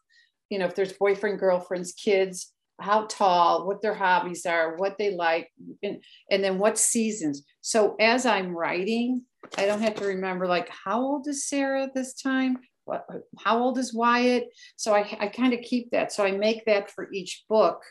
you 0.49 0.57
know, 0.57 0.65
if 0.65 0.75
there's 0.75 0.93
boyfriend, 0.93 1.39
girlfriends, 1.39 1.93
kids, 1.93 2.53
how 2.79 3.05
tall, 3.05 3.67
what 3.67 3.81
their 3.81 3.93
hobbies 3.93 4.45
are, 4.45 4.77
what 4.77 4.97
they 4.97 5.15
like, 5.15 5.49
and, 5.83 6.03
and 6.31 6.43
then 6.43 6.57
what 6.57 6.77
seasons. 6.77 7.43
So 7.61 7.95
as 7.99 8.25
I'm 8.25 8.55
writing, 8.55 9.23
I 9.57 9.65
don't 9.65 9.81
have 9.81 9.95
to 9.95 10.05
remember 10.05 10.47
like 10.47 10.69
how 10.69 11.01
old 11.01 11.27
is 11.27 11.47
Sarah 11.47 11.89
this 11.93 12.13
time? 12.13 12.57
What, 12.85 13.05
how 13.37 13.59
old 13.59 13.77
is 13.77 13.93
Wyatt? 13.93 14.47
So 14.75 14.95
I, 14.95 15.17
I 15.19 15.27
kind 15.27 15.53
of 15.53 15.61
keep 15.61 15.91
that. 15.91 16.11
So 16.11 16.25
I 16.25 16.31
make 16.31 16.65
that 16.65 16.89
for 16.89 17.11
each 17.13 17.43
book. 17.47 17.83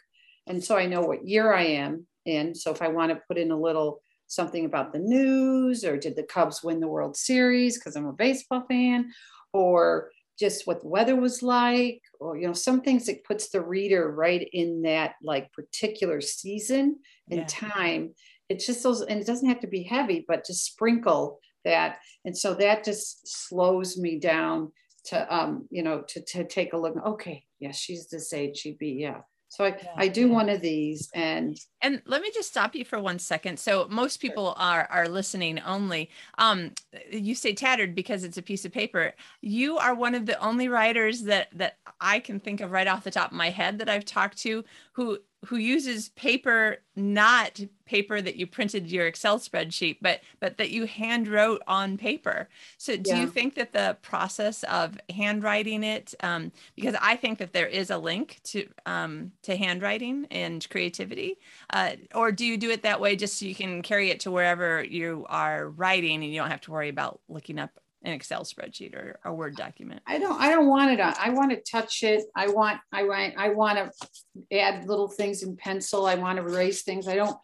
And 0.49 0.65
so 0.65 0.77
I 0.77 0.87
know 0.87 1.03
what 1.03 1.29
year 1.29 1.53
I 1.53 1.65
am 1.65 2.08
in. 2.29 2.55
So 2.55 2.71
if 2.71 2.83
I 2.83 2.89
want 2.89 3.11
to 3.11 3.23
put 3.27 3.39
in 3.39 3.51
a 3.51 3.61
little 3.61 4.01
something 4.29 4.65
about 4.65 4.93
the 4.93 4.99
news 4.99 5.85
or 5.85 5.97
did 5.97 6.15
the 6.15 6.23
Cubs 6.23 6.63
win 6.63 6.81
the 6.81 6.89
World 6.89 7.17
Series 7.17 7.79
because 7.79 7.97
I'm 7.97 8.07
a 8.07 8.13
baseball 8.13 8.65
fan? 8.69 9.11
Or 9.53 10.11
just 10.39 10.67
what 10.67 10.83
the 10.83 10.89
weather 10.89 11.17
was 11.17 11.43
like 11.43 12.01
or 12.21 12.37
you 12.37 12.47
know 12.47 12.53
some 12.53 12.81
things 12.81 13.07
that 13.07 13.25
puts 13.25 13.49
the 13.49 13.61
reader 13.61 14.13
right 14.13 14.49
in 14.53 14.83
that 14.83 15.15
like 15.23 15.53
particular 15.53 16.21
season 16.21 16.99
and 17.31 17.41
yeah. 17.41 17.47
time. 17.47 18.15
It's 18.49 18.67
just 18.67 18.83
those 18.83 19.03
and 19.03 19.21
it 19.21 19.27
doesn't 19.27 19.49
have 19.49 19.61
to 19.61 19.67
be 19.67 19.83
heavy 19.83 20.25
but 20.27 20.47
just 20.47 20.65
sprinkle 20.65 21.41
that. 21.65 21.99
And 22.25 22.37
so 22.37 22.55
that 22.55 22.85
just 22.85 23.27
slows 23.27 23.99
me 23.99 24.19
down 24.19 24.73
to 25.07 25.35
um 25.35 25.67
you 25.71 25.83
know 25.83 26.05
to, 26.09 26.21
to 26.27 26.45
take 26.45 26.73
a 26.73 26.79
look. 26.79 26.95
Okay 27.05 27.45
yes 27.59 27.77
she's 27.77 28.09
this 28.09 28.33
age 28.33 28.59
she'd 28.59 28.79
be 28.79 28.91
yeah 28.91 29.23
so 29.49 29.65
I, 29.65 29.69
yeah, 29.69 29.93
I 29.97 30.09
do 30.09 30.29
one 30.29 30.49
of 30.51 30.61
these 30.61 31.11
and 31.15 31.59
and 31.81 32.03
let 32.05 32.21
me 32.21 32.31
just 32.35 32.51
stop 32.51 32.75
you 32.75 32.85
for 32.85 33.01
one 33.01 33.19
second. 33.19 33.59
So 33.59 33.89
most 33.91 34.21
people 34.21 34.55
are 34.59 34.87
are 34.91 35.09
listening 35.09 35.59
only. 35.61 36.11
Um, 36.37 36.73
you 37.11 37.35
say 37.35 37.55
tattered 37.55 37.95
because 37.95 38.25
it's 38.25 38.37
a 38.37 38.43
piece 38.43 38.65
of 38.65 38.73
paper. 38.73 39.15
You 39.41 39.79
are 39.79 39.95
one 39.95 40.15
of 40.15 40.27
the 40.27 40.39
only 40.39 40.69
writers 40.69 41.23
that 41.23 41.49
that 41.55 41.79
I 42.01 42.21
can 42.21 42.41
think 42.41 42.61
of 42.61 42.73
right 42.73 42.87
off 42.87 43.05
the 43.05 43.11
top 43.11 43.31
of 43.31 43.37
my 43.37 43.51
head 43.51 43.79
that 43.79 43.89
I've 43.89 44.05
talked 44.05 44.39
to 44.39 44.65
who 44.93 45.19
who 45.47 45.57
uses 45.57 46.09
paper 46.11 46.79
not 46.97 47.61
paper 47.85 48.21
that 48.21 48.37
you 48.37 48.47
printed 48.47 48.91
your 48.91 49.07
excel 49.07 49.39
spreadsheet 49.39 49.99
but 50.01 50.21
but 50.41 50.59
that 50.59 50.71
you 50.71 50.85
hand 50.85 51.29
wrote 51.29 51.63
on 51.67 51.97
paper 51.97 52.49
so 52.77 52.97
do 52.97 53.11
yeah. 53.11 53.21
you 53.21 53.29
think 53.29 53.55
that 53.55 53.73
the 53.73 53.97
process 54.03 54.65
of 54.65 54.99
handwriting 55.15 55.85
it 55.85 56.13
um, 56.23 56.51
because 56.75 56.97
i 57.01 57.15
think 57.15 57.39
that 57.39 57.53
there 57.53 57.69
is 57.69 57.91
a 57.91 57.99
link 57.99 58.41
to 58.43 58.69
um, 58.87 59.31
to 59.43 59.57
handwriting 59.57 60.27
and 60.31 60.69
creativity 60.71 61.39
uh, 61.73 61.93
or 62.15 62.33
do 62.33 62.45
you 62.45 62.57
do 62.57 62.71
it 62.71 62.83
that 62.83 63.01
way 63.01 63.15
just 63.15 63.39
so 63.39 63.47
you 63.47 63.55
can 63.55 63.81
carry 63.81 64.11
it 64.11 64.21
to 64.21 64.31
wherever 64.31 64.83
you 64.83 65.25
are 65.29 65.69
writing 65.69 66.25
and 66.25 66.33
you 66.33 66.41
don't 66.41 66.51
have 66.51 66.61
to 66.61 66.73
worry 66.73 66.89
about 66.89 67.21
looking 67.29 67.59
up 67.59 67.79
an 68.03 68.13
Excel 68.13 68.45
spreadsheet 68.45 68.95
or 68.95 69.19
a 69.25 69.33
Word 69.33 69.57
document. 69.57 70.01
I 70.07 70.19
don't 70.19 70.41
I 70.41 70.51
don't 70.51 70.69
want 70.69 70.93
it 70.93 71.01
on. 71.01 71.15
I 71.19 71.31
want 71.31 71.51
to 71.51 71.61
touch 71.71 72.03
it. 72.03 72.25
I 72.37 72.49
want 72.49 72.81
I 72.93 73.05
want 73.05 73.35
I 73.37 73.49
want 73.51 73.79
to 73.79 74.59
add 74.59 74.87
little 74.87 75.09
things 75.09 75.43
in 75.43 75.57
pencil. 75.57 76.07
I 76.07 76.15
want 76.15 76.39
to 76.39 76.45
erase 76.45 76.83
things. 76.83 77.09
I 77.09 77.17
don't 77.17 77.37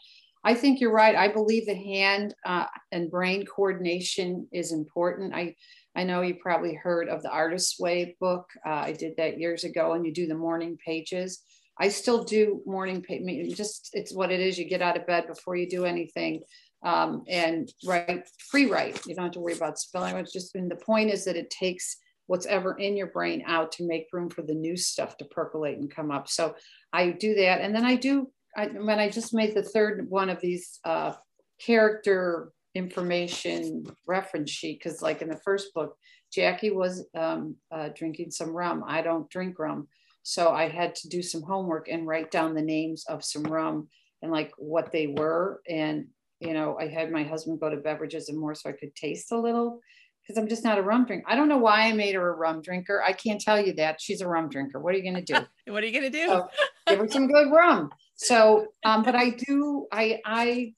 I 0.45 0.55
think 0.55 0.81
you're 0.81 0.93
right. 0.93 1.17
I 1.17 1.29
believe 1.29 1.67
the 1.67 1.75
hand 1.75 2.35
uh, 2.45 2.67
and 2.93 3.11
brain 3.11 3.47
coordination 3.47 4.47
is 4.53 4.73
important. 4.73 5.35
I 5.35 5.57
I 5.97 6.05
know 6.05 6.23
you 6.23 6.35
probably 6.35 6.75
heard 6.75 7.09
of 7.09 7.23
the 7.23 7.31
Artist's 7.31 7.79
Way 7.79 8.17
book. 8.21 8.47
Uh, 8.67 8.71
I 8.71 8.93
did 8.93 9.14
that 9.17 9.38
years 9.38 9.64
ago, 9.64 9.93
and 9.93 10.05
you 10.05 10.12
do 10.12 10.27
the 10.27 10.35
morning 10.35 10.77
pages. 10.85 11.40
I 11.79 11.88
still 11.88 12.25
do 12.25 12.62
morning 12.67 13.03
page. 13.03 13.57
Just 13.57 13.90
it's 13.93 14.14
what 14.14 14.31
it 14.31 14.40
is. 14.40 14.59
You 14.59 14.69
get 14.69 14.83
out 14.83 14.97
of 14.97 15.07
bed 15.07 15.27
before 15.27 15.57
you 15.57 15.69
do 15.69 15.85
anything 15.85 16.43
um, 16.85 17.25
and 17.29 17.73
write 17.85 18.29
free 18.51 18.66
write. 18.66 19.05
You 19.07 19.14
don't 19.14 19.25
have 19.25 19.33
to 19.33 19.40
worry 19.40 19.55
about 19.55 19.79
spelling. 19.79 20.16
It's 20.16 20.33
just 20.33 20.55
and 20.55 20.70
the 20.70 20.77
point 20.77 21.11
is 21.11 21.25
that 21.25 21.37
it 21.37 21.51
takes 21.51 21.97
what's 22.27 22.47
ever 22.47 22.75
in 22.79 22.97
your 22.97 23.09
brain 23.09 23.42
out 23.47 23.73
to 23.73 23.87
make 23.87 24.07
room 24.12 24.31
for 24.31 24.42
the 24.42 24.55
new 24.55 24.77
stuff 24.77 25.16
to 25.18 25.25
percolate 25.27 25.79
and 25.79 25.90
come 25.90 26.11
up. 26.11 26.29
So 26.29 26.55
I 26.92 27.11
do 27.11 27.35
that, 27.35 27.61
and 27.61 27.75
then 27.75 27.85
I 27.85 27.97
do. 27.97 28.31
I, 28.57 28.66
when 28.66 29.01
I 29.01 29.09
just 29.09 29.35
made 29.35 29.55
the 29.55 29.62
third 29.62 30.09
one 30.09 30.31
of 30.31 30.40
these 30.40 30.79
uh, 30.85 31.14
character 31.61 32.53
information 32.75 33.85
reference 34.07 34.51
sheet, 34.51 34.81
because 34.83 35.03
like 35.03 35.23
in 35.23 35.29
the 35.29 35.40
first 35.44 35.75
book, 35.75 35.97
Jackie 36.33 36.70
was 36.70 37.07
um, 37.16 37.57
uh, 37.73 37.88
drinking 37.94 38.31
some 38.31 38.51
rum. 38.51 38.85
I 38.87 39.03
don't 39.03 39.29
drink 39.31 39.59
rum. 39.59 39.88
So 40.23 40.51
I 40.51 40.68
had 40.68 40.94
to 40.97 41.09
do 41.09 41.23
some 41.23 41.42
homework 41.42 41.88
and 41.88 42.07
write 42.07 42.31
down 42.31 42.55
the 42.55 42.62
names 42.62 43.05
of 43.09 43.25
some 43.25 43.44
rum 43.44 43.88
and 44.23 44.33
like 44.33 44.53
what 44.57 44.90
they 44.90 45.07
were. 45.07 45.61
And 45.68 46.07
you 46.40 46.53
know, 46.53 46.77
I 46.79 46.88
had 46.88 47.11
my 47.11 47.23
husband 47.23 47.61
go 47.61 47.70
to 47.70 47.77
beverages 47.77 48.29
and 48.29 48.38
more 48.38 48.55
so 48.55 48.68
I 48.68 48.73
could 48.73 48.94
taste 48.94 49.33
a 49.33 49.38
little 49.38 49.81
because 50.23 50.40
I'm 50.40 50.49
just 50.49 50.64
not 50.64 50.79
a 50.79 50.83
rum 50.83 51.05
drinker. 51.05 51.25
I 51.29 51.37
don't 51.37 51.49
know 51.49 51.59
why 51.59 51.83
I 51.83 51.92
made 51.92 52.14
her 52.14 52.33
a 52.33 52.37
rum 52.37 52.62
drinker. 52.62 53.03
I 53.03 53.12
can't 53.12 53.40
tell 53.40 53.61
you 53.61 53.75
that. 53.75 54.01
She's 54.01 54.20
a 54.20 54.29
rum 54.29 54.49
drinker. 54.49 54.81
What 54.81 54.94
are 54.94 54.99
you 54.99 55.03
going 55.03 55.23
to 55.23 55.33
do? 55.33 55.38
what 55.73 55.83
are 55.83 55.87
you 55.87 55.92
going 55.92 56.11
to 56.11 56.18
do? 56.18 56.27
So, 56.27 56.49
give 56.87 56.99
her 56.99 57.09
some 57.09 57.29
good 57.29 57.51
rum. 57.53 57.90
So, 58.16 58.68
um, 58.85 59.03
but 59.03 59.14
I 59.14 59.31
do, 59.31 59.87
I, 59.92 60.20
I, 60.25 60.73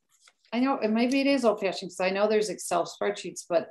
I 0.53 0.61
know, 0.61 0.79
and 0.83 0.95
maybe 0.95 1.21
it 1.21 1.27
is 1.27 1.45
old 1.45 1.61
fashioned 1.61 1.91
because 1.91 2.01
I 2.01 2.11
know 2.11 2.29
there's 2.29 2.49
Excel 2.49 2.91
spreadsheets, 2.91 3.43
but 3.49 3.69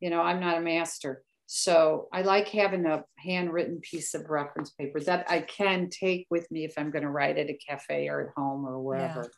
you 0.00 0.08
know, 0.08 0.20
I'm 0.20 0.40
not 0.40 0.56
a 0.56 0.60
master. 0.60 1.22
So 1.46 2.08
I 2.12 2.22
like 2.22 2.48
having 2.48 2.86
a 2.86 3.04
handwritten 3.18 3.80
piece 3.80 4.14
of 4.14 4.28
reference 4.28 4.70
paper 4.70 5.00
that 5.00 5.26
I 5.30 5.40
can 5.40 5.88
take 5.90 6.26
with 6.30 6.48
me 6.50 6.64
if 6.64 6.74
I'm 6.76 6.90
going 6.90 7.04
to 7.04 7.10
write 7.10 7.38
at 7.38 7.48
a 7.48 7.58
cafe 7.68 8.08
or 8.08 8.20
at 8.20 8.34
home 8.36 8.66
or 8.66 8.80
wherever. 8.80 9.22
Yeah 9.22 9.28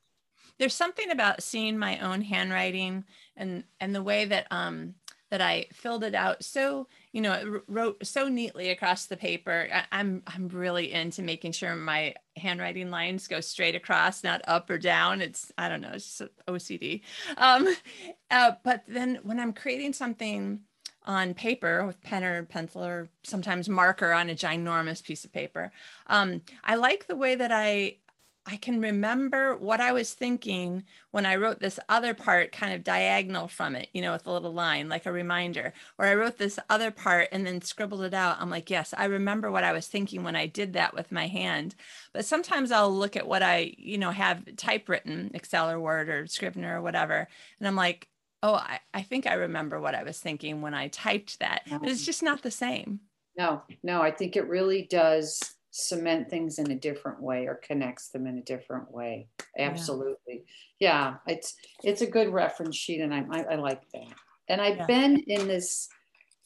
there's 0.60 0.74
something 0.74 1.10
about 1.10 1.42
seeing 1.42 1.78
my 1.78 1.98
own 2.00 2.20
handwriting 2.20 3.04
and 3.36 3.64
and 3.80 3.94
the 3.94 4.02
way 4.02 4.26
that 4.26 4.46
um 4.50 4.94
that 5.30 5.40
I 5.40 5.66
filled 5.72 6.04
it 6.04 6.14
out 6.14 6.44
so 6.44 6.86
you 7.12 7.22
know 7.22 7.62
wrote 7.66 8.04
so 8.06 8.28
neatly 8.28 8.68
across 8.68 9.06
the 9.06 9.16
paper. 9.16 9.68
I, 9.72 9.84
I'm 9.90 10.22
I'm 10.26 10.48
really 10.48 10.92
into 10.92 11.22
making 11.22 11.52
sure 11.52 11.74
my 11.74 12.14
handwriting 12.36 12.90
lines 12.90 13.26
go 13.26 13.40
straight 13.40 13.74
across, 13.74 14.22
not 14.22 14.42
up 14.46 14.68
or 14.68 14.78
down. 14.78 15.22
It's 15.22 15.50
I 15.56 15.68
don't 15.68 15.80
know, 15.80 15.92
it's 15.94 16.20
OCD. 16.46 17.00
Um, 17.38 17.74
uh, 18.30 18.52
but 18.62 18.84
then 18.86 19.20
when 19.22 19.40
I'm 19.40 19.54
creating 19.54 19.94
something 19.94 20.60
on 21.06 21.32
paper 21.32 21.86
with 21.86 22.02
pen 22.02 22.22
or 22.22 22.42
pencil 22.42 22.84
or 22.84 23.08
sometimes 23.22 23.68
marker 23.68 24.12
on 24.12 24.28
a 24.28 24.34
ginormous 24.34 25.02
piece 25.02 25.24
of 25.24 25.32
paper, 25.32 25.72
um, 26.08 26.42
I 26.62 26.74
like 26.74 27.06
the 27.06 27.16
way 27.16 27.34
that 27.34 27.50
I 27.50 27.96
I 28.46 28.56
can 28.56 28.80
remember 28.80 29.54
what 29.56 29.80
I 29.80 29.92
was 29.92 30.14
thinking 30.14 30.84
when 31.10 31.26
I 31.26 31.36
wrote 31.36 31.60
this 31.60 31.78
other 31.88 32.14
part 32.14 32.52
kind 32.52 32.72
of 32.72 32.82
diagonal 32.82 33.48
from 33.48 33.76
it, 33.76 33.88
you 33.92 34.00
know, 34.00 34.12
with 34.12 34.26
a 34.26 34.32
little 34.32 34.52
line, 34.52 34.88
like 34.88 35.04
a 35.04 35.12
reminder, 35.12 35.74
or 35.98 36.06
I 36.06 36.14
wrote 36.14 36.38
this 36.38 36.58
other 36.70 36.90
part 36.90 37.28
and 37.32 37.46
then 37.46 37.60
scribbled 37.60 38.02
it 38.02 38.14
out. 38.14 38.38
I'm 38.40 38.50
like, 38.50 38.70
yes, 38.70 38.94
I 38.96 39.04
remember 39.04 39.50
what 39.50 39.64
I 39.64 39.72
was 39.72 39.86
thinking 39.86 40.24
when 40.24 40.36
I 40.36 40.46
did 40.46 40.72
that 40.72 40.94
with 40.94 41.12
my 41.12 41.26
hand. 41.26 41.74
But 42.14 42.24
sometimes 42.24 42.72
I'll 42.72 42.92
look 42.92 43.14
at 43.14 43.28
what 43.28 43.42
I, 43.42 43.74
you 43.76 43.98
know, 43.98 44.10
have 44.10 44.56
typewritten, 44.56 45.30
Excel 45.34 45.70
or 45.70 45.78
Word 45.78 46.08
or 46.08 46.26
Scrivener 46.26 46.78
or 46.78 46.82
whatever. 46.82 47.28
And 47.58 47.68
I'm 47.68 47.76
like, 47.76 48.08
oh, 48.42 48.54
I, 48.54 48.80
I 48.94 49.02
think 49.02 49.26
I 49.26 49.34
remember 49.34 49.80
what 49.80 49.94
I 49.94 50.02
was 50.02 50.18
thinking 50.18 50.62
when 50.62 50.72
I 50.72 50.88
typed 50.88 51.40
that. 51.40 51.62
But 51.70 51.90
it's 51.90 52.06
just 52.06 52.22
not 52.22 52.42
the 52.42 52.50
same. 52.50 53.00
No, 53.36 53.62
no, 53.82 54.00
I 54.00 54.10
think 54.10 54.34
it 54.36 54.48
really 54.48 54.86
does 54.90 55.54
cement 55.70 56.28
things 56.28 56.58
in 56.58 56.70
a 56.70 56.76
different 56.76 57.20
way 57.20 57.46
or 57.46 57.54
connects 57.56 58.08
them 58.08 58.26
in 58.26 58.38
a 58.38 58.42
different 58.42 58.90
way. 58.90 59.28
Absolutely. 59.58 60.44
Yeah, 60.78 61.14
yeah 61.26 61.34
it's 61.34 61.54
it's 61.84 62.02
a 62.02 62.06
good 62.06 62.28
reference 62.28 62.76
sheet 62.76 63.00
and 63.00 63.14
I, 63.14 63.24
I, 63.30 63.42
I 63.42 63.54
like 63.56 63.82
that. 63.92 64.12
And 64.48 64.60
I've 64.60 64.78
yeah. 64.78 64.86
been 64.86 65.18
in 65.28 65.46
this 65.46 65.88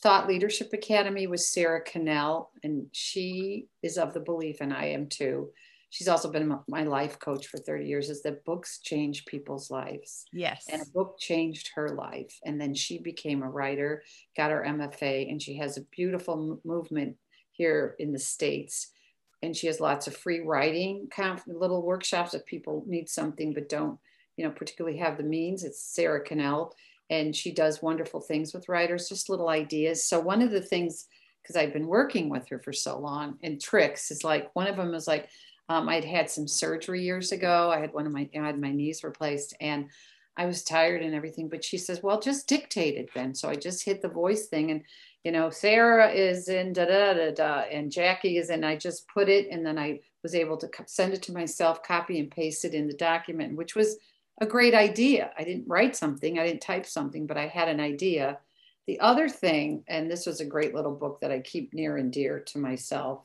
Thought 0.03 0.29
Leadership 0.29 0.75
Academy 0.75 1.27
with 1.27 1.41
Sarah 1.41 1.83
Connell, 1.83 2.51
and 2.63 2.87
she 2.93 3.69
is 3.83 3.97
of 3.97 4.13
the 4.13 4.21
belief, 4.21 4.59
and 4.61 4.71
I 4.71 4.87
am 4.89 5.09
too. 5.09 5.49
She's 5.89 6.09
also 6.09 6.31
been 6.31 6.59
my 6.69 6.83
life 6.83 7.19
coach 7.19 7.47
for 7.47 7.57
30 7.57 7.87
years, 7.87 8.11
is 8.11 8.23
that 8.25 8.45
books 8.45 8.81
change 8.81 9.25
people's 9.25 9.71
lives. 9.71 10.27
Yes. 10.31 10.67
And 10.71 10.83
a 10.83 10.91
book 10.93 11.19
changed 11.19 11.71
her 11.77 11.91
life. 11.91 12.39
And 12.45 12.61
then 12.61 12.75
she 12.75 12.99
became 12.99 13.43
a 13.43 13.49
writer, 13.49 14.03
got 14.37 14.51
her 14.51 14.65
MFA, 14.67 15.31
and 15.31 15.41
she 15.41 15.57
has 15.57 15.79
a 15.79 15.85
beautiful 15.93 16.61
movement 16.65 17.17
here 17.53 17.95
in 17.99 18.13
the 18.13 18.19
States 18.19 18.91
and 19.45 19.57
she 19.57 19.67
has 19.67 19.81
lots 19.81 20.07
of 20.07 20.17
free 20.17 20.41
writing 20.41 21.09
of 21.19 21.43
little 21.47 21.83
workshops 21.83 22.35
if 22.35 22.45
people 22.47 22.85
need 22.87 23.09
something 23.09 23.53
but 23.53 23.69
don't 23.69 23.99
you 24.37 24.45
know 24.45 24.51
particularly 24.51 24.97
have 24.97 25.17
the 25.17 25.23
means 25.23 25.65
it's 25.65 25.83
sarah 25.83 26.25
connell 26.25 26.75
and 27.11 27.35
she 27.35 27.53
does 27.53 27.83
wonderful 27.83 28.21
things 28.21 28.55
with 28.55 28.69
writers 28.69 29.09
just 29.09 29.29
little 29.29 29.49
ideas. 29.49 30.05
So 30.05 30.19
one 30.21 30.43
of 30.43 30.51
the 30.51 30.61
things 30.61 31.07
because 31.43 31.57
i've 31.57 31.75
been 31.75 31.87
working 31.87 32.31
with 32.31 32.49
her 32.49 32.59
for 32.59 32.73
so 32.73 32.99
long 32.99 33.39
and 33.43 33.61
tricks 33.61 34.11
is 34.11 34.25
like 34.25 34.51
one 34.55 34.67
of 34.67 34.77
them 34.77 34.95
is 34.95 35.07
like 35.07 35.29
um, 35.69 35.89
i'd 35.91 36.05
had 36.05 36.31
some 36.31 36.49
surgery 36.49 37.03
years 37.03 37.33
ago 37.33 37.71
i 37.71 37.79
had 37.79 37.93
one 37.93 38.07
of 38.07 38.13
my 38.13 38.29
i 38.35 38.47
had 38.47 38.59
my 38.59 38.73
knees 38.73 39.05
replaced 39.05 39.55
and 39.61 39.91
i 40.39 40.47
was 40.47 40.65
tired 40.65 41.03
and 41.03 41.15
everything 41.15 41.51
but 41.51 41.63
she 41.63 41.77
says 41.77 42.03
well 42.03 42.19
just 42.19 42.49
dictate 42.49 42.97
it 42.97 43.11
then. 43.15 43.35
So 43.35 43.51
i 43.51 43.57
just 43.57 43.85
hit 43.85 44.01
the 44.01 44.09
voice 44.09 44.47
thing 44.47 44.71
and 44.71 44.83
you 45.25 45.33
know, 45.33 45.49
Sarah 45.49 46.11
is 46.11 46.49
in 46.49 46.75
da 46.75 46.85
da 46.85 47.15
da 47.15 47.31
da, 47.31 47.61
and 47.63 47.91
Jackie 47.91 48.37
is 48.37 48.51
in. 48.51 48.63
I 48.63 48.77
just 48.77 49.09
put 49.09 49.29
it, 49.29 49.49
and 49.51 49.65
then 49.65 49.79
I 49.79 50.01
was 50.23 50.35
able 50.35 50.59
to 50.59 50.71
send 50.87 51.15
it 51.15 51.23
to 51.23 51.33
myself, 51.33 51.83
copy 51.83 52.21
and 52.21 52.31
paste 52.31 52.65
it 52.65 52.75
in 52.75 52.87
the 52.87 52.95
document, 52.95 53.57
which 53.57 53.75
was 53.75 53.97
a 54.41 54.47
great 54.47 54.75
idea. 54.75 55.31
I 55.39 55.45
didn't 55.45 55.67
write 55.67 55.97
something, 55.97 56.39
I 56.39 56.47
didn't 56.47 56.61
type 56.61 56.87
something, 56.87 57.27
but 57.27 57.39
I 57.39 57.47
had 57.47 57.69
an 57.69 57.81
idea. 57.81 58.39
The 58.87 59.01
other 59.01 59.29
thing, 59.29 59.83
and 59.89 60.11
this 60.11 60.27
was 60.27 60.41
a 60.41 60.45
great 60.45 60.75
little 60.75 60.95
book 60.95 61.21
that 61.23 61.33
I 61.33 61.41
keep 61.41 61.73
near 61.73 61.97
and 61.97 62.13
dear 62.13 62.41
to 62.41 62.59
myself. 62.59 63.23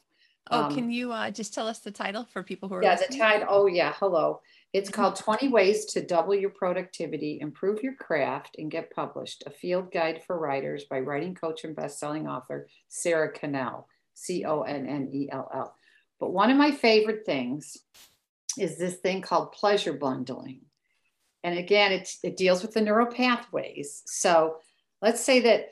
Oh, 0.52 0.64
um, 0.64 0.74
can 0.74 0.90
you 0.90 1.12
uh, 1.12 1.32
just 1.32 1.54
tell 1.54 1.68
us 1.68 1.80
the 1.80 1.92
title 1.92 2.26
for 2.32 2.44
people 2.44 2.70
who 2.70 2.76
are? 2.76 2.84
Yeah, 2.84 2.92
listening? 2.94 3.20
the 3.20 3.26
title. 3.26 3.48
Oh, 3.50 3.66
yeah. 3.68 3.94
Hello. 4.00 4.42
It's 4.72 4.90
mm-hmm. 4.90 5.02
called 5.02 5.16
20 5.16 5.50
Ways 5.50 5.86
to 5.86 6.06
Double 6.06 6.36
Your 6.36 6.52
Productivity, 6.52 7.40
Improve 7.42 7.82
Your 7.82 7.96
Craft, 7.96 8.56
and 8.58 8.70
Get 8.70 8.94
Published 8.94 9.44
A 9.46 9.50
Field 9.50 9.92
Guide 9.92 10.22
for 10.26 10.38
Writers 10.38 10.86
by 10.90 11.00
writing 11.00 11.36
coach 11.36 11.64
and 11.64 11.76
best-selling 11.76 12.28
author 12.28 12.68
Sarah 12.88 13.32
Connell, 13.32 13.88
C 14.14 14.46
O 14.46 14.62
N 14.62 14.86
N 14.86 15.10
E 15.12 15.30
L 15.32 15.50
L. 15.54 15.76
But 16.20 16.34
one 16.34 16.52
of 16.52 16.58
my 16.58 16.72
favorite 16.72 17.26
things 17.26 17.78
is 18.58 18.78
this 18.78 18.96
thing 18.96 19.22
called 19.22 19.54
pleasure 19.54 19.94
bundling. 19.94 20.62
And 21.44 21.58
again, 21.58 21.94
it's, 21.94 22.20
it 22.24 22.36
deals 22.36 22.62
with 22.62 22.74
the 22.74 22.82
neural 22.82 23.08
pathways. 23.08 24.04
So 24.06 24.58
let's 25.02 25.24
say 25.24 25.40
that 25.42 25.72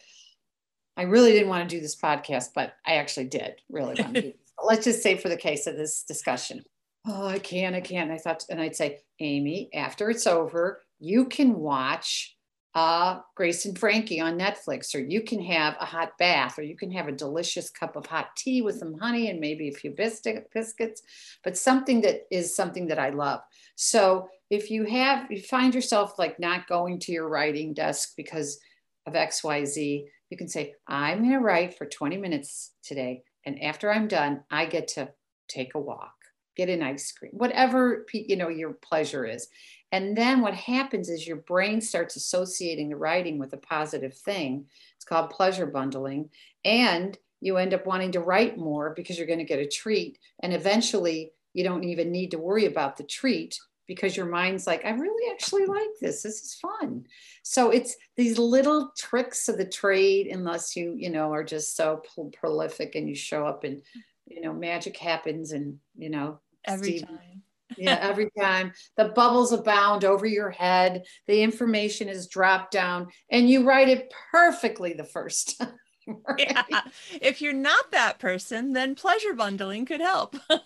I 0.95 1.03
really 1.03 1.33
didn't 1.33 1.49
want 1.49 1.69
to 1.69 1.75
do 1.75 1.81
this 1.81 1.95
podcast, 1.95 2.49
but 2.55 2.73
I 2.85 2.95
actually 2.95 3.25
did 3.25 3.61
really 3.69 4.01
want 4.01 4.15
to 4.15 4.21
do 4.21 4.27
this. 4.29 4.37
let's 4.63 4.85
just 4.85 5.03
say 5.03 5.17
for 5.17 5.29
the 5.29 5.37
case 5.37 5.67
of 5.67 5.75
this 5.75 6.03
discussion, 6.03 6.63
oh, 7.07 7.25
I 7.25 7.39
can't, 7.39 7.75
I 7.75 7.81
can't. 7.81 8.11
I 8.11 8.17
thought, 8.17 8.43
and 8.49 8.61
I'd 8.61 8.75
say, 8.75 8.99
Amy, 9.19 9.69
after 9.73 10.09
it's 10.09 10.27
over, 10.27 10.81
you 10.99 11.25
can 11.25 11.55
watch 11.55 12.35
uh, 12.75 13.21
Grace 13.35 13.65
and 13.65 13.79
Frankie 13.79 14.19
on 14.19 14.37
Netflix, 14.37 14.93
or 14.93 14.99
you 14.99 15.23
can 15.23 15.41
have 15.41 15.75
a 15.79 15.85
hot 15.85 16.11
bath, 16.19 16.59
or 16.59 16.61
you 16.61 16.75
can 16.75 16.91
have 16.91 17.07
a 17.07 17.13
delicious 17.13 17.69
cup 17.69 17.95
of 17.95 18.05
hot 18.05 18.35
tea 18.35 18.61
with 18.61 18.77
some 18.77 18.99
honey 18.99 19.29
and 19.29 19.39
maybe 19.39 19.69
a 19.69 19.73
few 19.73 19.91
biscuits, 19.91 21.01
but 21.43 21.57
something 21.57 22.01
that 22.01 22.27
is 22.29 22.55
something 22.55 22.87
that 22.87 22.99
I 22.99 23.09
love. 23.09 23.39
So 23.75 24.29
if 24.49 24.69
you 24.69 24.83
have, 24.85 25.31
you 25.31 25.41
find 25.41 25.73
yourself 25.73 26.19
like 26.19 26.39
not 26.39 26.67
going 26.67 26.99
to 26.99 27.11
your 27.11 27.27
writing 27.27 27.73
desk 27.73 28.13
because 28.15 28.59
of 29.07 29.13
XYZ, 29.13 30.03
you 30.29 30.37
can 30.37 30.49
say, 30.49 30.75
I'm 30.87 31.19
going 31.19 31.31
to 31.31 31.39
write 31.39 31.77
for 31.77 31.85
20 31.85 32.17
minutes 32.17 32.73
today. 32.83 33.23
And 33.45 33.63
after 33.63 33.91
I'm 33.91 34.07
done, 34.07 34.43
I 34.51 34.65
get 34.65 34.89
to 34.89 35.09
take 35.47 35.73
a 35.73 35.79
walk 35.79 36.16
get 36.57 36.69
an 36.69 36.83
ice 36.83 37.11
cream, 37.11 37.31
whatever 37.33 38.05
you 38.11 38.35
know 38.35 38.49
your 38.49 38.73
pleasure 38.73 39.25
is. 39.25 39.47
And 39.91 40.17
then 40.17 40.41
what 40.41 40.53
happens 40.53 41.07
is 41.07 41.25
your 41.25 41.37
brain 41.37 41.79
starts 41.79 42.17
associating 42.17 42.89
the 42.89 42.97
writing 42.97 43.39
with 43.39 43.53
a 43.53 43.57
positive 43.57 44.13
thing. 44.13 44.65
It's 44.95 45.05
called 45.05 45.29
pleasure 45.29 45.65
bundling. 45.65 46.29
And 46.65 47.17
you 47.39 47.57
end 47.57 47.73
up 47.73 47.85
wanting 47.85 48.11
to 48.13 48.19
write 48.19 48.57
more 48.57 48.93
because 48.95 49.17
you're 49.17 49.27
going 49.27 49.39
to 49.39 49.45
get 49.45 49.59
a 49.59 49.67
treat. 49.67 50.17
And 50.41 50.53
eventually 50.53 51.31
you 51.53 51.63
don't 51.63 51.85
even 51.85 52.11
need 52.11 52.31
to 52.31 52.39
worry 52.39 52.65
about 52.65 52.97
the 52.97 53.03
treat 53.03 53.57
because 53.87 54.17
your 54.17 54.25
mind's 54.25 54.67
like, 54.67 54.83
I 54.83 54.89
really 54.89 55.31
actually 55.31 55.65
like 55.65 55.87
this. 56.01 56.21
This 56.21 56.43
is 56.43 56.55
fun. 56.55 57.05
So 57.43 57.69
it's 57.69 57.95
these 58.17 58.37
little 58.37 58.91
tricks 58.97 59.47
of 59.47 59.57
the 59.57 59.65
trade, 59.65 60.27
unless 60.27 60.75
you, 60.75 60.93
you 60.97 61.09
know, 61.09 61.31
are 61.31 61.45
just 61.45 61.77
so 61.77 62.01
prolific 62.33 62.95
and 62.95 63.07
you 63.07 63.15
show 63.15 63.47
up 63.47 63.63
and, 63.63 63.81
you 64.25 64.41
know, 64.41 64.51
magic 64.51 64.97
happens 64.97 65.53
and, 65.53 65.79
you 65.97 66.09
know, 66.09 66.39
every 66.67 66.97
Steve. 66.97 67.07
time. 67.07 67.43
yeah, 67.77 67.97
every 68.01 68.29
time 68.37 68.73
the 68.95 69.09
bubbles 69.09 69.51
abound 69.51 70.03
over 70.03 70.25
your 70.25 70.49
head, 70.49 71.03
the 71.27 71.41
information 71.41 72.09
is 72.09 72.27
dropped 72.27 72.71
down, 72.71 73.07
and 73.29 73.49
you 73.49 73.63
write 73.63 73.89
it 73.89 74.13
perfectly 74.31 74.93
the 74.93 75.03
first 75.03 75.57
time. 75.59 75.73
Right? 76.07 76.53
Yeah. 76.69 76.81
If 77.21 77.41
you're 77.41 77.51
not 77.51 77.91
that 77.91 78.17
person, 78.17 78.71
then 78.71 78.95
pleasure 78.95 79.33
bundling 79.33 79.85
could 79.85 79.99
help. 79.99 80.37
well, 80.49 80.61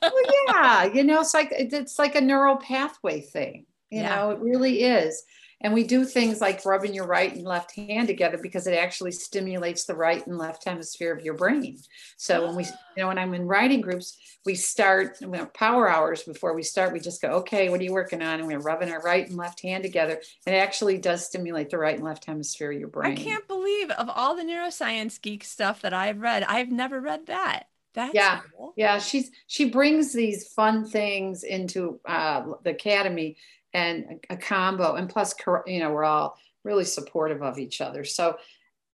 yeah, 0.48 0.84
you 0.86 1.04
know, 1.04 1.22
it's 1.22 1.34
like 1.34 1.52
it's 1.52 1.98
like 1.98 2.16
a 2.16 2.22
neural 2.22 2.58
pathway 2.58 3.22
thing. 3.22 3.66
You 3.90 4.02
yeah. 4.02 4.16
know, 4.16 4.32
it 4.32 4.40
really 4.40 4.84
is. 4.84 5.24
And 5.64 5.74
we 5.74 5.84
do 5.84 6.06
things 6.06 6.42
like 6.42 6.66
rubbing 6.66 6.94
your 6.94 7.06
right 7.08 7.34
and 7.34 7.44
left 7.44 7.76
hand 7.76 8.08
together 8.08 8.38
because 8.42 8.68
it 8.68 8.74
actually 8.74 9.12
stimulates 9.12 9.86
the 9.86 9.96
right 9.96 10.26
and 10.26 10.38
left 10.38 10.66
hemisphere 10.66 11.14
of 11.14 11.24
your 11.24 11.36
brain. 11.36 11.78
So 12.18 12.48
when 12.48 12.56
we, 12.56 12.64
you 12.64 12.72
know, 12.98 13.08
when 13.08 13.18
I'm 13.18 13.34
in 13.34 13.48
writing 13.48 13.82
groups, 13.82 14.18
we 14.46 14.56
start 14.56 15.22
know, 15.22 15.46
power 15.48 15.90
hours 15.90 16.24
before 16.24 16.56
we 16.56 16.64
start. 16.64 16.94
We 16.94 17.00
just 17.00 17.22
go, 17.22 17.30
okay, 17.30 17.70
what 17.70 17.80
are 17.80 17.84
you 17.84 17.94
working 17.94 18.22
on? 18.22 18.40
And 18.40 18.48
we're 18.48 18.60
rubbing 18.60 18.92
our 18.92 19.02
right 19.02 19.28
and 19.28 19.38
left 19.38 19.62
hand 19.62 19.84
together. 19.84 20.20
And 20.46 20.56
it 20.56 20.60
actually 20.60 20.98
does 20.98 21.26
stimulate 21.26 21.70
the 21.70 21.78
right 21.78 21.96
and 21.96 22.04
left 22.04 22.26
hemisphere 22.26 22.72
of 22.72 22.80
your 22.80 22.90
brain. 22.90 23.14
I 23.14 23.16
can't 23.16 23.48
believe 23.48 23.92
of 23.92 24.10
all 24.10 24.36
the 24.36 24.44
neuroscience 24.44 25.22
geek 25.22 25.44
stuff 25.44 25.82
that 25.82 25.94
I've 25.94 26.20
read, 26.20 26.44
I've 26.44 26.72
never 26.72 27.00
read 27.00 27.28
that. 27.28 27.68
That's 27.94 28.14
yeah, 28.14 28.40
cool. 28.58 28.74
yeah. 28.78 29.00
She's 29.00 29.32
she 29.48 29.70
brings 29.70 30.14
these 30.14 30.48
fun 30.54 30.86
things 30.86 31.44
into 31.44 32.00
uh, 32.06 32.44
the 32.64 32.70
academy 32.72 33.36
and 33.74 34.20
a 34.30 34.38
combo 34.38 34.96
and 34.96 35.10
plus 35.10 35.34
you 35.66 35.80
know 35.80 35.92
we're 35.92 36.04
all 36.04 36.38
really 36.64 36.86
supportive 36.86 37.42
of 37.42 37.60
each 37.60 37.82
other. 37.82 38.04
So 38.04 38.38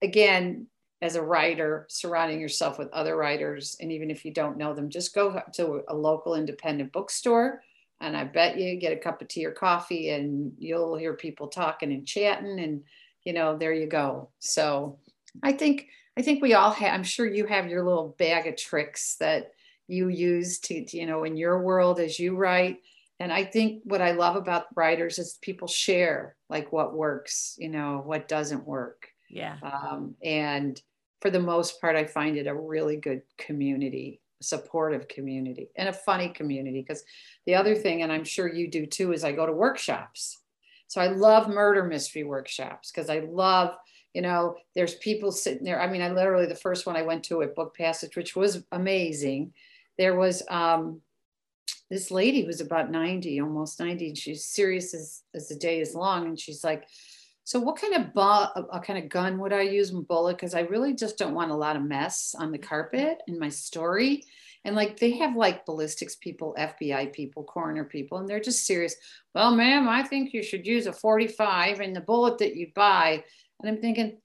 again 0.02 0.68
as 1.02 1.16
a 1.16 1.22
writer 1.22 1.86
surrounding 1.90 2.40
yourself 2.40 2.80
with 2.80 2.90
other 2.92 3.16
writers 3.16 3.78
and 3.80 3.92
even 3.92 4.10
if 4.10 4.24
you 4.26 4.34
don't 4.34 4.58
know 4.58 4.74
them 4.74 4.90
just 4.90 5.14
go 5.14 5.42
to 5.54 5.82
a 5.90 5.96
local 5.96 6.36
independent 6.36 6.92
bookstore 6.94 7.62
and 8.00 8.16
i 8.16 8.24
bet 8.24 8.58
you 8.58 8.78
get 8.78 8.94
a 8.94 8.98
cup 8.98 9.22
of 9.22 9.28
tea 9.28 9.46
or 9.46 9.52
coffee 9.52 10.10
and 10.12 10.54
you'll 10.58 10.96
hear 10.96 11.14
people 11.14 11.48
talking 11.48 11.92
and 11.92 12.08
chatting 12.08 12.60
and 12.60 12.82
you 13.24 13.34
know 13.34 13.58
there 13.58 13.74
you 13.74 13.88
go. 13.88 14.30
So 14.40 15.00
i 15.44 15.52
think 15.52 15.88
i 16.18 16.22
think 16.22 16.42
we 16.42 16.54
all 16.54 16.72
have 16.72 16.94
i'm 16.94 17.04
sure 17.04 17.26
you 17.26 17.46
have 17.46 17.68
your 17.68 17.84
little 17.84 18.16
bag 18.18 18.48
of 18.48 18.56
tricks 18.56 19.16
that 19.20 19.52
you 19.88 20.08
use 20.08 20.60
to, 20.60 20.86
to 20.86 20.98
you 20.98 21.06
know 21.06 21.24
in 21.26 21.36
your 21.36 21.62
world 21.62 22.00
as 22.00 22.18
you 22.20 22.36
write 22.36 22.80
and 23.20 23.32
i 23.32 23.44
think 23.44 23.82
what 23.86 24.02
i 24.02 24.12
love 24.12 24.36
about 24.36 24.66
writers 24.76 25.20
is 25.20 25.38
people 25.42 25.68
share 25.68 26.36
like 26.50 26.72
what 26.72 26.96
works 26.96 27.56
you 27.58 27.70
know 27.70 28.02
what 28.06 28.28
doesn't 28.28 28.66
work. 28.66 29.08
Yeah. 29.30 29.58
Um, 29.64 30.16
and 30.24 30.80
for 31.22 31.30
the 31.30 31.40
most 31.40 31.82
part 31.82 31.96
i 31.96 32.06
find 32.06 32.38
it 32.38 32.48
a 32.48 32.54
really 32.54 32.98
good 32.98 33.22
community 33.38 34.22
supportive 34.42 35.08
community 35.08 35.70
and 35.76 35.90
a 35.90 35.94
funny 35.94 36.30
community 36.30 36.82
because 36.82 37.04
the 37.46 37.56
other 37.56 37.74
thing 37.74 38.02
and 38.02 38.12
i'm 38.12 38.24
sure 38.24 38.54
you 38.54 38.70
do 38.70 38.86
too 38.86 39.14
is 39.14 39.24
i 39.24 39.32
go 39.32 39.46
to 39.46 39.52
workshops. 39.52 40.42
So 40.88 41.02
i 41.02 41.08
love 41.08 41.48
murder 41.48 41.84
mystery 41.84 42.24
workshops 42.24 42.92
because 42.92 43.10
i 43.10 43.20
love 43.20 43.76
you 44.14 44.22
know 44.22 44.56
there's 44.76 44.96
people 44.96 45.32
sitting 45.32 45.64
there. 45.64 45.82
I 45.82 45.90
mean 45.90 46.02
i 46.02 46.12
literally 46.12 46.46
the 46.46 46.56
first 46.56 46.86
one 46.86 46.96
i 46.96 47.02
went 47.02 47.24
to 47.26 47.42
at 47.42 47.56
Book 47.56 47.76
Passage 47.76 48.16
which 48.16 48.36
was 48.36 48.64
amazing 48.72 49.54
there 49.98 50.16
was 50.16 50.44
um 50.50 51.02
this 51.90 52.12
lady 52.12 52.46
was 52.46 52.62
about 52.62 52.92
90, 52.92 53.40
almost 53.42 53.80
90, 53.80 54.08
and 54.08 54.18
she's 54.18 54.46
serious 54.46 54.94
as, 54.94 55.22
as 55.34 55.48
the 55.48 55.56
day 55.56 55.80
is 55.80 55.94
long. 55.94 56.26
And 56.26 56.40
she's 56.40 56.64
like, 56.64 56.88
so 57.44 57.60
what 57.60 57.80
kind 57.80 57.94
of 57.94 58.14
bu- 58.14 58.68
a 58.72 58.80
kind 58.84 58.98
of 58.98 59.10
gun 59.10 59.38
would 59.38 59.54
I 59.54 59.62
use 59.62 59.92
in 59.92 60.02
bullet? 60.02 60.34
Because 60.34 60.56
I 60.56 60.62
really 60.62 60.96
just 60.96 61.18
don't 61.18 61.36
want 61.36 61.52
a 61.52 61.56
lot 61.56 61.76
of 61.76 61.84
mess 61.84 62.34
on 62.38 62.52
the 62.52 62.58
carpet 62.58 63.22
in 63.28 63.38
my 63.38 63.50
story. 63.50 64.24
And 64.64 64.76
like 64.76 65.00
they 65.00 65.12
have 65.18 65.36
like 65.36 65.64
ballistics 65.64 66.16
people, 66.16 66.56
FBI 66.58 67.14
people, 67.14 67.44
coroner 67.44 67.84
people, 67.84 68.18
and 68.18 68.28
they're 68.28 68.40
just 68.40 68.66
serious. 68.66 68.96
Well, 69.36 69.56
ma'am, 69.56 69.88
I 69.88 70.02
think 70.02 70.34
you 70.34 70.42
should 70.42 70.66
use 70.66 70.88
a 70.88 70.94
45 70.94 71.82
in 71.82 71.94
the 71.94 72.02
bullet 72.02 72.40
that 72.40 72.56
you 72.56 72.72
buy. 72.74 73.24
And 73.62 73.70
I'm 73.70 73.80
thinking, 73.80 74.18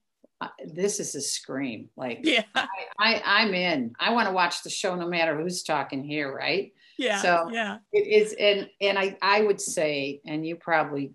this 0.64 0.98
is 0.98 1.14
a 1.14 1.20
scream. 1.20 1.90
Like, 1.96 2.20
yeah, 2.22 2.44
I, 2.54 2.66
I 2.98 3.22
I'm 3.24 3.52
in. 3.52 3.92
I 4.00 4.14
want 4.14 4.28
to 4.28 4.34
watch 4.34 4.62
the 4.62 4.70
show 4.70 4.94
no 4.94 5.06
matter 5.06 5.38
who's 5.38 5.62
talking 5.62 6.02
here, 6.02 6.34
right? 6.34 6.72
Yeah. 7.00 7.22
So 7.22 7.48
yeah, 7.50 7.78
it 7.92 8.06
is, 8.06 8.34
and 8.38 8.68
and 8.80 8.98
I 8.98 9.16
I 9.22 9.40
would 9.42 9.60
say, 9.60 10.20
and 10.26 10.46
you 10.46 10.56
probably 10.56 11.14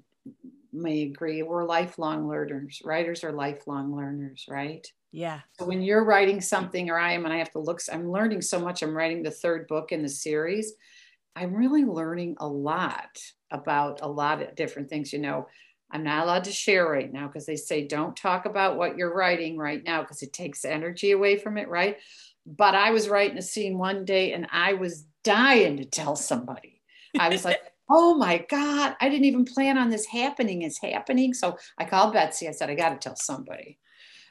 may 0.74 1.04
agree, 1.04 1.44
we're 1.44 1.64
lifelong 1.64 2.28
learners. 2.28 2.82
Writers 2.84 3.24
are 3.24 3.32
lifelong 3.32 3.96
learners, 3.96 4.46
right? 4.50 4.86
yeah, 5.12 5.42
So 5.60 5.66
when 5.66 5.82
you're 5.82 6.04
writing 6.04 6.42
something, 6.42 6.90
or 6.90 6.98
I 6.98 7.14
am, 7.14 7.24
and 7.24 7.34
I 7.34 7.38
have 7.38 7.52
to 7.52 7.60
look, 7.60 7.80
I'm 7.92 8.12
learning 8.12 8.42
so 8.42 8.60
much. 8.60 8.82
I'm 8.82 8.98
writing 8.98 9.24
the 9.24 9.32
third 9.32 9.68
book 9.68 9.92
in 9.92 10.02
the 10.02 10.10
series. 10.10 10.74
I'm 11.36 11.54
really 11.54 11.86
learning 11.86 12.36
a 12.40 12.48
lot 12.48 13.18
about 13.52 14.02
a 14.02 14.08
lot 14.08 14.42
of 14.42 14.56
different 14.56 14.90
things. 14.90 15.14
You 15.14 15.20
know, 15.20 15.48
I'm 15.92 16.04
not 16.04 16.24
allowed 16.24 16.46
to 16.46 16.52
share 16.52 16.90
right 16.90 17.12
now 17.12 17.28
because 17.28 17.46
they 17.46 17.56
say 17.56 17.88
don't 17.88 18.18
talk 18.18 18.46
about 18.46 18.78
what 18.78 18.98
you're 18.98 19.16
writing 19.16 19.58
right 19.58 19.84
now 19.84 20.02
because 20.02 20.24
it 20.24 20.34
takes 20.34 20.66
energy 20.66 21.12
away 21.12 21.38
from 21.38 21.58
it, 21.58 21.70
right? 21.70 21.98
But 22.46 22.76
I 22.76 22.92
was 22.92 23.08
writing 23.10 23.38
a 23.38 23.42
scene 23.42 23.78
one 23.78 24.06
day 24.06 24.34
and 24.34 24.48
I 24.52 24.74
was 24.74 25.06
dying 25.26 25.78
to 25.78 25.86
tell 25.86 26.16
somebody. 26.16 26.82
I 27.20 27.28
was 27.28 27.44
like, 27.44 27.60
oh 27.90 28.16
my 28.16 28.46
God, 28.50 28.96
I 29.02 29.10
didn't 29.10 29.26
even 29.26 29.44
plan 29.44 29.78
on 29.78 29.90
this 29.90 30.06
happening. 30.06 30.62
It's 30.62 30.80
happening. 30.80 31.34
So 31.34 31.58
I 31.78 31.84
called 31.84 32.14
Betsy. 32.14 32.48
I 32.48 32.52
said, 32.52 32.70
I 32.70 32.76
got 32.76 32.90
to 32.90 32.98
tell 32.98 33.18
somebody. 33.18 33.80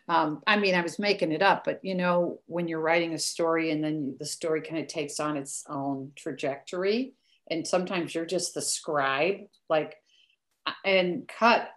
Um, 0.09 0.42
I 0.47 0.57
mean, 0.57 0.74
I 0.74 0.82
was 0.82 0.99
making 0.99 1.32
it 1.32 1.42
up, 1.42 1.64
but 1.64 1.80
you 1.82 1.95
know, 1.95 2.40
when 2.47 2.68
you're 2.68 2.80
writing 2.80 3.14
a 3.14 3.18
story 3.18 3.70
and 3.70 3.82
then 3.82 4.16
the 4.18 4.26
story 4.26 4.61
kind 4.61 4.78
of 4.78 4.86
takes 4.86 5.18
on 5.18 5.36
its 5.36 5.64
own 5.68 6.12
trajectory, 6.14 7.14
and 7.51 7.66
sometimes 7.66 8.14
you're 8.14 8.26
just 8.26 8.55
the 8.55 8.62
scribe, 8.62 9.36
like, 9.68 9.97
uh, 10.66 10.72
and 10.84 11.28
cut. 11.28 11.70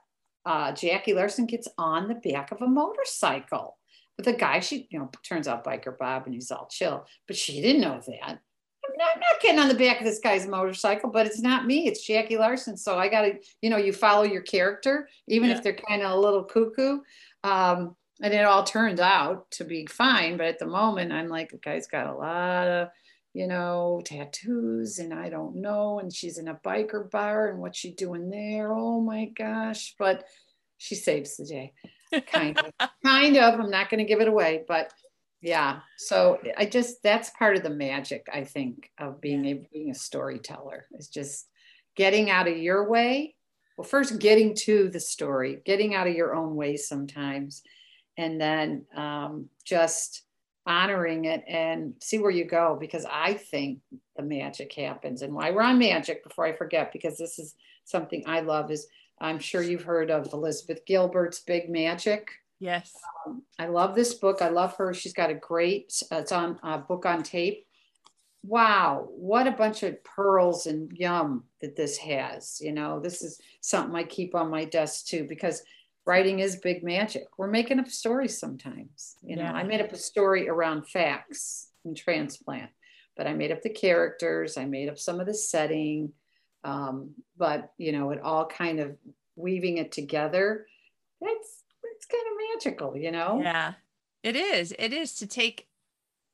Uh, 0.46 0.72
Jackie 0.72 1.14
Larson 1.14 1.46
gets 1.46 1.68
on 1.78 2.08
the 2.08 2.16
back 2.16 2.52
of 2.52 2.62
a 2.62 2.68
motorcycle. 2.68 3.78
But 4.16 4.26
the 4.26 4.34
guy, 4.34 4.62
she, 4.62 4.88
you 4.90 5.00
know, 5.00 5.12
turns 5.24 5.48
out 5.48 5.66
biker 5.66 5.98
Bob 5.98 6.26
and 6.26 6.34
he's 6.34 6.52
all 6.52 6.68
chill, 6.72 7.06
but 7.28 7.36
she 7.36 7.62
didn't 7.62 7.82
know 7.82 8.02
that. 8.08 8.40
I'm 9.02 9.20
not, 9.20 9.42
getting 9.42 9.60
on 9.60 9.68
the 9.68 9.76
back 9.76 10.00
of 10.00 10.06
this 10.06 10.20
guy's 10.20 10.48
motorcycle, 10.48 11.10
but 11.10 11.26
it's 11.26 11.42
not 11.42 11.66
me. 11.66 11.88
It's 11.88 12.06
Jackie 12.06 12.38
Larson. 12.38 12.78
So 12.78 12.98
I 12.98 13.08
got 13.08 13.22
to, 13.22 13.34
you 13.62 13.70
know, 13.70 13.78
you 13.78 13.94
follow 13.94 14.24
your 14.24 14.42
character, 14.42 15.08
even 15.28 15.50
Yeah. 15.50 15.58
if 15.58 15.64
they're 15.64 15.74
kind 15.74 16.02
of 16.02 16.12
a 16.12 16.20
little 16.20 16.44
cuckoo. 16.44 17.00
Um, 17.44 17.96
and 18.22 18.34
it 18.34 18.46
all 18.46 18.64
turned 18.64 19.00
out 19.00 19.50
to 19.52 19.64
be 19.64 19.86
fine. 19.86 20.38
But 20.38 20.48
at 20.48 20.60
the 20.60 20.66
moment, 20.66 21.12
I'm 21.14 21.28
like, 21.30 21.52
the 21.52 21.58
guy's 21.58 21.88
got 21.88 22.08
a 22.08 22.16
lot 22.16 22.68
of, 22.68 22.88
you 23.34 23.46
know, 23.46 24.02
tattoos, 24.04 24.98
and 24.98 25.14
I 25.14 25.30
don't 25.30 25.58
know. 25.58 26.00
And 26.00 26.12
she's 26.12 26.40
in 26.40 26.48
a 26.48 26.56
biker 26.56 27.10
bar, 27.12 27.50
and 27.50 27.60
what's 27.60 27.78
she 27.78 27.92
doing 27.94 28.30
there? 28.32 28.74
Oh 28.74 29.00
my 29.00 29.26
gosh! 29.26 29.94
But 30.00 30.26
she 30.80 30.96
saves 30.96 31.38
the 31.38 31.46
day, 31.46 31.74
kind 32.26 32.58
of, 32.58 32.72
kind 33.06 33.38
of. 33.38 33.60
I'm 33.60 33.70
not 33.70 33.92
going 33.92 34.00
to 34.00 34.06
give 34.06 34.22
it 34.22 34.28
away, 34.28 34.64
but 34.68 34.92
yeah. 35.42 35.80
So 35.98 36.40
I 36.58 36.66
just 36.66 37.04
that's 37.04 37.30
part 37.32 37.58
of 37.58 37.64
the 37.64 37.70
magic, 37.70 38.28
I 38.32 38.44
think, 38.44 38.92
of 38.98 39.22
being 39.22 39.46
a 39.46 39.54
being 39.72 39.92
a 39.92 39.96
storyteller 39.96 40.86
is 40.94 41.08
just 41.08 41.48
getting 41.96 42.30
out 42.30 42.48
of 42.48 42.58
your 42.58 42.90
way. 42.90 43.36
Well, 43.78 43.88
first 43.88 44.20
getting 44.20 44.56
to 44.56 44.90
the 44.90 45.00
story, 45.00 45.62
getting 45.64 45.94
out 45.94 46.08
of 46.08 46.16
your 46.16 46.36
own 46.36 46.56
way 46.56 46.78
sometimes, 46.78 47.62
and 48.18 48.42
then 48.42 48.86
um, 48.96 49.50
just 49.64 50.24
honoring 50.66 51.26
it 51.26 51.44
and 51.48 51.94
see 52.02 52.18
where 52.18 52.32
you 52.32 52.44
go 52.44 52.76
because 52.80 53.06
I 53.10 53.36
think 53.36 53.80
the 54.18 54.24
magic 54.24 54.74
happens. 54.74 55.22
And 55.22 55.34
why 55.34 55.52
we're 55.52 55.62
on 55.62 55.80
magic, 55.80 56.24
before 56.24 56.46
I 56.46 56.54
forget, 56.54 56.92
because 56.92 57.18
this 57.18 57.40
is 57.40 57.56
something 57.86 58.24
I 58.26 58.42
love, 58.42 58.70
is 58.70 58.88
I'm 59.20 59.40
sure 59.40 59.62
you've 59.62 59.84
heard 59.84 60.12
of 60.12 60.34
Elizabeth 60.34 60.86
Gilbert's 60.86 61.40
Big 61.40 61.70
Magic. 61.70 62.30
Yes, 62.60 62.94
Um, 63.26 63.44
I 63.60 63.68
love 63.68 63.96
this 63.96 64.14
book. 64.14 64.42
I 64.42 64.50
love 64.50 64.76
her. 64.78 64.94
She's 64.94 65.14
got 65.14 65.30
a 65.30 65.36
great, 65.36 65.94
uh, 66.12 66.18
it's 66.18 66.32
on 66.32 66.60
a 66.64 66.78
book 66.78 67.06
on 67.06 67.24
tape. 67.24 67.66
Wow, 68.44 69.08
what 69.10 69.48
a 69.48 69.52
bunch 69.52 69.84
of 69.84 70.02
pearls 70.04 70.68
and 70.68 70.92
yum 70.96 71.44
that 71.62 71.76
this 71.76 71.98
has. 71.98 72.60
You 72.62 72.72
know, 72.72 73.00
this 73.00 73.22
is 73.22 73.40
something 73.62 73.96
I 73.96 74.04
keep 74.04 74.36
on 74.36 74.50
my 74.50 74.64
desk 74.66 75.08
too 75.08 75.26
because 75.28 75.62
writing 76.06 76.40
is 76.40 76.56
big 76.58 76.84
magic. 76.84 77.26
We're 77.38 77.48
making 77.48 77.80
up 77.80 77.90
stories 77.90 78.38
sometimes. 78.40 79.16
You 79.22 79.36
know, 79.36 79.44
Yeah. 79.44 79.54
I 79.54 79.64
made 79.64 79.82
up 79.82 79.92
a 79.92 79.98
story 79.98 80.48
around 80.48 80.88
facts 80.88 81.72
and 81.84 81.98
transplant, 81.98 82.72
but 83.18 83.28
I 83.28 83.34
made 83.34 83.52
up 83.52 83.62
the 83.62 83.70
characters, 83.70 84.56
I 84.58 84.66
made 84.66 84.88
up 84.88 84.98
some 84.98 85.20
of 85.20 85.26
the 85.26 85.34
setting. 85.34 86.14
Um, 86.64 87.16
but 87.38 87.72
you 87.78 87.92
know, 87.92 88.12
it 88.12 88.22
all 88.22 88.46
kind 88.46 88.80
of 88.80 88.96
weaving 89.36 89.78
it 89.78 89.92
together. 89.92 90.68
That's 91.20 91.30
it's 91.32 91.44
kind 91.44 91.58
of 91.58 91.67
magical, 92.58 92.98
you 92.98 93.12
know? 93.12 93.40
yeah, 93.42 93.74
it 94.24 94.36
is. 94.36 94.74
It 94.78 94.94
is 94.94 95.16
to 95.16 95.28
take 95.28 95.68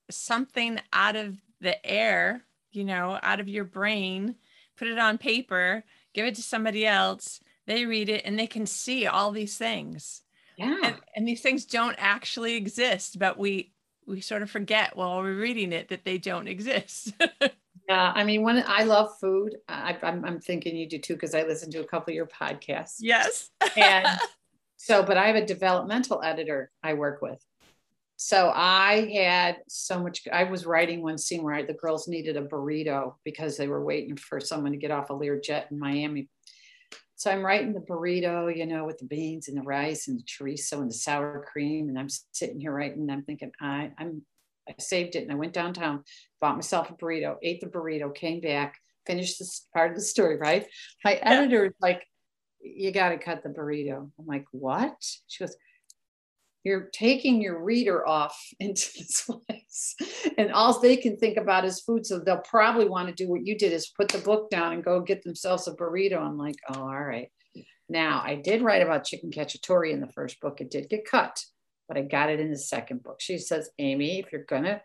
something 0.10 0.80
out 0.92 1.16
of 1.16 1.38
the 1.62 1.84
air, 1.86 2.44
you 2.72 2.84
know, 2.84 3.20
out 3.22 3.40
of 3.40 3.48
your 3.48 3.64
brain, 3.64 4.36
put 4.78 4.88
it 4.88 5.00
on 5.00 5.18
paper, 5.18 5.84
give 6.14 6.26
it 6.26 6.36
to 6.36 6.42
somebody 6.42 6.86
else. 6.86 7.40
They 7.66 7.86
read 7.86 8.10
it 8.10 8.24
and 8.26 8.38
they 8.38 8.48
can 8.48 8.66
see 8.66 9.08
all 9.08 9.32
these 9.32 9.58
things. 9.58 10.22
Yeah. 10.58 10.78
and, 10.84 10.96
and 11.16 11.28
these 11.28 11.42
things 11.42 11.66
don't 11.66 11.96
actually 11.98 12.56
exist 12.58 13.18
but 13.18 13.40
we 13.40 13.74
we 14.06 14.22
sort 14.22 14.44
of 14.44 14.52
forget 14.52 14.96
while 14.96 15.20
we're 15.20 15.34
reading 15.34 15.72
it 15.74 15.88
that 15.88 16.06
they 16.06 16.20
don't 16.20 16.48
exist 16.48 17.12
Yeah, 17.90 18.14
I 18.16 18.24
mean, 18.24 18.44
when 18.44 18.64
I 18.66 18.84
love 18.84 19.18
food, 19.20 19.58
I, 19.68 19.98
I'm, 20.04 20.24
I'm 20.24 20.40
thinking 20.40 20.76
you 20.78 20.88
do 20.88 21.00
too 21.00 21.16
because 21.16 21.36
I 21.36 21.44
listen 21.44 21.70
to 21.72 21.82
a 21.82 21.84
couple 21.84 22.12
of 22.12 22.16
your 22.16 22.28
podcasts. 22.28 22.96
yes 23.00 23.52
And 23.76 24.08
so, 24.84 25.02
but 25.02 25.16
I 25.16 25.28
have 25.28 25.38
a 25.38 25.46
developmental 25.46 26.22
editor 26.22 26.70
I 26.84 26.96
work 26.96 27.22
with. 27.22 27.42
So 28.18 28.52
I 28.54 29.10
had 29.14 29.60
so 29.70 30.04
much. 30.04 30.28
I 30.30 30.44
was 30.44 30.66
writing 30.66 31.02
one 31.02 31.18
scene 31.18 31.42
where 31.42 31.54
I, 31.54 31.62
the 31.62 31.74
girls 31.74 32.10
needed 32.10 32.36
a 32.36 32.42
burrito 32.42 33.14
because 33.24 33.56
they 33.56 33.70
were 33.70 33.86
waiting 33.86 34.18
for 34.18 34.42
someone 34.42 34.74
to 34.74 34.78
get 34.78 34.92
off 34.92 35.10
a 35.10 35.14
Learjet 35.14 35.72
in 35.72 35.80
Miami. 35.80 36.28
So 37.16 37.32
I'm 37.32 37.46
writing 37.46 37.72
the 37.72 37.80
burrito, 37.80 38.54
you 38.54 38.66
know, 38.66 38.84
with 38.84 38.98
the 38.98 39.06
beans 39.06 39.48
and 39.48 39.56
the 39.56 39.62
rice 39.62 40.10
and 40.10 40.20
the 40.20 40.24
chorizo 40.24 40.82
and 40.82 40.90
the 40.90 40.96
sour 40.96 41.46
cream, 41.50 41.88
and 41.88 41.98
I'm 41.98 42.10
sitting 42.34 42.60
here 42.60 42.74
writing. 42.74 43.04
And 43.04 43.12
I'm 43.14 43.24
thinking, 43.24 43.54
I, 43.62 43.94
I'm, 43.98 44.24
I 44.68 44.74
saved 44.80 45.16
it, 45.16 45.24
and 45.24 45.32
I 45.32 45.36
went 45.36 45.54
downtown, 45.54 46.04
bought 46.42 46.58
myself 46.58 46.90
a 46.90 46.94
burrito, 46.96 47.38
ate 47.42 47.62
the 47.62 47.68
burrito, 47.68 48.14
came 48.14 48.42
back, 48.42 48.82
finished 49.08 49.40
this 49.40 49.66
part 49.74 49.92
of 49.92 49.96
the 49.96 50.04
story. 50.04 50.36
Right? 50.36 50.68
My 51.06 51.14
editor 51.14 51.68
is 51.68 51.74
like, 51.80 52.06
"You 52.64 52.92
got 52.92 53.10
to 53.10 53.18
cut 53.18 53.44
the 53.44 53.50
burrito." 53.50 54.10
I'm 54.18 54.26
like, 54.26 54.46
"What?" 54.52 54.96
She 55.28 55.44
goes, 55.44 55.56
you're 56.64 56.90
taking 56.94 57.42
your 57.42 57.62
reader 57.62 58.08
off 58.08 58.40
into 58.60 58.90
this 58.98 59.30
place 59.30 59.96
and 60.38 60.52
all 60.52 60.80
they 60.80 60.98
can 60.98 61.18
think 61.18 61.38
about 61.38 61.66
is 61.66 61.82
food 61.82 62.06
so 62.06 62.20
they'll 62.20 62.38
probably 62.38 62.88
want 62.88 63.08
to 63.08 63.14
do 63.14 63.30
what 63.30 63.46
you 63.46 63.58
did 63.58 63.74
is 63.74 63.92
put 63.96 64.10
the 64.10 64.18
book 64.20 64.50
down 64.50 64.74
and 64.74 64.84
go 64.84 65.02
get 65.02 65.24
themselves 65.24 65.68
a 65.68 65.74
burrito. 65.74 66.20
I'm 66.20 66.38
like 66.38 66.56
oh 66.70 66.82
all 66.82 67.04
right. 67.04 67.30
Now 67.90 68.22
i 68.26 68.36
did 68.36 68.62
write 68.62 68.82
about 68.82 69.04
chicken 69.04 69.32
cacciatore 69.32 69.92
in 69.92 70.00
the 70.00 70.12
first 70.12 70.40
book. 70.40 70.62
It 70.62 70.72
did 70.72 70.90
get 70.90 71.06
cut 71.06 71.44
but 71.88 71.98
i 71.98 72.02
got 72.02 72.30
it 72.30 72.40
in 72.40 72.50
the 72.50 72.58
second 72.58 73.04
book. 73.04 73.18
She 73.20 73.38
says 73.38 73.70
amy 73.80 74.20
if 74.20 74.32
you're 74.32 74.46
gonna 74.46 74.82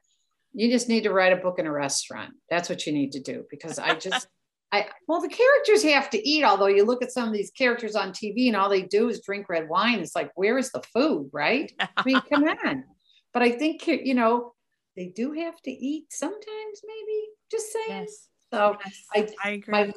you 0.53 0.71
just 0.71 0.89
need 0.89 1.05
to 1.05 1.13
write 1.13 1.33
a 1.33 1.37
book 1.37 1.59
in 1.59 1.67
a 1.67 1.73
restaurant. 1.73 2.33
That's 2.51 2.69
what 2.69 2.87
you 2.87 2.93
need 2.93 3.13
to 3.13 3.21
do 3.21 3.45
because 3.51 3.79
i 3.79 3.95
just 3.95 4.27
I 4.71 4.87
well, 5.07 5.21
the 5.21 5.29
characters 5.29 5.83
have 5.85 6.11
to 6.11 6.29
eat. 6.29 6.45
Although 6.45 6.67
you 6.67 6.85
look 6.85 7.03
at 7.03 7.13
some 7.13 7.27
of 7.29 7.33
these 7.35 7.51
characters 7.51 7.97
on 7.97 8.13
TV 8.13 8.49
and 8.49 8.57
all 8.57 8.69
they 8.69 8.83
do 8.83 9.09
is 9.09 9.21
drink 9.23 9.49
red 9.49 9.69
wine. 9.69 10.01
It's 10.01 10.15
like, 10.15 10.31
where 10.35 10.59
is 10.59 10.71
the 10.71 10.83
food, 10.83 11.31
right? 11.33 11.73
I 11.97 12.03
mean, 12.05 12.21
come 12.31 12.45
on. 12.65 12.85
But 13.33 13.43
I 13.43 13.53
think 13.53 13.87
you 13.87 14.15
know 14.15 14.53
they 14.97 15.07
do 15.07 15.33
have 15.33 15.61
to 15.63 15.71
eat 15.71 16.07
sometimes. 16.11 16.83
Maybe 16.87 17.25
just 17.51 17.73
saying. 17.73 18.03
yes, 18.03 18.29
So 18.53 18.77
yes 18.85 19.05
I- 19.43 19.49
I 19.49 19.51
agree 19.53 19.73
my 19.73 19.93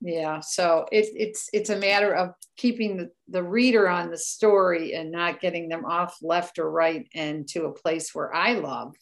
yeah. 0.00 0.40
So 0.40 0.86
it's 0.92 1.08
it's 1.14 1.48
it's 1.52 1.70
a 1.70 1.76
matter 1.78 2.14
of 2.14 2.30
keeping 2.56 2.96
the, 2.98 3.10
the 3.28 3.42
reader 3.42 3.88
on 3.88 4.10
the 4.10 4.18
story 4.18 4.94
and 4.94 5.10
not 5.10 5.40
getting 5.40 5.68
them 5.68 5.84
off 5.86 6.16
left 6.20 6.58
or 6.58 6.70
right 6.70 7.08
and 7.14 7.48
to 7.48 7.64
a 7.64 7.72
place 7.72 8.14
where 8.14 8.34
I 8.34 8.54
love, 8.54 8.94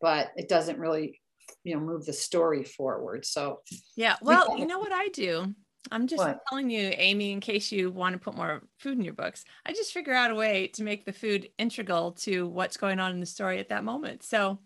but 0.00 0.30
it 0.36 0.48
doesn't 0.48 0.78
really 0.78 1.20
you 1.64 1.74
know 1.74 1.80
move 1.80 2.04
the 2.06 2.12
story 2.12 2.64
forward. 2.64 3.24
So 3.26 3.60
yeah 3.96 4.16
well 4.22 4.46
got 4.46 4.58
you 4.58 4.66
know 4.66 4.78
what 4.78 4.92
i 4.92 5.08
do 5.08 5.54
i'm 5.92 6.06
just 6.06 6.18
What? 6.18 6.40
telling 6.48 6.70
you 6.70 6.92
amy 6.96 7.32
in 7.32 7.40
case 7.40 7.70
you 7.72 7.90
want 7.90 8.12
to 8.14 8.18
put 8.18 8.36
more 8.36 8.62
food 8.78 8.98
in 8.98 9.04
your 9.04 9.14
books 9.14 9.44
i 9.64 9.72
just 9.72 9.92
figure 9.92 10.12
out 10.12 10.30
a 10.30 10.34
way 10.34 10.66
to 10.68 10.82
make 10.82 11.04
the 11.04 11.12
food 11.12 11.48
integral 11.58 12.12
to 12.12 12.46
what's 12.48 12.76
going 12.76 12.98
on 13.00 13.12
in 13.12 13.20
the 13.20 13.26
story 13.26 13.58
at 13.58 13.68
that 13.68 13.84
moment 13.84 14.22
so 14.22 14.58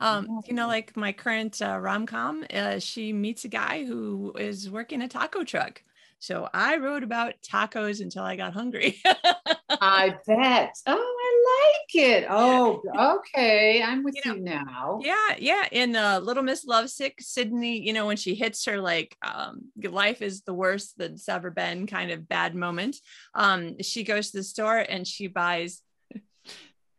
Um, 0.00 0.26
you 0.48 0.54
know, 0.54 0.66
like 0.66 0.96
my 0.96 1.12
current 1.12 1.62
uh, 1.62 1.78
rom 1.78 2.06
com, 2.06 2.44
uh, 2.52 2.80
she 2.80 3.12
meets 3.12 3.44
a 3.44 3.48
guy 3.48 3.84
who 3.84 4.32
is 4.36 4.68
working 4.68 5.00
a 5.02 5.06
taco 5.08 5.44
truck. 5.44 5.80
So 6.18 6.48
I 6.52 6.78
wrote 6.78 7.04
about 7.04 7.34
tacos 7.42 8.00
until 8.00 8.24
I 8.24 8.34
got 8.34 8.52
hungry. 8.52 9.00
I 9.80 10.16
bet. 10.26 10.74
Oh, 10.86 11.16
I 11.24 11.74
like 11.74 12.04
it. 12.04 12.26
Oh, 12.28 12.82
okay. 13.18 13.82
I'm 13.82 14.02
with 14.02 14.14
you, 14.24 14.34
You 14.34 14.40
know, 14.40 14.52
now. 14.62 15.00
yeah, 15.02 15.36
yeah. 15.38 15.66
In 15.72 15.96
uh, 15.96 16.20
Little 16.22 16.42
Miss 16.42 16.64
Lovesick, 16.64 17.16
Sydney, 17.20 17.80
you 17.80 17.92
know, 17.92 18.06
when 18.06 18.16
she 18.16 18.34
hits 18.34 18.64
her 18.66 18.80
like 18.80 19.16
um, 19.26 19.66
life 19.82 20.22
is 20.22 20.42
the 20.42 20.54
worst 20.54 20.94
that's 20.98 21.28
ever 21.28 21.50
been 21.50 21.86
kind 21.86 22.10
of 22.10 22.28
bad 22.28 22.54
moment, 22.54 22.96
um, 23.34 23.80
she 23.82 24.04
goes 24.04 24.30
to 24.30 24.38
the 24.38 24.42
store 24.44 24.78
and 24.78 25.06
she 25.06 25.26
buys. 25.26 25.82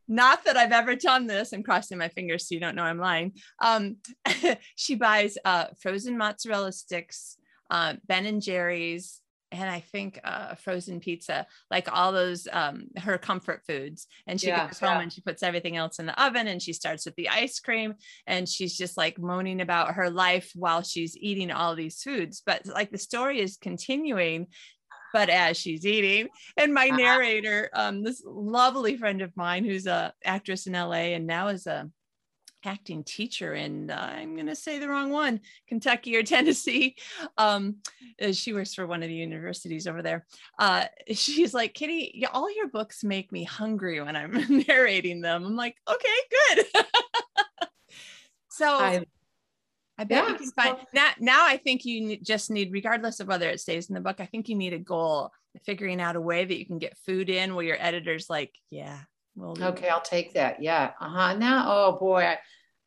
Not 0.08 0.44
that 0.44 0.58
I've 0.58 0.74
ever 0.74 0.96
done 0.96 1.28
this. 1.28 1.54
I'm 1.54 1.64
crossing 1.64 1.98
my 1.98 2.10
fingers 2.10 2.48
so 2.48 2.56
you 2.56 2.60
don't 2.60 2.76
know 2.76 2.84
I'm 2.84 3.00
lying. 3.00 3.34
Um, 3.62 3.96
she 4.76 4.96
buys 4.96 5.38
uh, 5.46 5.68
frozen 5.82 6.18
mozzarella 6.18 6.74
sticks, 6.74 7.38
uh, 7.72 7.94
Ben 8.06 8.26
and 8.26 8.42
Jerry's, 8.42 9.22
and 9.54 9.70
I 9.70 9.80
think 9.80 10.20
uh, 10.24 10.56
frozen 10.56 11.00
pizza, 11.00 11.46
like 11.70 11.88
all 11.92 12.12
those 12.12 12.48
um, 12.52 12.88
her 12.98 13.18
comfort 13.18 13.62
foods. 13.68 14.08
And 14.28 14.40
she 14.42 14.48
Yeah, 14.48 14.68
goes 14.68 14.80
home 14.80 14.90
yeah. 14.90 15.02
and 15.02 15.14
she 15.14 15.22
puts 15.22 15.44
everything 15.44 15.78
else 15.78 16.00
in 16.00 16.06
the 16.06 16.22
oven 16.24 16.48
and 16.48 16.62
she 16.62 16.74
starts 16.74 17.06
with 17.06 17.16
the 17.16 17.30
ice 17.30 17.60
cream 17.60 17.94
and 18.28 18.50
she's 18.50 18.76
just 18.78 18.98
like 18.98 19.20
moaning 19.20 19.62
about 19.62 19.94
her 19.96 20.10
life 20.10 20.52
while 20.56 20.82
she's 20.82 21.16
eating 21.18 21.52
all 21.52 21.76
these 21.76 22.02
foods. 22.02 22.42
But 22.46 22.66
like 22.66 22.92
the 22.92 22.98
story 22.98 23.40
is 23.40 23.58
continuing. 23.58 24.48
But 25.14 25.30
as 25.30 25.58
she's 25.58 25.86
eating, 25.86 26.30
and 26.58 26.74
my 26.74 26.88
Uh-huh. 26.88 26.98
narrator, 26.98 27.70
um, 27.74 28.02
this 28.04 28.24
lovely 28.26 28.98
friend 28.98 29.22
of 29.22 29.32
mine 29.38 29.64
who's 29.64 29.86
a 29.86 30.12
actress 30.26 30.66
in 30.66 30.74
LA 30.74 31.14
and 31.14 31.28
now 31.28 31.50
is 31.50 31.68
a 31.68 31.88
acting 32.66 33.04
teacher 33.04 33.54
in 33.54 33.90
uh, 33.90 34.14
I'm 34.16 34.36
going 34.36 34.48
to 34.48 34.56
say 34.56 34.80
the 34.80 34.90
wrong 34.90 35.12
one, 35.12 35.42
Kentucky 35.68 36.16
or 36.16 36.24
Tennessee. 36.24 36.96
Um, 37.38 37.78
uh, 38.22 38.32
she 38.32 38.54
works 38.54 38.74
for 38.74 38.88
one 38.88 39.04
of 39.04 39.10
the 39.10 39.16
universities 39.16 39.88
over 39.88 40.02
there. 40.02 40.26
Uh, 40.60 40.86
she's 41.12 41.54
like, 41.54 41.74
Kitty, 41.74 42.26
all 42.32 42.54
your 42.54 42.68
books 42.68 43.04
make 43.04 43.32
me 43.32 43.44
hungry 43.44 44.02
when 44.02 44.16
I'm 44.16 44.32
narrating 44.68 45.22
them. 45.22 45.46
I'm 45.46 45.56
like, 45.56 45.76
okay, 45.90 46.56
good. 46.56 46.66
so 48.50 48.68
I, 48.68 49.06
I, 49.98 50.04
bet 50.04 50.30
you 50.30 50.36
can 50.36 50.52
find 50.52 50.78
so- 50.78 50.86
now. 50.94 51.10
Now 51.20 51.46
I 51.48 51.58
think 51.58 51.86
you 51.86 52.18
just 52.18 52.50
need, 52.50 52.72
regardless 52.72 53.20
of 53.20 53.28
whether 53.28 53.50
it 53.50 53.60
stays 53.60 53.90
in 53.90 53.96
the 53.96 54.02
book, 54.02 54.20
I 54.20 54.26
think 54.26 54.50
you 54.50 54.56
need 54.56 54.74
a 54.74 54.80
goal, 54.80 55.32
figuring 55.66 56.02
out 56.02 56.16
a 56.16 56.22
way 56.22 56.46
that 56.46 56.58
you 56.58 56.66
can 56.66 56.80
get 56.80 56.98
food 57.06 57.30
in 57.30 57.56
where 57.56 57.66
your 57.66 57.78
editor's 57.80 58.30
like, 58.30 58.54
yeah, 58.70 59.00
well, 59.36 59.56
okay, 59.60 59.90
I'll 59.90 60.02
take 60.02 60.34
that. 60.34 60.62
Yeah. 60.62 60.92
Uh-huh. 61.00 61.34
Now, 61.36 61.66
oh 61.68 61.98
boy. 62.00 62.24
I, 62.24 62.38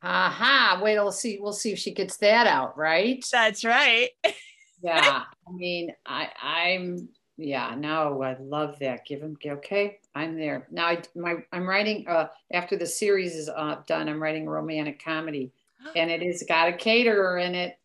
uh-huh. 0.02 0.80
Wait, 0.82 0.98
we'll 0.98 1.10
see. 1.12 1.38
We'll 1.40 1.52
see 1.52 1.72
if 1.72 1.78
she 1.78 1.92
gets 1.92 2.16
that 2.18 2.46
out, 2.46 2.76
right? 2.76 3.24
that's 3.30 3.64
right. 3.64 4.10
Yeah. 4.82 5.22
I 5.48 5.52
mean, 5.52 5.90
I 6.04 6.28
I'm 6.40 7.08
yeah, 7.38 7.74
no, 7.76 8.22
I 8.22 8.36
love 8.40 8.78
that. 8.80 9.06
Give 9.06 9.20
him 9.20 9.36
okay. 9.44 9.98
I'm 10.14 10.38
there. 10.38 10.66
Now 10.70 10.86
I 10.86 11.02
my 11.14 11.36
I'm 11.52 11.66
writing 11.66 12.06
uh 12.08 12.28
after 12.52 12.76
the 12.76 12.86
series 12.86 13.34
is 13.34 13.48
uh 13.48 13.76
done, 13.86 14.08
I'm 14.08 14.22
writing 14.22 14.46
a 14.46 14.50
romantic 14.50 15.02
comedy 15.02 15.50
and 15.96 16.10
it 16.10 16.22
is 16.22 16.44
got 16.48 16.68
a 16.68 16.72
caterer 16.72 17.38
in 17.38 17.54
it. 17.54 17.78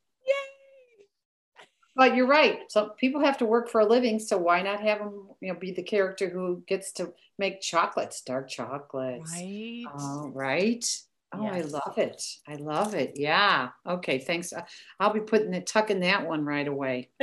But 1.96 2.16
you're 2.16 2.28
right. 2.28 2.60
So 2.72 2.90
people 2.98 3.22
have 3.22 3.38
to 3.40 3.46
work 3.46 3.70
for 3.70 3.82
a 3.82 3.86
living, 3.86 4.20
so 4.20 4.38
why 4.38 4.62
not 4.62 4.82
have 4.82 5.00
them, 5.00 5.30
you 5.42 5.52
know, 5.52 5.60
be 5.60 5.72
the 5.72 5.84
character 5.84 6.30
who 6.30 6.64
gets 6.68 6.92
to 6.94 7.14
make 7.38 7.62
chocolates, 7.62 8.22
dark 8.22 8.50
chocolates. 8.50 9.44
Right. 9.44 9.94
Oh, 9.94 10.30
right. 10.34 10.86
Oh, 11.34 11.48
I 11.48 11.62
love 11.62 11.98
it. 11.98 12.24
I 12.48 12.56
love 12.56 12.94
it. 12.94 13.14
Yeah. 13.16 13.70
Okay. 13.88 14.20
Thanks. 14.20 14.54
Uh, 14.54 14.66
I'll 15.00 15.14
be 15.14 15.22
putting 15.22 15.54
it, 15.54 15.68
tucking 15.68 16.02
that 16.02 16.28
one 16.28 16.46
right 16.46 16.68
away. 16.68 17.12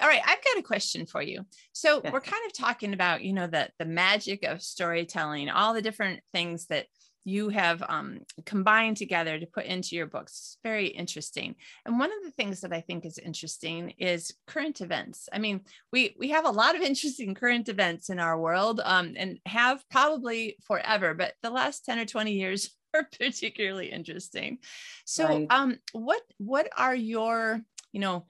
All 0.00 0.06
right, 0.06 0.22
I've 0.24 0.44
got 0.44 0.58
a 0.58 0.62
question 0.62 1.06
for 1.06 1.22
you. 1.22 1.44
So 1.72 2.04
Yeah. 2.04 2.12
we're 2.12 2.20
kind 2.20 2.44
of 2.46 2.52
talking 2.52 2.92
about, 2.92 3.22
you 3.24 3.32
know, 3.32 3.46
the 3.48 3.70
the 3.78 3.84
magic 3.84 4.44
of 4.44 4.62
storytelling, 4.62 5.48
all 5.50 5.74
the 5.74 5.82
different 5.82 6.20
things 6.32 6.66
that 6.66 6.86
you 7.24 7.50
have 7.50 7.82
um, 7.88 8.20
combined 8.46 8.96
together 8.96 9.38
to 9.38 9.46
put 9.46 9.66
into 9.66 9.96
your 9.96 10.06
books. 10.06 10.32
It's 10.32 10.58
very 10.64 10.86
interesting. 10.86 11.56
And 11.84 11.98
one 11.98 12.10
of 12.10 12.24
the 12.24 12.30
things 12.30 12.60
that 12.62 12.72
I 12.72 12.80
think 12.80 13.04
is 13.04 13.18
interesting 13.18 13.90
is 13.98 14.32
current 14.46 14.80
events. 14.80 15.28
I 15.32 15.38
mean, 15.38 15.60
we 15.92 16.14
we 16.18 16.30
have 16.30 16.46
a 16.46 16.50
lot 16.50 16.74
of 16.74 16.82
interesting 16.90 17.34
current 17.34 17.68
events 17.68 18.08
in 18.10 18.18
our 18.18 18.38
world, 18.38 18.80
um, 18.84 19.14
and 19.16 19.38
have 19.46 19.84
probably 19.90 20.56
forever. 20.62 21.14
But 21.14 21.34
the 21.42 21.50
last 21.50 21.84
ten 21.84 21.98
or 21.98 22.06
twenty 22.06 22.32
years 22.32 22.70
are 22.94 23.06
particularly 23.18 23.92
interesting. 23.92 24.58
So, 25.04 25.26
Right. 25.26 25.46
um, 25.50 25.78
what 25.92 26.22
what 26.38 26.68
are 26.76 26.94
your, 26.94 27.60
you 27.92 28.00
know, 28.00 28.26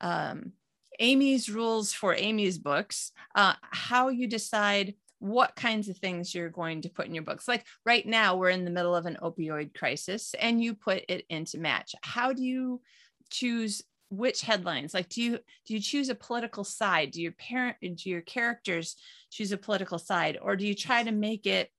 um, 0.00 0.52
Amy's 1.00 1.48
rules 1.48 1.92
for 1.92 2.14
Amy's 2.14 2.58
books, 2.58 3.12
uh, 3.34 3.54
how 3.62 4.08
you 4.08 4.26
decide 4.28 4.94
what 5.24 5.56
kinds 5.56 5.88
of 5.88 5.96
things 5.96 6.34
you're 6.34 6.50
going 6.50 6.82
to 6.82 6.90
put 6.90 7.06
in 7.06 7.14
your 7.14 7.24
books. 7.24 7.48
Like 7.48 7.64
right 7.86 8.06
now, 8.06 8.36
we're 8.36 8.50
in 8.50 8.66
the 8.66 8.70
middle 8.70 8.94
of 8.94 9.06
an 9.06 9.16
opioid 9.22 9.72
crisis 9.72 10.34
and 10.38 10.62
you 10.62 10.74
put 10.74 11.02
it 11.08 11.24
into 11.30 11.56
match. 11.56 11.94
How 12.02 12.34
do 12.34 12.44
you 12.44 12.82
choose 13.30 13.82
which 14.10 14.42
headlines? 14.42 14.92
Like, 14.92 15.08
do 15.08 15.22
you 15.22 15.38
do 15.66 15.72
you 15.72 15.80
choose 15.80 16.10
a 16.10 16.14
political 16.14 16.62
side? 16.62 17.12
Do 17.12 17.22
your 17.22 17.32
parent 17.32 17.78
do 17.80 18.10
your 18.10 18.20
characters 18.20 18.96
choose 19.30 19.50
a 19.50 19.56
political 19.56 19.98
side, 19.98 20.38
or 20.42 20.56
do 20.56 20.66
you 20.66 20.74
try 20.74 21.02
to 21.02 21.10
make 21.10 21.46
it 21.46 21.70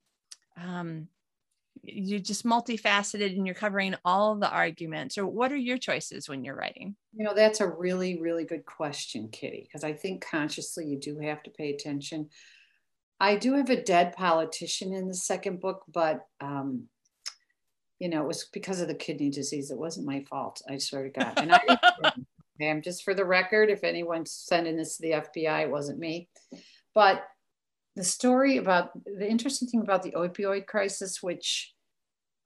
um 0.57 1.07
you're 1.83 2.19
just 2.19 2.45
multifaceted 2.45 3.35
and 3.35 3.45
you're 3.45 3.53
covering 3.53 3.93
all 4.03 4.35
the 4.35 4.49
arguments 4.49 5.19
or 5.19 5.27
what 5.27 5.51
are 5.51 5.57
your 5.57 5.77
choices 5.77 6.27
when 6.27 6.43
you're 6.43 6.55
writing 6.55 6.95
You 7.13 7.25
know, 7.25 7.35
that's 7.35 7.59
a 7.59 7.67
really, 7.67 8.19
really 8.19 8.43
good 8.43 8.65
question, 8.65 9.29
Kitty, 9.31 9.67
because 9.67 9.83
I 9.83 9.93
think 9.93 10.25
consciously 10.25 10.85
you 10.87 10.99
do 10.99 11.19
have 11.19 11.43
to 11.43 11.51
pay 11.51 11.71
attention. 11.71 12.29
I 13.19 13.37
do 13.37 13.53
have 13.53 13.69
a 13.69 13.81
dead 13.81 14.13
politician 14.13 14.93
in 14.93 15.07
the 15.07 15.13
second 15.13 15.61
book, 15.61 15.83
but 15.91 16.27
um, 16.41 16.87
you 17.99 18.09
know, 18.09 18.21
it 18.21 18.27
was 18.27 18.49
because 18.51 18.81
of 18.81 18.87
the 18.87 18.95
kidney 18.95 19.29
disease. 19.29 19.71
It 19.71 19.77
wasn't 19.77 20.05
my 20.05 20.21
fault. 20.29 20.61
I 20.69 20.77
swear 20.77 21.03
to 21.03 21.09
God. 21.09 21.33
And 21.37 21.53
I 21.53 21.61
am 22.61 22.81
just 22.81 23.03
for 23.03 23.13
the 23.13 23.25
record, 23.25 23.69
if 23.69 23.83
anyone's 23.83 24.31
sending 24.31 24.75
this 24.75 24.97
to 24.97 25.01
the 25.01 25.11
FBI, 25.11 25.63
it 25.63 25.71
wasn't 25.71 25.99
me. 25.99 26.27
But 26.93 27.23
the 27.95 28.03
story 28.03 28.57
about 28.57 28.91
the 29.05 29.27
interesting 29.27 29.69
thing 29.69 29.81
about 29.81 30.03
the 30.03 30.11
opioid 30.11 30.65
crisis, 30.65 31.23
which 31.23 31.73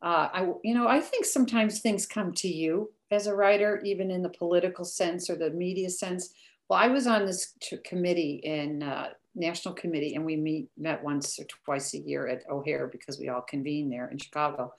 uh, 0.01 0.29
I, 0.31 0.53
you 0.63 0.75
know, 0.75 0.87
I 0.87 0.99
think 0.99 1.25
sometimes 1.25 1.79
things 1.79 2.05
come 2.05 2.33
to 2.35 2.47
you 2.47 2.91
as 3.11 3.27
a 3.27 3.35
writer, 3.35 3.81
even 3.83 4.11
in 4.11 4.21
the 4.21 4.29
political 4.29 4.85
sense 4.85 5.29
or 5.29 5.35
the 5.35 5.49
media 5.49 5.89
sense. 5.89 6.33
Well, 6.69 6.79
I 6.79 6.87
was 6.87 7.07
on 7.07 7.25
this 7.25 7.53
t- 7.59 7.77
committee 7.83 8.41
in 8.43 8.83
uh, 8.83 9.09
national 9.39 9.73
committee, 9.73 10.15
and 10.15 10.25
we 10.25 10.35
meet 10.35 10.69
met 10.77 11.03
once 11.03 11.39
or 11.39 11.45
twice 11.65 11.93
a 11.93 11.99
year 11.99 12.27
at 12.27 12.43
O'Hare 12.49 12.87
because 12.87 13.19
we 13.19 13.29
all 13.29 13.41
convene 13.41 13.89
there 13.89 14.09
in 14.09 14.17
Chicago, 14.17 14.73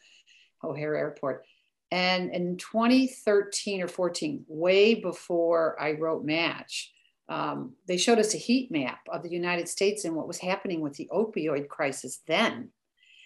O'Hare 0.62 0.96
Airport. 0.96 1.44
And 1.90 2.30
in 2.30 2.56
2013 2.56 3.82
or 3.82 3.88
14, 3.88 4.44
way 4.46 4.94
before 4.94 5.80
I 5.80 5.92
wrote 5.92 6.24
Match, 6.24 6.92
um, 7.28 7.74
they 7.86 7.96
showed 7.96 8.18
us 8.18 8.34
a 8.34 8.38
heat 8.38 8.70
map 8.70 9.00
of 9.11 9.22
the 9.22 9.30
United 9.30 9.68
States 9.68 10.04
and 10.04 10.14
what 10.14 10.28
was 10.28 10.38
happening 10.38 10.80
with 10.80 10.94
the 10.94 11.08
opioid 11.12 11.68
crisis 11.68 12.20
then. 12.26 12.70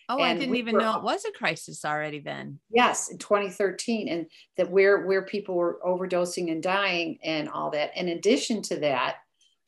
Oh, 0.09 0.18
I 0.20 0.35
didn't 0.35 0.51
we 0.51 0.59
even 0.59 0.74
were 0.74 0.82
know 0.82 0.99
it 0.99 1.03
was 1.03 1.24
a 1.24 1.32
crisis 1.32 1.85
already 1.85 2.20
then. 2.20 2.59
Yes, 2.70 3.09
in 3.11 3.16
2013, 3.16 4.09
and 4.09 4.26
that 4.59 4.70
where 4.70 5.07
where 5.07 5.24
people 5.24 5.55
were 5.55 5.80
overdosing 5.85 6.53
and 6.53 6.62
dying 6.62 7.18
and 7.22 7.49
all 7.49 7.70
that. 7.70 7.97
In 7.97 8.09
addition 8.09 8.61
to 8.62 8.80
that, 8.80 9.16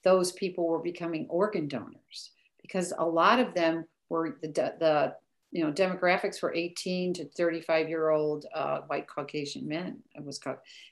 those 0.06 0.30
people 0.30 0.68
were 0.68 0.78
becoming 0.78 1.26
organ 1.28 1.66
donors 1.66 2.30
because 2.62 2.92
a 2.96 3.04
lot 3.04 3.40
of 3.40 3.54
them 3.54 3.84
were 4.08 4.38
the 4.40 4.48
the 4.48 5.14
you 5.50 5.64
know 5.64 5.72
demographics 5.72 6.40
were 6.40 6.54
18 6.54 7.14
to 7.14 7.24
35 7.24 7.88
year 7.88 8.10
old 8.10 8.46
uh, 8.54 8.82
white 8.86 9.08
Caucasian 9.08 9.66
men. 9.66 9.98
It 10.14 10.24
was 10.24 10.38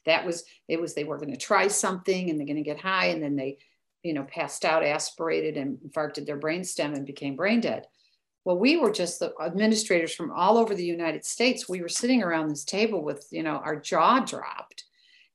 that 0.05 0.27
was 0.27 0.43
it 0.67 0.81
was 0.81 0.95
they 0.95 1.05
were 1.05 1.19
going 1.19 1.31
to 1.31 1.37
try 1.37 1.69
something 1.69 2.29
and 2.29 2.41
they're 2.41 2.47
going 2.47 2.57
to 2.57 2.63
get 2.63 2.81
high 2.81 3.07
and 3.07 3.23
then 3.23 3.37
they 3.37 3.59
you 4.03 4.15
know 4.15 4.25
passed 4.25 4.65
out, 4.65 4.85
aspirated, 4.85 5.57
and 5.57 5.79
infarcted 5.79 6.27
their 6.27 6.41
brainstem 6.41 6.93
and 6.93 7.07
became 7.07 7.37
brain 7.37 7.61
dead. 7.61 7.87
Well, 8.45 8.59
we 8.59 8.77
were 8.77 8.91
just 8.91 9.21
the 9.21 9.33
administrators 9.41 10.13
from 10.13 10.33
all 10.33 10.59
over 10.59 10.75
the 10.75 10.85
United 10.85 11.25
States. 11.25 11.69
We 11.69 11.83
were 11.83 11.89
sitting 11.89 12.21
around 12.21 12.49
this 12.49 12.65
table 12.65 13.03
with, 13.03 13.29
you 13.31 13.45
know, 13.45 13.57
our 13.65 13.77
jaw 13.77 14.21
dropped. 14.21 14.85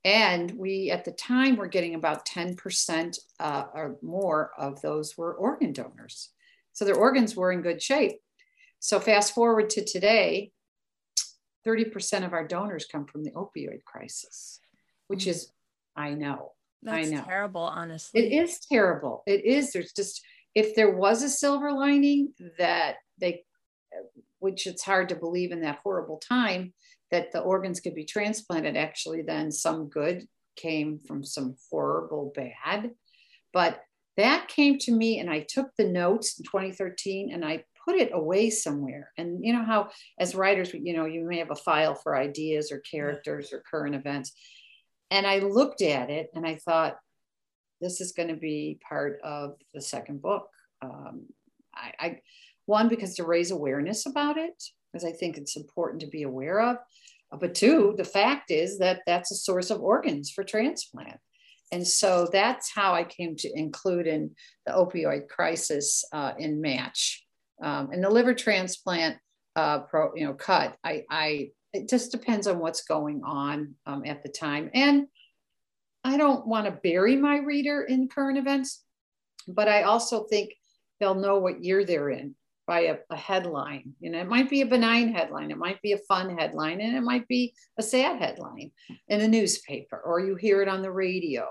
And 0.05 0.51
we, 0.51 0.91
at 0.91 1.03
the 1.05 1.11
time, 1.11 1.57
were 1.57 1.67
getting 1.67 1.95
about 1.95 2.25
10% 2.25 3.19
uh, 3.39 3.63
or 3.73 3.97
more 4.01 4.51
of 4.57 4.81
those 4.81 5.17
were 5.17 5.33
organ 5.33 5.73
donors. 5.73 6.29
So 6.73 6.85
their 6.85 6.95
organs 6.95 7.35
were 7.35 7.51
in 7.51 7.61
good 7.61 7.81
shape. 7.81 8.19
So 8.79 8.99
fast 8.99 9.33
forward 9.33 9.69
to 9.71 9.83
today, 9.83 10.51
30% 11.67 12.25
of 12.25 12.31
our 12.33 12.47
donors 12.47 12.85
come 12.89 13.05
from 13.05 13.23
the 13.23 13.31
opioid 13.31 13.83
crisis, 13.83 14.59
which 15.07 15.25
Mm. 15.25 15.31
is, 15.31 15.51
I 15.95 16.13
know, 16.13 16.53
I 16.87 17.03
know. 17.03 17.23
terrible, 17.25 17.61
honestly. 17.63 18.21
it 18.21 18.31
is 18.41 18.59
terrible. 18.61 19.23
It 19.27 19.43
is. 19.43 19.73
There's 19.73 19.91
just 19.91 20.23
if 20.55 20.75
there 20.75 20.91
was 20.95 21.21
a 21.23 21.29
silver 21.29 21.71
lining 21.73 22.33
that 22.57 22.95
they 23.19 23.43
which 24.39 24.65
it's 24.65 24.83
hard 24.83 25.09
to 25.09 25.15
believe 25.15 25.51
in 25.51 25.61
that 25.61 25.79
horrible 25.83 26.17
time 26.17 26.73
that 27.11 27.31
the 27.31 27.39
organs 27.39 27.79
could 27.79 27.95
be 27.95 28.05
transplanted. 28.05 28.77
Actually, 28.77 29.21
then 29.21 29.51
some 29.51 29.87
good 29.87 30.27
came 30.55 30.99
from 30.99 31.23
some 31.23 31.55
horrible 31.69 32.31
bad. 32.35 32.91
But 33.53 33.81
that 34.17 34.47
came 34.47 34.77
to 34.79 34.91
me, 34.91 35.19
and 35.19 35.29
I 35.29 35.45
took 35.47 35.69
the 35.77 35.87
notes 35.87 36.37
in 36.37 36.45
2013 36.45 37.33
and 37.33 37.45
I 37.45 37.63
put 37.85 37.95
it 37.95 38.11
away 38.13 38.49
somewhere. 38.49 39.11
And 39.17 39.43
you 39.43 39.53
know 39.53 39.63
how, 39.63 39.89
as 40.19 40.35
writers, 40.35 40.73
you 40.73 40.93
know, 40.93 41.05
you 41.05 41.25
may 41.25 41.39
have 41.39 41.51
a 41.51 41.55
file 41.55 41.95
for 41.95 42.17
ideas 42.17 42.71
or 42.71 42.79
characters 42.79 43.53
or 43.53 43.63
current 43.69 43.95
events. 43.95 44.33
And 45.09 45.25
I 45.25 45.39
looked 45.39 45.81
at 45.81 46.09
it 46.09 46.29
and 46.35 46.45
I 46.45 46.55
thought, 46.55 46.97
this 47.81 48.01
is 48.01 48.11
going 48.11 48.29
to 48.29 48.35
be 48.35 48.77
part 48.87 49.19
of 49.23 49.55
the 49.73 49.81
second 49.81 50.21
book. 50.21 50.49
Um, 50.81 51.27
I, 51.73 51.93
I, 51.99 52.19
one 52.65 52.89
because 52.89 53.15
to 53.15 53.23
raise 53.23 53.51
awareness 53.51 54.05
about 54.05 54.37
it, 54.37 54.61
because 54.91 55.05
I 55.05 55.11
think 55.11 55.37
it's 55.37 55.55
important 55.55 56.01
to 56.01 56.07
be 56.07 56.23
aware 56.23 56.61
of. 56.61 56.77
But 57.39 57.53
two, 57.53 57.93
the 57.97 58.03
fact 58.03 58.49
is 58.49 58.79
that 58.79 59.01
that's 59.05 59.31
a 59.31 59.35
source 59.35 59.69
of 59.69 59.81
organs 59.81 60.31
for 60.31 60.43
transplant. 60.43 61.19
And 61.71 61.85
so 61.85 62.27
that's 62.31 62.71
how 62.73 62.93
I 62.93 63.03
came 63.03 63.35
to 63.37 63.51
include 63.53 64.07
in 64.07 64.31
the 64.65 64.73
opioid 64.73 65.27
crisis 65.27 66.03
uh, 66.11 66.33
in 66.39 66.61
Match. 66.61 67.23
Um, 67.61 67.91
and 67.91 68.03
the 68.03 68.09
liver 68.09 68.33
transplant 68.33 69.17
uh, 69.55 69.79
pro, 69.79 70.15
you 70.15 70.25
know, 70.25 70.33
cut, 70.33 70.75
I, 70.83 71.03
I, 71.09 71.49
it 71.73 71.87
just 71.87 72.11
depends 72.11 72.47
on 72.47 72.59
what's 72.59 72.85
going 72.85 73.21
on 73.23 73.75
um, 73.85 74.03
at 74.05 74.23
the 74.23 74.29
time. 74.29 74.71
And 74.73 75.05
I 76.03 76.17
don't 76.17 76.47
want 76.47 76.65
to 76.65 76.71
bury 76.71 77.15
my 77.15 77.37
reader 77.37 77.83
in 77.83 78.07
current 78.07 78.37
events, 78.37 78.83
but 79.47 79.67
I 79.67 79.83
also 79.83 80.23
think 80.23 80.53
they'll 80.99 81.13
know 81.13 81.37
what 81.39 81.63
year 81.63 81.85
they're 81.85 82.09
in 82.09 82.35
by 82.69 82.81
a, 82.81 82.97
a, 83.09 83.17
headline. 83.17 83.95
You 83.99 84.11
know, 84.11 84.19
it 84.19 84.27
might 84.27 84.47
be 84.47 84.61
a 84.61 84.65
benign 84.67 85.11
headline, 85.11 85.49
it 85.49 85.57
might 85.57 85.81
be 85.81 85.93
a 85.93 86.05
fun 86.07 86.37
headline, 86.37 86.81
and 86.81 86.95
it 86.95 87.01
might 87.01 87.27
be 87.27 87.55
a 87.79 87.81
sad 87.81 88.21
headline 88.21 88.69
in 89.07 89.21
a 89.21 89.27
newspaper, 89.27 89.99
or 90.05 90.19
you 90.19 90.35
hear 90.35 90.61
it 90.61 90.67
on 90.67 90.83
the 90.83 90.91
radio. 90.91 91.47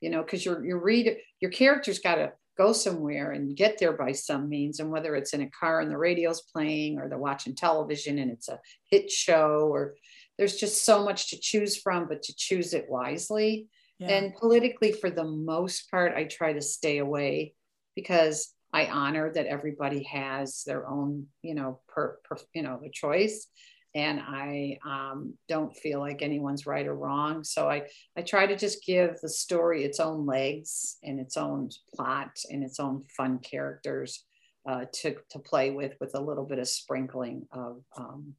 You 0.00 0.08
know, 0.08 0.22
because 0.22 0.46
your 0.46 0.64
your 0.64 0.80
reader, 0.80 1.16
your 1.40 1.50
character's 1.50 1.98
got 1.98 2.14
to 2.14 2.32
go 2.56 2.72
somewhere 2.72 3.32
and 3.32 3.54
get 3.54 3.76
there 3.76 3.92
by 3.92 4.12
some 4.12 4.48
means, 4.48 4.80
and 4.80 4.90
whether 4.90 5.14
it's 5.14 5.34
in 5.34 5.42
a 5.42 5.50
car 5.50 5.82
and 5.82 5.90
the 5.90 5.98
radio's 5.98 6.40
playing, 6.40 6.98
or 6.98 7.06
they're 7.06 7.18
watching 7.18 7.54
television 7.54 8.18
and 8.18 8.30
it's 8.30 8.48
a 8.48 8.58
hit 8.90 9.10
show, 9.10 9.68
or 9.70 9.94
there's 10.38 10.56
just 10.56 10.86
so 10.86 11.04
much 11.04 11.28
to 11.30 11.38
choose 11.38 11.76
from, 11.76 12.08
but 12.08 12.22
to 12.22 12.34
choose 12.34 12.72
it 12.72 12.86
wisely. 12.88 13.68
Yeah. 13.98 14.08
And 14.08 14.34
politically, 14.36 14.92
for 14.92 15.10
the 15.10 15.24
most 15.24 15.90
part, 15.90 16.14
I 16.16 16.24
try 16.24 16.54
to 16.54 16.62
stay 16.62 16.96
away 16.96 17.52
because 17.94 18.54
I 18.72 18.86
honor 18.86 19.32
that 19.32 19.46
everybody 19.46 20.02
has 20.04 20.62
their 20.64 20.88
own, 20.88 21.26
you 21.42 21.54
know, 21.54 21.80
per, 21.88 22.18
per 22.24 22.36
you 22.54 22.62
know, 22.62 22.80
the 22.82 22.90
choice. 22.90 23.48
And 23.94 24.20
I 24.20 24.78
um, 24.86 25.34
don't 25.48 25.76
feel 25.76 26.00
like 26.00 26.22
anyone's 26.22 26.66
right 26.66 26.86
or 26.86 26.94
wrong. 26.94 27.44
So 27.44 27.68
I, 27.68 27.82
I 28.16 28.22
try 28.22 28.46
to 28.46 28.56
just 28.56 28.86
give 28.86 29.20
the 29.20 29.28
story 29.28 29.84
its 29.84 30.00
own 30.00 30.24
legs 30.24 30.96
and 31.02 31.20
its 31.20 31.36
own 31.36 31.68
plot 31.94 32.30
and 32.50 32.64
its 32.64 32.80
own 32.80 33.04
fun 33.14 33.38
characters 33.38 34.24
uh, 34.66 34.86
to, 34.94 35.16
to 35.30 35.38
play 35.38 35.70
with, 35.70 35.92
with 36.00 36.14
a 36.14 36.20
little 36.20 36.44
bit 36.46 36.58
of 36.58 36.68
sprinkling 36.68 37.46
of 37.52 37.82
um, 37.98 38.34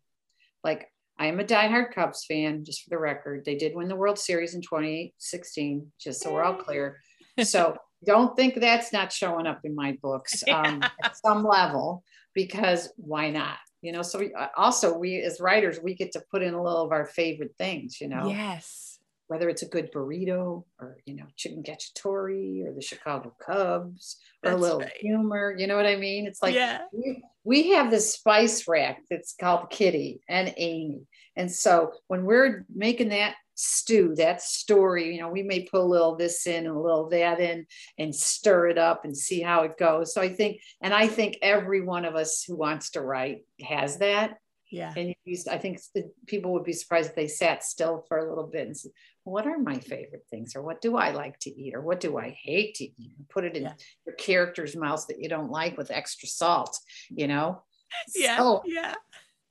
like 0.64 0.88
I 1.20 1.28
am 1.28 1.40
a 1.40 1.44
diehard 1.44 1.94
Cubs 1.94 2.26
fan, 2.26 2.66
just 2.66 2.84
for 2.84 2.90
the 2.90 2.98
record. 2.98 3.46
They 3.46 3.56
did 3.56 3.76
win 3.76 3.88
the 3.88 3.96
World 3.96 4.18
Series 4.18 4.56
in 4.56 4.62
2016, 4.62 5.92
just 6.00 6.22
so 6.22 6.34
we're 6.34 6.44
all 6.44 6.56
clear. 6.56 6.98
So 7.44 7.76
don't 8.06 8.36
think 8.36 8.56
that's 8.56 8.94
not 8.94 9.12
showing 9.12 9.48
up 9.48 9.62
in 9.64 9.76
my 9.76 9.98
books 10.02 10.44
um, 10.52 10.82
yeah. 10.82 10.90
at 11.04 11.18
some 11.18 11.44
level 11.44 12.04
because 12.34 12.92
why 12.98 13.30
not 13.30 13.58
you 13.82 13.92
know 13.92 14.02
so 14.02 14.20
we, 14.20 14.34
uh, 14.34 14.48
also 14.58 14.98
we 14.98 15.22
as 15.22 15.40
writers 15.40 15.80
we 15.82 15.94
get 15.94 16.12
to 16.12 16.24
put 16.32 16.42
in 16.42 16.54
a 16.54 16.62
little 16.62 16.84
of 16.84 16.92
our 16.92 17.06
favorite 17.06 17.54
things 17.58 18.00
you 18.02 18.08
know 18.08 18.28
yes 18.28 19.00
whether 19.28 19.50
it's 19.50 19.62
a 19.62 19.68
good 19.68 19.92
burrito 19.92 20.64
or 20.80 20.98
you 21.06 21.16
know 21.16 21.26
chicken 21.36 21.64
cacciatore 21.64 22.68
or 22.68 22.74
the 22.74 22.82
chicago 22.82 23.34
cubs 23.44 24.18
or 24.44 24.50
that's 24.50 24.58
a 24.58 24.62
little 24.62 24.80
right. 24.80 24.98
humor 25.00 25.54
you 25.58 25.68
know 25.68 25.76
what 25.76 25.86
i 25.86 25.96
mean 25.96 26.26
it's 26.26 26.42
like 26.42 26.56
yeah. 26.56 26.82
we, 26.92 27.24
we 27.44 27.70
have 27.72 27.92
this 27.92 28.14
spice 28.14 28.68
rack 28.68 29.02
that's 29.10 29.36
called 29.40 29.70
kitty 29.70 30.22
and 30.28 30.54
amy 30.58 31.02
and 31.36 31.52
so 31.52 31.94
when 32.08 32.26
we're 32.26 32.66
making 32.74 33.10
that 33.10 33.36
stew, 33.64 34.14
that 34.18 34.42
story. 34.42 35.14
You 35.14 35.22
know, 35.22 35.30
we 35.30 35.44
may 35.44 35.64
put 35.64 35.82
a 35.82 35.84
little 35.84 36.16
this 36.16 36.46
in 36.46 36.66
and 36.66 36.76
a 36.76 36.80
little 36.80 37.10
that 37.10 37.40
in 37.40 37.66
and 37.98 38.14
stir 38.14 38.68
it 38.68 38.78
up 38.78 39.06
and 39.06 39.16
see 39.16 39.42
how 39.42 39.64
it 39.64 39.78
goes. 39.78 40.14
So 40.14 40.22
I 40.22 40.30
think, 40.30 40.60
and 40.82 40.94
I 40.94 41.08
think 41.08 41.38
every 41.42 41.82
one 41.82 42.06
of 42.06 42.16
us 42.16 42.44
who 42.44 42.56
wants 42.56 42.92
to 42.92 43.02
write 43.02 43.46
has 43.62 43.98
that. 44.00 44.38
Yeah. 44.70 44.92
And 44.98 45.14
I 45.50 45.58
think 45.60 45.80
people 46.26 46.52
would 46.54 46.64
be 46.64 46.74
surprised 46.74 47.12
if 47.12 47.16
they 47.16 47.28
sat 47.28 47.64
still 47.64 48.04
for 48.08 48.18
a 48.18 48.28
little 48.28 48.48
bit 48.48 48.66
and 48.66 48.76
said, 48.76 48.92
what 49.24 49.46
are 49.46 49.60
my 49.60 49.78
favorite 49.78 50.26
things? 50.30 50.56
Or 50.56 50.64
what 50.64 50.82
do 50.82 50.98
I 50.98 51.12
like 51.12 51.40
to 51.40 51.50
eat? 51.50 51.76
Or 51.76 51.82
what 51.82 52.00
do 52.00 52.18
I 52.18 52.36
hate 52.42 52.76
to 52.76 52.84
eat? 52.84 53.16
Put 53.30 53.46
it 53.46 53.56
in 53.56 53.64
yeah. 53.64 53.74
your 54.06 54.16
character's 54.16 54.76
mouth 54.76 55.06
that 55.08 55.20
you 55.20 55.30
don't 55.30 55.52
like 55.52 55.78
with 55.78 55.92
extra 55.92 56.28
salt, 56.28 56.78
you 57.10 57.28
know? 57.28 57.62
Yeah. 58.16 58.40
So, 58.40 58.64
yeah. 58.66 58.96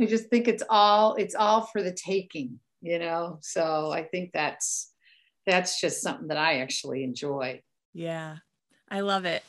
I 0.01 0.07
just 0.07 0.29
think 0.29 0.49
it's 0.49 0.65
all, 0.69 1.15
it's 1.15 1.37
all 1.37 1.67
for 1.67 1.81
the 1.81 1.93
taking 1.93 2.59
you 2.83 2.99
know? 2.99 3.39
So 3.43 3.91
i 3.91 4.03
think 4.03 4.31
that's 4.33 4.93
that's 5.47 5.81
just 5.81 6.03
something 6.03 6.29
that 6.29 6.37
i 6.37 6.61
actually 6.61 7.05
enjoy. 7.05 7.63
Yeah 7.95 8.37
i 8.91 9.01
love 9.01 9.25
it. 9.25 9.43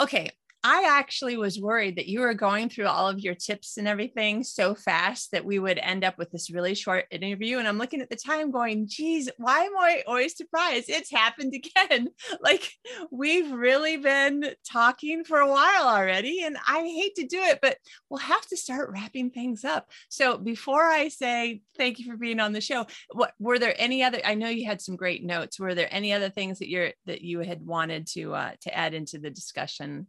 Okay 0.00 0.30
I 0.68 0.98
actually 0.98 1.36
was 1.36 1.60
worried 1.60 1.94
that 1.94 2.08
you 2.08 2.18
were 2.18 2.34
going 2.34 2.68
through 2.68 2.88
all 2.88 3.08
of 3.08 3.20
your 3.20 3.36
tips 3.36 3.76
and 3.76 3.86
everything 3.86 4.42
so 4.42 4.74
fast 4.74 5.30
that 5.30 5.44
we 5.44 5.60
would 5.60 5.78
end 5.78 6.02
up 6.02 6.18
with 6.18 6.32
this 6.32 6.50
really 6.50 6.74
short 6.74 7.04
interview. 7.12 7.58
And 7.58 7.68
I'm 7.68 7.78
looking 7.78 8.00
at 8.00 8.10
the 8.10 8.16
time 8.16 8.50
going, 8.50 8.88
geez, 8.88 9.30
why 9.36 9.60
am 9.60 9.78
I 9.78 10.02
always 10.08 10.36
surprised? 10.36 10.86
It's 10.88 11.08
happened 11.08 11.54
again. 11.86 12.08
like 12.40 12.68
we've 13.12 13.52
really 13.52 13.96
been 13.96 14.56
talking 14.68 15.22
for 15.22 15.38
a 15.38 15.48
while 15.48 15.84
already. 15.84 16.42
And 16.42 16.56
I 16.66 16.80
hate 16.80 17.14
to 17.14 17.28
do 17.28 17.38
it, 17.38 17.60
but 17.62 17.76
we'll 18.10 18.18
have 18.18 18.46
to 18.48 18.56
start 18.56 18.90
wrapping 18.90 19.30
things 19.30 19.64
up. 19.64 19.88
So 20.08 20.36
before 20.36 20.82
I 20.82 21.10
say 21.10 21.60
thank 21.78 22.00
you 22.00 22.06
for 22.06 22.16
being 22.16 22.40
on 22.40 22.52
the 22.52 22.60
show, 22.60 22.86
what 23.12 23.34
were 23.38 23.60
there 23.60 23.76
any 23.78 24.02
other 24.02 24.18
I 24.24 24.34
know 24.34 24.48
you 24.48 24.66
had 24.66 24.80
some 24.80 24.96
great 24.96 25.24
notes. 25.24 25.60
Were 25.60 25.76
there 25.76 25.94
any 25.94 26.12
other 26.12 26.28
things 26.28 26.58
that 26.58 26.68
you're 26.68 26.90
that 27.04 27.22
you 27.22 27.38
had 27.38 27.64
wanted 27.64 28.08
to 28.14 28.34
uh 28.34 28.50
to 28.62 28.76
add 28.76 28.94
into 28.94 29.20
the 29.20 29.30
discussion? 29.30 30.08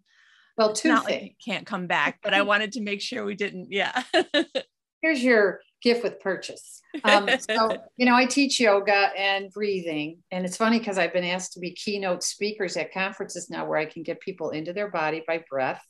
Well, 0.58 0.74
two 0.74 0.89
not 0.89 1.05
things. 1.05 1.22
Like 1.22 1.36
can't 1.43 1.66
come 1.66 1.88
back, 1.88 2.20
but 2.24 2.34
I 2.34 2.41
wanted 2.43 2.74
to 2.74 2.82
make 2.82 3.01
sure 3.01 3.24
we 3.24 3.36
didn't. 3.36 3.72
Yeah. 3.72 4.03
Here's 5.01 5.24
your 5.24 5.62
gift 5.82 6.03
with 6.03 6.20
purchase. 6.20 6.82
Um, 7.03 7.30
so, 7.39 7.78
you 7.97 8.05
know, 8.05 8.16
I 8.16 8.26
teach 8.26 8.60
yoga 8.60 9.12
and 9.16 9.51
breathing. 9.51 10.24
And 10.32 10.45
it's 10.45 10.58
funny 10.58 10.80
because 10.80 10.97
I've 10.97 11.14
been 11.14 11.24
asked 11.24 11.53
to 11.53 11.60
be 11.60 11.72
keynote 11.72 12.24
speakers 12.24 12.76
at 12.78 12.93
conferences 12.93 13.49
now 13.49 13.68
where 13.68 13.78
I 13.78 13.86
can 13.86 14.01
get 14.01 14.20
people 14.20 14.49
into 14.49 14.74
their 14.74 14.89
body 14.89 15.24
by 15.28 15.43
breath 15.49 15.86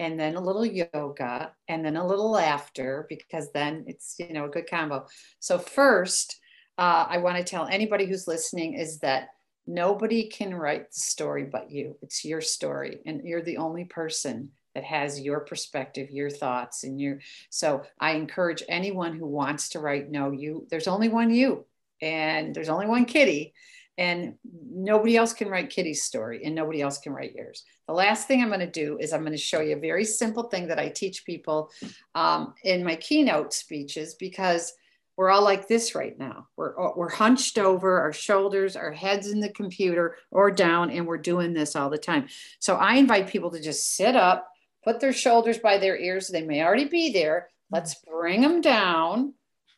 and 0.00 0.18
then 0.18 0.34
a 0.34 0.40
little 0.40 0.66
yoga 0.66 1.52
and 1.68 1.84
then 1.84 1.96
a 1.96 2.06
little 2.06 2.32
laughter 2.32 3.06
because 3.08 3.52
then 3.52 3.84
it's, 3.86 4.16
you 4.18 4.32
know, 4.32 4.46
a 4.46 4.48
good 4.48 4.68
combo. 4.68 5.06
So, 5.38 5.58
first, 5.58 6.40
uh, 6.76 7.06
I 7.08 7.18
want 7.18 7.36
to 7.36 7.44
tell 7.44 7.66
anybody 7.66 8.06
who's 8.06 8.26
listening 8.26 8.74
is 8.74 8.98
that 8.98 9.28
Nobody 9.66 10.28
can 10.28 10.54
write 10.54 10.90
the 10.90 11.00
story 11.00 11.44
but 11.44 11.70
you. 11.70 11.96
It's 12.02 12.24
your 12.24 12.40
story, 12.40 13.00
and 13.06 13.22
you're 13.24 13.42
the 13.42 13.56
only 13.56 13.84
person 13.84 14.50
that 14.74 14.84
has 14.84 15.20
your 15.20 15.40
perspective, 15.40 16.10
your 16.10 16.30
thoughts, 16.30 16.84
and 16.84 17.00
your. 17.00 17.20
So 17.50 17.82
I 17.98 18.12
encourage 18.12 18.62
anyone 18.68 19.16
who 19.16 19.26
wants 19.26 19.70
to 19.70 19.78
write, 19.78 20.10
no, 20.10 20.32
you. 20.32 20.66
There's 20.70 20.88
only 20.88 21.08
one 21.08 21.30
you, 21.30 21.64
and 22.02 22.54
there's 22.54 22.68
only 22.68 22.86
one 22.86 23.04
Kitty, 23.04 23.54
and 23.96 24.34
nobody 24.44 25.16
else 25.16 25.32
can 25.32 25.48
write 25.48 25.70
Kitty's 25.70 26.02
story, 26.02 26.44
and 26.44 26.54
nobody 26.54 26.82
else 26.82 26.98
can 26.98 27.12
write 27.12 27.34
yours. 27.34 27.64
The 27.86 27.94
last 27.94 28.26
thing 28.26 28.42
I'm 28.42 28.48
going 28.48 28.60
to 28.60 28.70
do 28.70 28.98
is 28.98 29.12
I'm 29.12 29.20
going 29.20 29.32
to 29.32 29.38
show 29.38 29.60
you 29.60 29.76
a 29.76 29.80
very 29.80 30.04
simple 30.04 30.44
thing 30.44 30.68
that 30.68 30.78
I 30.78 30.88
teach 30.88 31.24
people 31.24 31.70
um, 32.14 32.54
in 32.64 32.84
my 32.84 32.96
keynote 32.96 33.52
speeches 33.54 34.14
because 34.14 34.74
we're 35.16 35.30
all 35.30 35.44
like 35.44 35.68
this 35.68 35.94
right 35.94 36.18
now. 36.18 36.48
We're, 36.56 36.78
uh, 36.78 36.92
we're 36.96 37.10
hunched 37.10 37.58
over, 37.58 38.00
our 38.00 38.12
shoulders, 38.12 38.76
our 38.76 38.92
heads 38.92 39.30
in 39.30 39.40
the 39.40 39.50
computer 39.50 40.16
or 40.30 40.50
down, 40.50 40.90
and 40.90 41.06
we're 41.06 41.18
doing 41.18 41.52
this 41.52 41.76
all 41.76 41.90
the 41.90 41.98
time. 41.98 42.28
So 42.58 42.76
I 42.76 42.94
invite 42.94 43.28
people 43.28 43.50
to 43.52 43.60
just 43.60 43.94
sit 43.96 44.16
up, 44.16 44.48
put 44.82 45.00
their 45.00 45.12
shoulders 45.12 45.58
by 45.58 45.78
their 45.78 45.96
ears. 45.96 46.28
They 46.28 46.42
may 46.42 46.62
already 46.62 46.86
be 46.86 47.12
there. 47.12 47.48
Let's 47.70 47.94
bring 47.96 48.40
them 48.40 48.60
down 48.60 49.33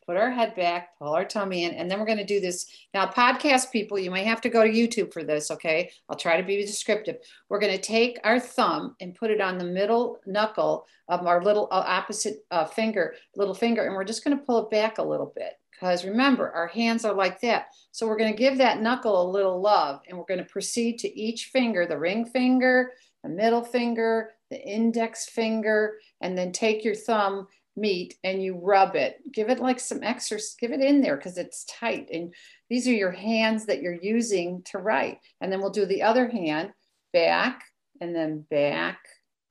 put 0.07 0.17
our 0.17 0.31
head 0.31 0.55
back, 0.55 0.97
pull 0.97 1.13
our 1.13 1.25
tummy 1.25 1.65
in, 1.65 1.73
and 1.73 1.91
then 1.91 1.99
we're 1.99 2.05
going 2.05 2.17
to 2.17 2.23
do 2.23 2.39
this. 2.39 2.65
Now, 2.93 3.07
podcast 3.07 3.71
people, 3.71 3.99
you 3.99 4.09
may 4.09 4.23
have 4.23 4.39
to 4.41 4.49
go 4.49 4.63
to 4.63 4.71
YouTube 4.71 5.11
for 5.11 5.23
this, 5.23 5.51
okay? 5.51 5.91
I'll 6.07 6.15
try 6.15 6.39
to 6.39 6.47
be 6.47 6.65
descriptive. 6.65 7.17
We're 7.49 7.59
going 7.59 7.75
to 7.75 7.81
take 7.81 8.17
our 8.23 8.39
thumb 8.39 8.95
and 9.01 9.13
put 9.13 9.31
it 9.31 9.41
on 9.41 9.57
the 9.57 9.65
middle 9.65 10.19
knuckle 10.25 10.85
of 11.09 11.27
our 11.27 11.43
little 11.43 11.67
uh, 11.71 11.83
opposite 11.85 12.37
uh, 12.51 12.65
finger, 12.65 13.15
little 13.35 13.53
finger, 13.53 13.85
and 13.85 13.93
we're 13.93 14.05
just 14.05 14.23
going 14.23 14.37
to 14.37 14.43
pull 14.43 14.65
it 14.65 14.71
back 14.71 14.97
a 14.97 15.03
little 15.03 15.33
bit. 15.35 15.53
Because 15.71 16.05
remember, 16.05 16.51
our 16.51 16.67
hands 16.67 17.05
are 17.05 17.13
like 17.13 17.39
that. 17.41 17.67
So 17.91 18.07
we're 18.07 18.17
going 18.17 18.31
to 18.31 18.37
give 18.37 18.57
that 18.57 18.81
knuckle 18.81 19.21
a 19.21 19.31
little 19.31 19.61
love, 19.61 19.99
and 20.07 20.17
we're 20.17 20.25
going 20.25 20.39
to 20.39 20.45
proceed 20.45 20.99
to 20.99 21.19
each 21.19 21.45
finger, 21.45 21.85
the 21.85 21.99
ring 21.99 22.25
finger, 22.25 22.93
the 23.23 23.29
middle 23.29 23.63
finger, 23.63 24.31
the 24.49 24.59
index 24.59 25.27
finger, 25.27 25.97
and 26.21 26.37
then 26.37 26.51
take 26.51 26.83
your 26.85 26.95
thumb 26.95 27.47
meat 27.77 28.15
and 28.23 28.43
you 28.43 28.59
rub 28.61 28.95
it. 28.95 29.19
Give 29.31 29.49
it 29.49 29.59
like 29.59 29.79
some 29.79 30.03
extra, 30.03 30.39
give 30.59 30.71
it 30.71 30.81
in 30.81 31.01
there 31.01 31.15
because 31.15 31.37
it's 31.37 31.65
tight. 31.65 32.09
And 32.11 32.33
these 32.69 32.87
are 32.87 32.93
your 32.93 33.11
hands 33.11 33.65
that 33.67 33.81
you're 33.81 33.93
using 34.01 34.63
to 34.63 34.79
write. 34.79 35.19
And 35.39 35.51
then 35.51 35.61
we'll 35.61 35.69
do 35.69 35.85
the 35.85 36.01
other 36.01 36.27
hand 36.27 36.71
back 37.13 37.63
and 38.01 38.15
then 38.15 38.45
back 38.49 38.99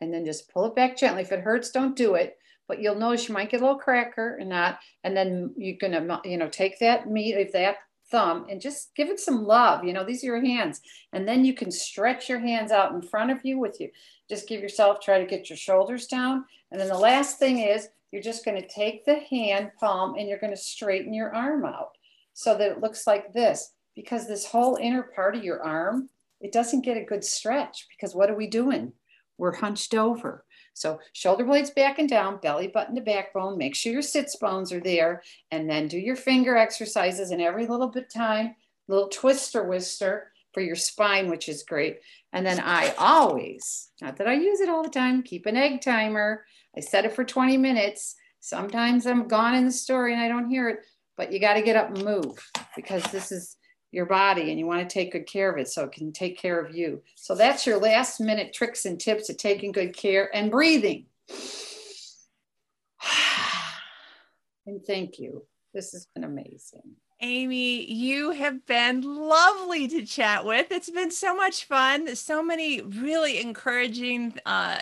and 0.00 0.12
then 0.12 0.24
just 0.24 0.50
pull 0.50 0.66
it 0.66 0.76
back 0.76 0.96
gently. 0.96 1.22
If 1.22 1.32
it 1.32 1.40
hurts, 1.40 1.70
don't 1.70 1.96
do 1.96 2.14
it. 2.14 2.36
But 2.68 2.80
you'll 2.80 2.96
notice 2.96 3.28
you 3.28 3.34
might 3.34 3.50
get 3.50 3.60
a 3.60 3.64
little 3.64 3.78
cracker 3.78 4.36
or 4.40 4.44
not. 4.44 4.80
And 5.04 5.16
then 5.16 5.54
you're 5.56 5.78
gonna, 5.80 6.14
um, 6.14 6.20
you 6.24 6.36
know, 6.36 6.48
take 6.48 6.80
that 6.80 7.08
meat 7.08 7.34
of 7.34 7.52
that 7.52 7.76
thumb 8.10 8.46
and 8.50 8.60
just 8.60 8.94
give 8.94 9.08
it 9.08 9.20
some 9.20 9.44
love. 9.44 9.84
You 9.84 9.92
know, 9.92 10.04
these 10.04 10.22
are 10.22 10.26
your 10.26 10.44
hands. 10.44 10.80
And 11.12 11.26
then 11.26 11.44
you 11.44 11.54
can 11.54 11.70
stretch 11.70 12.28
your 12.28 12.40
hands 12.40 12.72
out 12.72 12.92
in 12.92 13.02
front 13.02 13.30
of 13.30 13.44
you 13.44 13.58
with 13.58 13.80
you. 13.80 13.90
Just 14.28 14.48
give 14.48 14.60
yourself, 14.60 15.00
try 15.00 15.20
to 15.20 15.26
get 15.26 15.48
your 15.48 15.56
shoulders 15.56 16.06
down. 16.06 16.44
And 16.70 16.80
then 16.80 16.88
the 16.88 16.98
last 16.98 17.38
thing 17.38 17.58
is 17.58 17.88
you're 18.10 18.22
just 18.22 18.44
going 18.44 18.60
to 18.60 18.68
take 18.68 19.04
the 19.04 19.20
hand 19.30 19.70
palm 19.78 20.14
and 20.16 20.28
you're 20.28 20.38
going 20.38 20.52
to 20.52 20.56
straighten 20.56 21.12
your 21.12 21.34
arm 21.34 21.64
out 21.64 21.90
so 22.32 22.56
that 22.56 22.70
it 22.70 22.80
looks 22.80 23.06
like 23.06 23.32
this. 23.32 23.72
Because 23.94 24.26
this 24.28 24.46
whole 24.46 24.76
inner 24.76 25.02
part 25.02 25.36
of 25.36 25.44
your 25.44 25.62
arm, 25.62 26.10
it 26.40 26.52
doesn't 26.52 26.84
get 26.84 26.98
a 26.98 27.04
good 27.04 27.24
stretch 27.24 27.86
because 27.90 28.14
what 28.14 28.30
are 28.30 28.36
we 28.36 28.46
doing? 28.46 28.92
We're 29.38 29.54
hunched 29.54 29.94
over. 29.94 30.44
So 30.74 31.00
shoulder 31.14 31.44
blades 31.44 31.70
back 31.70 31.98
and 31.98 32.08
down, 32.08 32.38
belly 32.42 32.68
button 32.68 32.94
to 32.96 33.00
backbone. 33.00 33.56
Make 33.56 33.74
sure 33.74 33.92
your 33.92 34.02
sits 34.02 34.36
bones 34.36 34.72
are 34.72 34.80
there, 34.80 35.22
and 35.50 35.68
then 35.68 35.88
do 35.88 35.98
your 35.98 36.16
finger 36.16 36.56
exercises. 36.56 37.30
And 37.30 37.40
every 37.40 37.66
little 37.66 37.88
bit 37.88 38.10
time, 38.10 38.54
little 38.86 39.08
twister 39.08 39.64
wister 39.64 40.32
for 40.52 40.60
your 40.60 40.76
spine, 40.76 41.30
which 41.30 41.48
is 41.48 41.62
great. 41.62 42.00
And 42.32 42.44
then 42.44 42.60
I 42.60 42.94
always, 42.98 43.88
not 44.02 44.16
that 44.16 44.28
I 44.28 44.34
use 44.34 44.60
it 44.60 44.68
all 44.68 44.82
the 44.82 44.90
time, 44.90 45.22
keep 45.22 45.46
an 45.46 45.56
egg 45.56 45.80
timer. 45.80 46.44
I 46.76 46.80
set 46.80 47.04
it 47.04 47.14
for 47.14 47.24
20 47.24 47.56
minutes. 47.56 48.16
Sometimes 48.40 49.06
I'm 49.06 49.28
gone 49.28 49.54
in 49.54 49.64
the 49.64 49.72
story 49.72 50.12
and 50.12 50.20
I 50.20 50.28
don't 50.28 50.50
hear 50.50 50.68
it, 50.68 50.80
but 51.16 51.32
you 51.32 51.40
got 51.40 51.54
to 51.54 51.62
get 51.62 51.76
up 51.76 51.88
and 51.88 52.04
move 52.04 52.38
because 52.74 53.02
this 53.04 53.32
is 53.32 53.56
your 53.90 54.06
body 54.06 54.50
and 54.50 54.58
you 54.58 54.66
want 54.66 54.88
to 54.88 54.92
take 54.92 55.12
good 55.12 55.26
care 55.26 55.50
of 55.50 55.58
it 55.58 55.68
so 55.68 55.84
it 55.84 55.92
can 55.92 56.12
take 56.12 56.38
care 56.38 56.60
of 56.60 56.74
you. 56.74 57.02
So 57.14 57.34
that's 57.34 57.66
your 57.66 57.78
last 57.78 58.20
minute 58.20 58.52
tricks 58.52 58.84
and 58.84 59.00
tips 59.00 59.30
of 59.30 59.38
taking 59.38 59.72
good 59.72 59.96
care 59.96 60.30
and 60.34 60.50
breathing. 60.50 61.06
and 64.66 64.84
thank 64.86 65.18
you. 65.18 65.46
This 65.72 65.92
has 65.92 66.06
been 66.14 66.24
amazing. 66.24 66.96
Amy, 67.20 67.90
you 67.90 68.32
have 68.32 68.66
been 68.66 69.00
lovely 69.00 69.88
to 69.88 70.04
chat 70.04 70.44
with. 70.44 70.70
It's 70.70 70.90
been 70.90 71.10
so 71.10 71.34
much 71.34 71.64
fun. 71.64 72.14
So 72.14 72.42
many 72.42 72.82
really 72.82 73.40
encouraging 73.40 74.34
uh, 74.44 74.80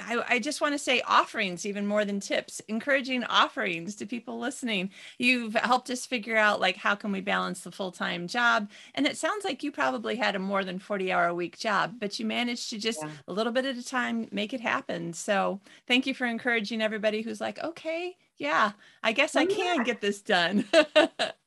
I, 0.00 0.22
I, 0.28 0.38
just 0.38 0.60
want 0.60 0.74
to 0.74 0.78
say 0.78 1.00
offerings 1.02 1.66
even 1.66 1.86
more 1.86 2.04
than 2.04 2.20
tips 2.20 2.60
encouraging 2.68 3.24
offerings 3.24 3.94
to 3.96 4.06
people 4.06 4.38
listening. 4.38 4.90
You've 5.18 5.54
helped 5.54 5.90
us 5.90 6.06
figure 6.06 6.36
out 6.36 6.60
like 6.60 6.76
how 6.76 6.94
can 6.94 7.12
we 7.12 7.20
balance 7.20 7.60
the 7.60 7.72
full-time 7.72 8.28
job? 8.28 8.70
And 8.94 9.06
it 9.06 9.16
sounds 9.16 9.44
like 9.44 9.62
you 9.62 9.72
probably 9.72 10.16
had 10.16 10.36
a 10.36 10.38
more 10.38 10.64
than 10.64 10.78
40 10.78 11.12
hour 11.12 11.26
a 11.26 11.34
week 11.34 11.58
job 11.58 11.94
but 11.98 12.18
you 12.18 12.26
managed 12.26 12.70
to 12.70 12.78
just 12.78 13.02
yeah. 13.02 13.10
a 13.26 13.32
little 13.32 13.52
bit 13.52 13.64
at 13.64 13.76
a 13.76 13.84
time 13.84 14.28
make 14.30 14.52
it 14.52 14.60
happen. 14.60 15.12
So 15.12 15.60
thank 15.86 16.06
you 16.06 16.14
for 16.14 16.26
encouraging 16.26 16.80
everybody 16.80 17.22
who's 17.22 17.40
like 17.40 17.62
okay 17.62 18.16
yeah 18.38 18.72
i 19.02 19.12
guess 19.12 19.34
i 19.34 19.44
can 19.44 19.82
get 19.82 20.00
this 20.00 20.20
done. 20.22 20.64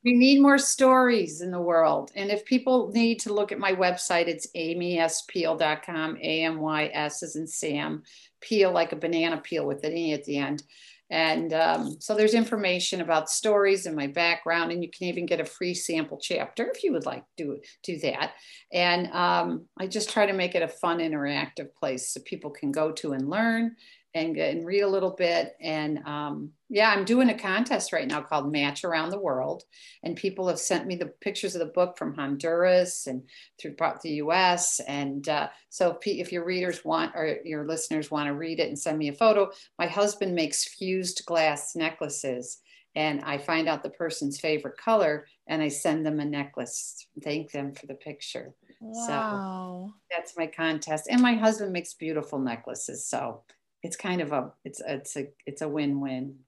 We 0.04 0.14
need 0.14 0.42
more 0.42 0.58
stories 0.58 1.42
in 1.42 1.52
the 1.52 1.62
world 1.62 2.12
and 2.16 2.32
if 2.32 2.44
people 2.44 2.92
need 2.92 3.20
to 3.20 3.34
look 3.34 3.52
at 3.52 3.60
my 3.60 3.74
website 3.74 4.28
it's 4.28 4.48
amyspeele.com 4.56 6.18
a-m-y-s 6.18 7.22
is 7.22 7.36
in 7.36 7.46
sam 7.46 8.02
peel 8.42 8.72
like 8.72 8.92
a 8.92 8.98
banana 8.98 9.38
peel 9.38 9.66
with 9.66 9.84
an 9.84 9.96
E 9.96 10.14
at 10.14 10.24
the 10.26 10.38
end. 10.38 10.64
And 11.12 11.52
um, 11.52 11.98
so 12.00 12.16
there's 12.16 12.34
information 12.34 13.02
about 13.02 13.30
stories 13.30 13.86
and 13.86 13.98
my 13.98 14.08
background, 14.08 14.72
and 14.72 14.82
you 14.82 14.90
can 14.90 15.08
even 15.08 15.26
get 15.26 15.42
a 15.42 15.46
free 15.46 15.74
sample 15.74 16.18
chapter 16.18 16.72
if 16.74 16.86
you 16.86 16.94
would 16.94 17.06
like 17.06 17.26
to 17.38 17.60
do, 17.84 18.00
that. 18.00 18.32
And 18.72 19.08
um, 19.12 19.66
I 19.78 19.88
just 19.88 20.10
try 20.10 20.26
to 20.26 20.32
make 20.32 20.56
it 20.56 20.62
a 20.62 20.70
fun, 20.70 21.00
interactive 21.00 21.76
place 21.78 22.14
so 22.14 22.22
people 22.22 22.50
can 22.50 22.72
go 22.72 22.94
to 22.94 23.12
and 23.12 23.30
learn 23.30 23.76
and, 24.14 24.36
and 24.38 24.66
read 24.66 24.82
a 24.82 24.90
little 24.90 25.12
bit. 25.12 25.56
And 25.62 26.00
um, 26.06 26.52
yeah, 26.70 26.90
I'm 26.90 27.06
doing 27.06 27.30
a 27.30 27.38
contest 27.38 27.94
right 27.94 28.08
now 28.08 28.22
called 28.22 28.52
Match 28.52 28.84
Around 28.84 29.10
the 29.10 29.20
World. 29.20 29.64
And 30.04 30.16
people 30.16 30.48
have 30.48 30.60
sent 30.60 30.88
me 30.88 30.96
the 30.96 31.14
pictures 31.22 31.56
of 31.56 31.60
the 31.60 31.74
book 31.74 31.98
from 31.98 32.14
Honduras 32.14 33.08
and 33.08 33.24
throughout 33.60 34.02
the 34.02 34.14
US. 34.24 34.80
And 34.82 35.28
uh, 35.28 35.50
so 35.70 35.92
if, 35.92 36.08
if 36.08 36.32
your 36.32 36.46
readers 36.46 36.84
want 36.84 37.16
or 37.16 37.38
your 37.46 37.66
listeners 37.66 38.12
want 38.12 38.28
to 38.28 38.34
read 38.34 38.60
it 38.60 38.68
and 38.68 38.80
send 38.80 38.98
me 38.98 39.08
a 39.08 39.14
photo, 39.14 39.52
my 39.80 39.88
husband 39.88 40.36
makes 40.36 40.66
fused 40.66 41.24
glass 41.26 41.76
necklaces. 41.76 42.60
And 42.96 43.22
I 43.22 43.38
find 43.38 43.70
out 43.70 43.84
the 43.84 43.90
person's 43.90 44.40
favorite 44.40 44.78
color 44.78 45.26
and 45.48 45.62
I 45.62 45.70
send 45.70 46.06
them 46.06 46.20
a 46.20 46.26
necklace, 46.26 47.08
thank 47.24 47.52
them 47.52 47.74
for 47.74 47.88
the 47.88 47.94
picture. 47.94 48.54
Wow. 48.82 49.88
So 49.88 49.94
that's 50.10 50.38
my 50.38 50.48
contest. 50.48 51.08
And 51.10 51.22
my 51.22 51.36
husband 51.36 51.72
makes 51.72 51.94
beautiful 51.94 52.40
necklaces. 52.40 53.06
So 53.08 53.44
it's 53.84 53.96
kind 53.96 54.22
of 54.22 54.32
a 54.32 54.52
it's 54.64 54.82
it's 54.86 55.18
a 55.18 55.28
it's 55.46 55.62
a 55.62 55.68
win-win. 55.68 56.40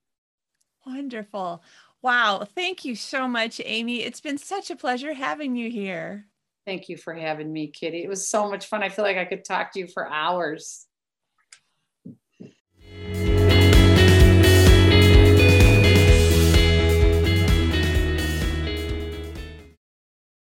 Wonderful. 0.86 1.64
Wow. 2.02 2.46
Thank 2.56 2.84
you 2.84 2.96
so 2.96 3.28
much 3.28 3.62
amy. 3.64 4.04
It's 4.04 4.20
been 4.20 4.38
such 4.38 4.70
a 4.70 4.76
pleasure 4.76 5.14
having 5.14 5.56
you 5.56 5.70
here. 5.70 6.28
Thank 6.66 6.90
you 6.90 6.98
for 6.98 7.14
having 7.14 7.52
me 7.52 7.68
kitty. 7.68 8.04
It 8.04 8.10
was 8.10 8.28
so 8.28 8.50
much 8.50 8.66
fun. 8.66 8.84
I 8.84 8.90
feel 8.90 9.06
like 9.06 9.18
i 9.18 9.26
could 9.26 9.46
talk 9.46 9.72
to 9.74 9.80
you 9.80 9.88
for 9.88 10.10
hours 10.10 10.88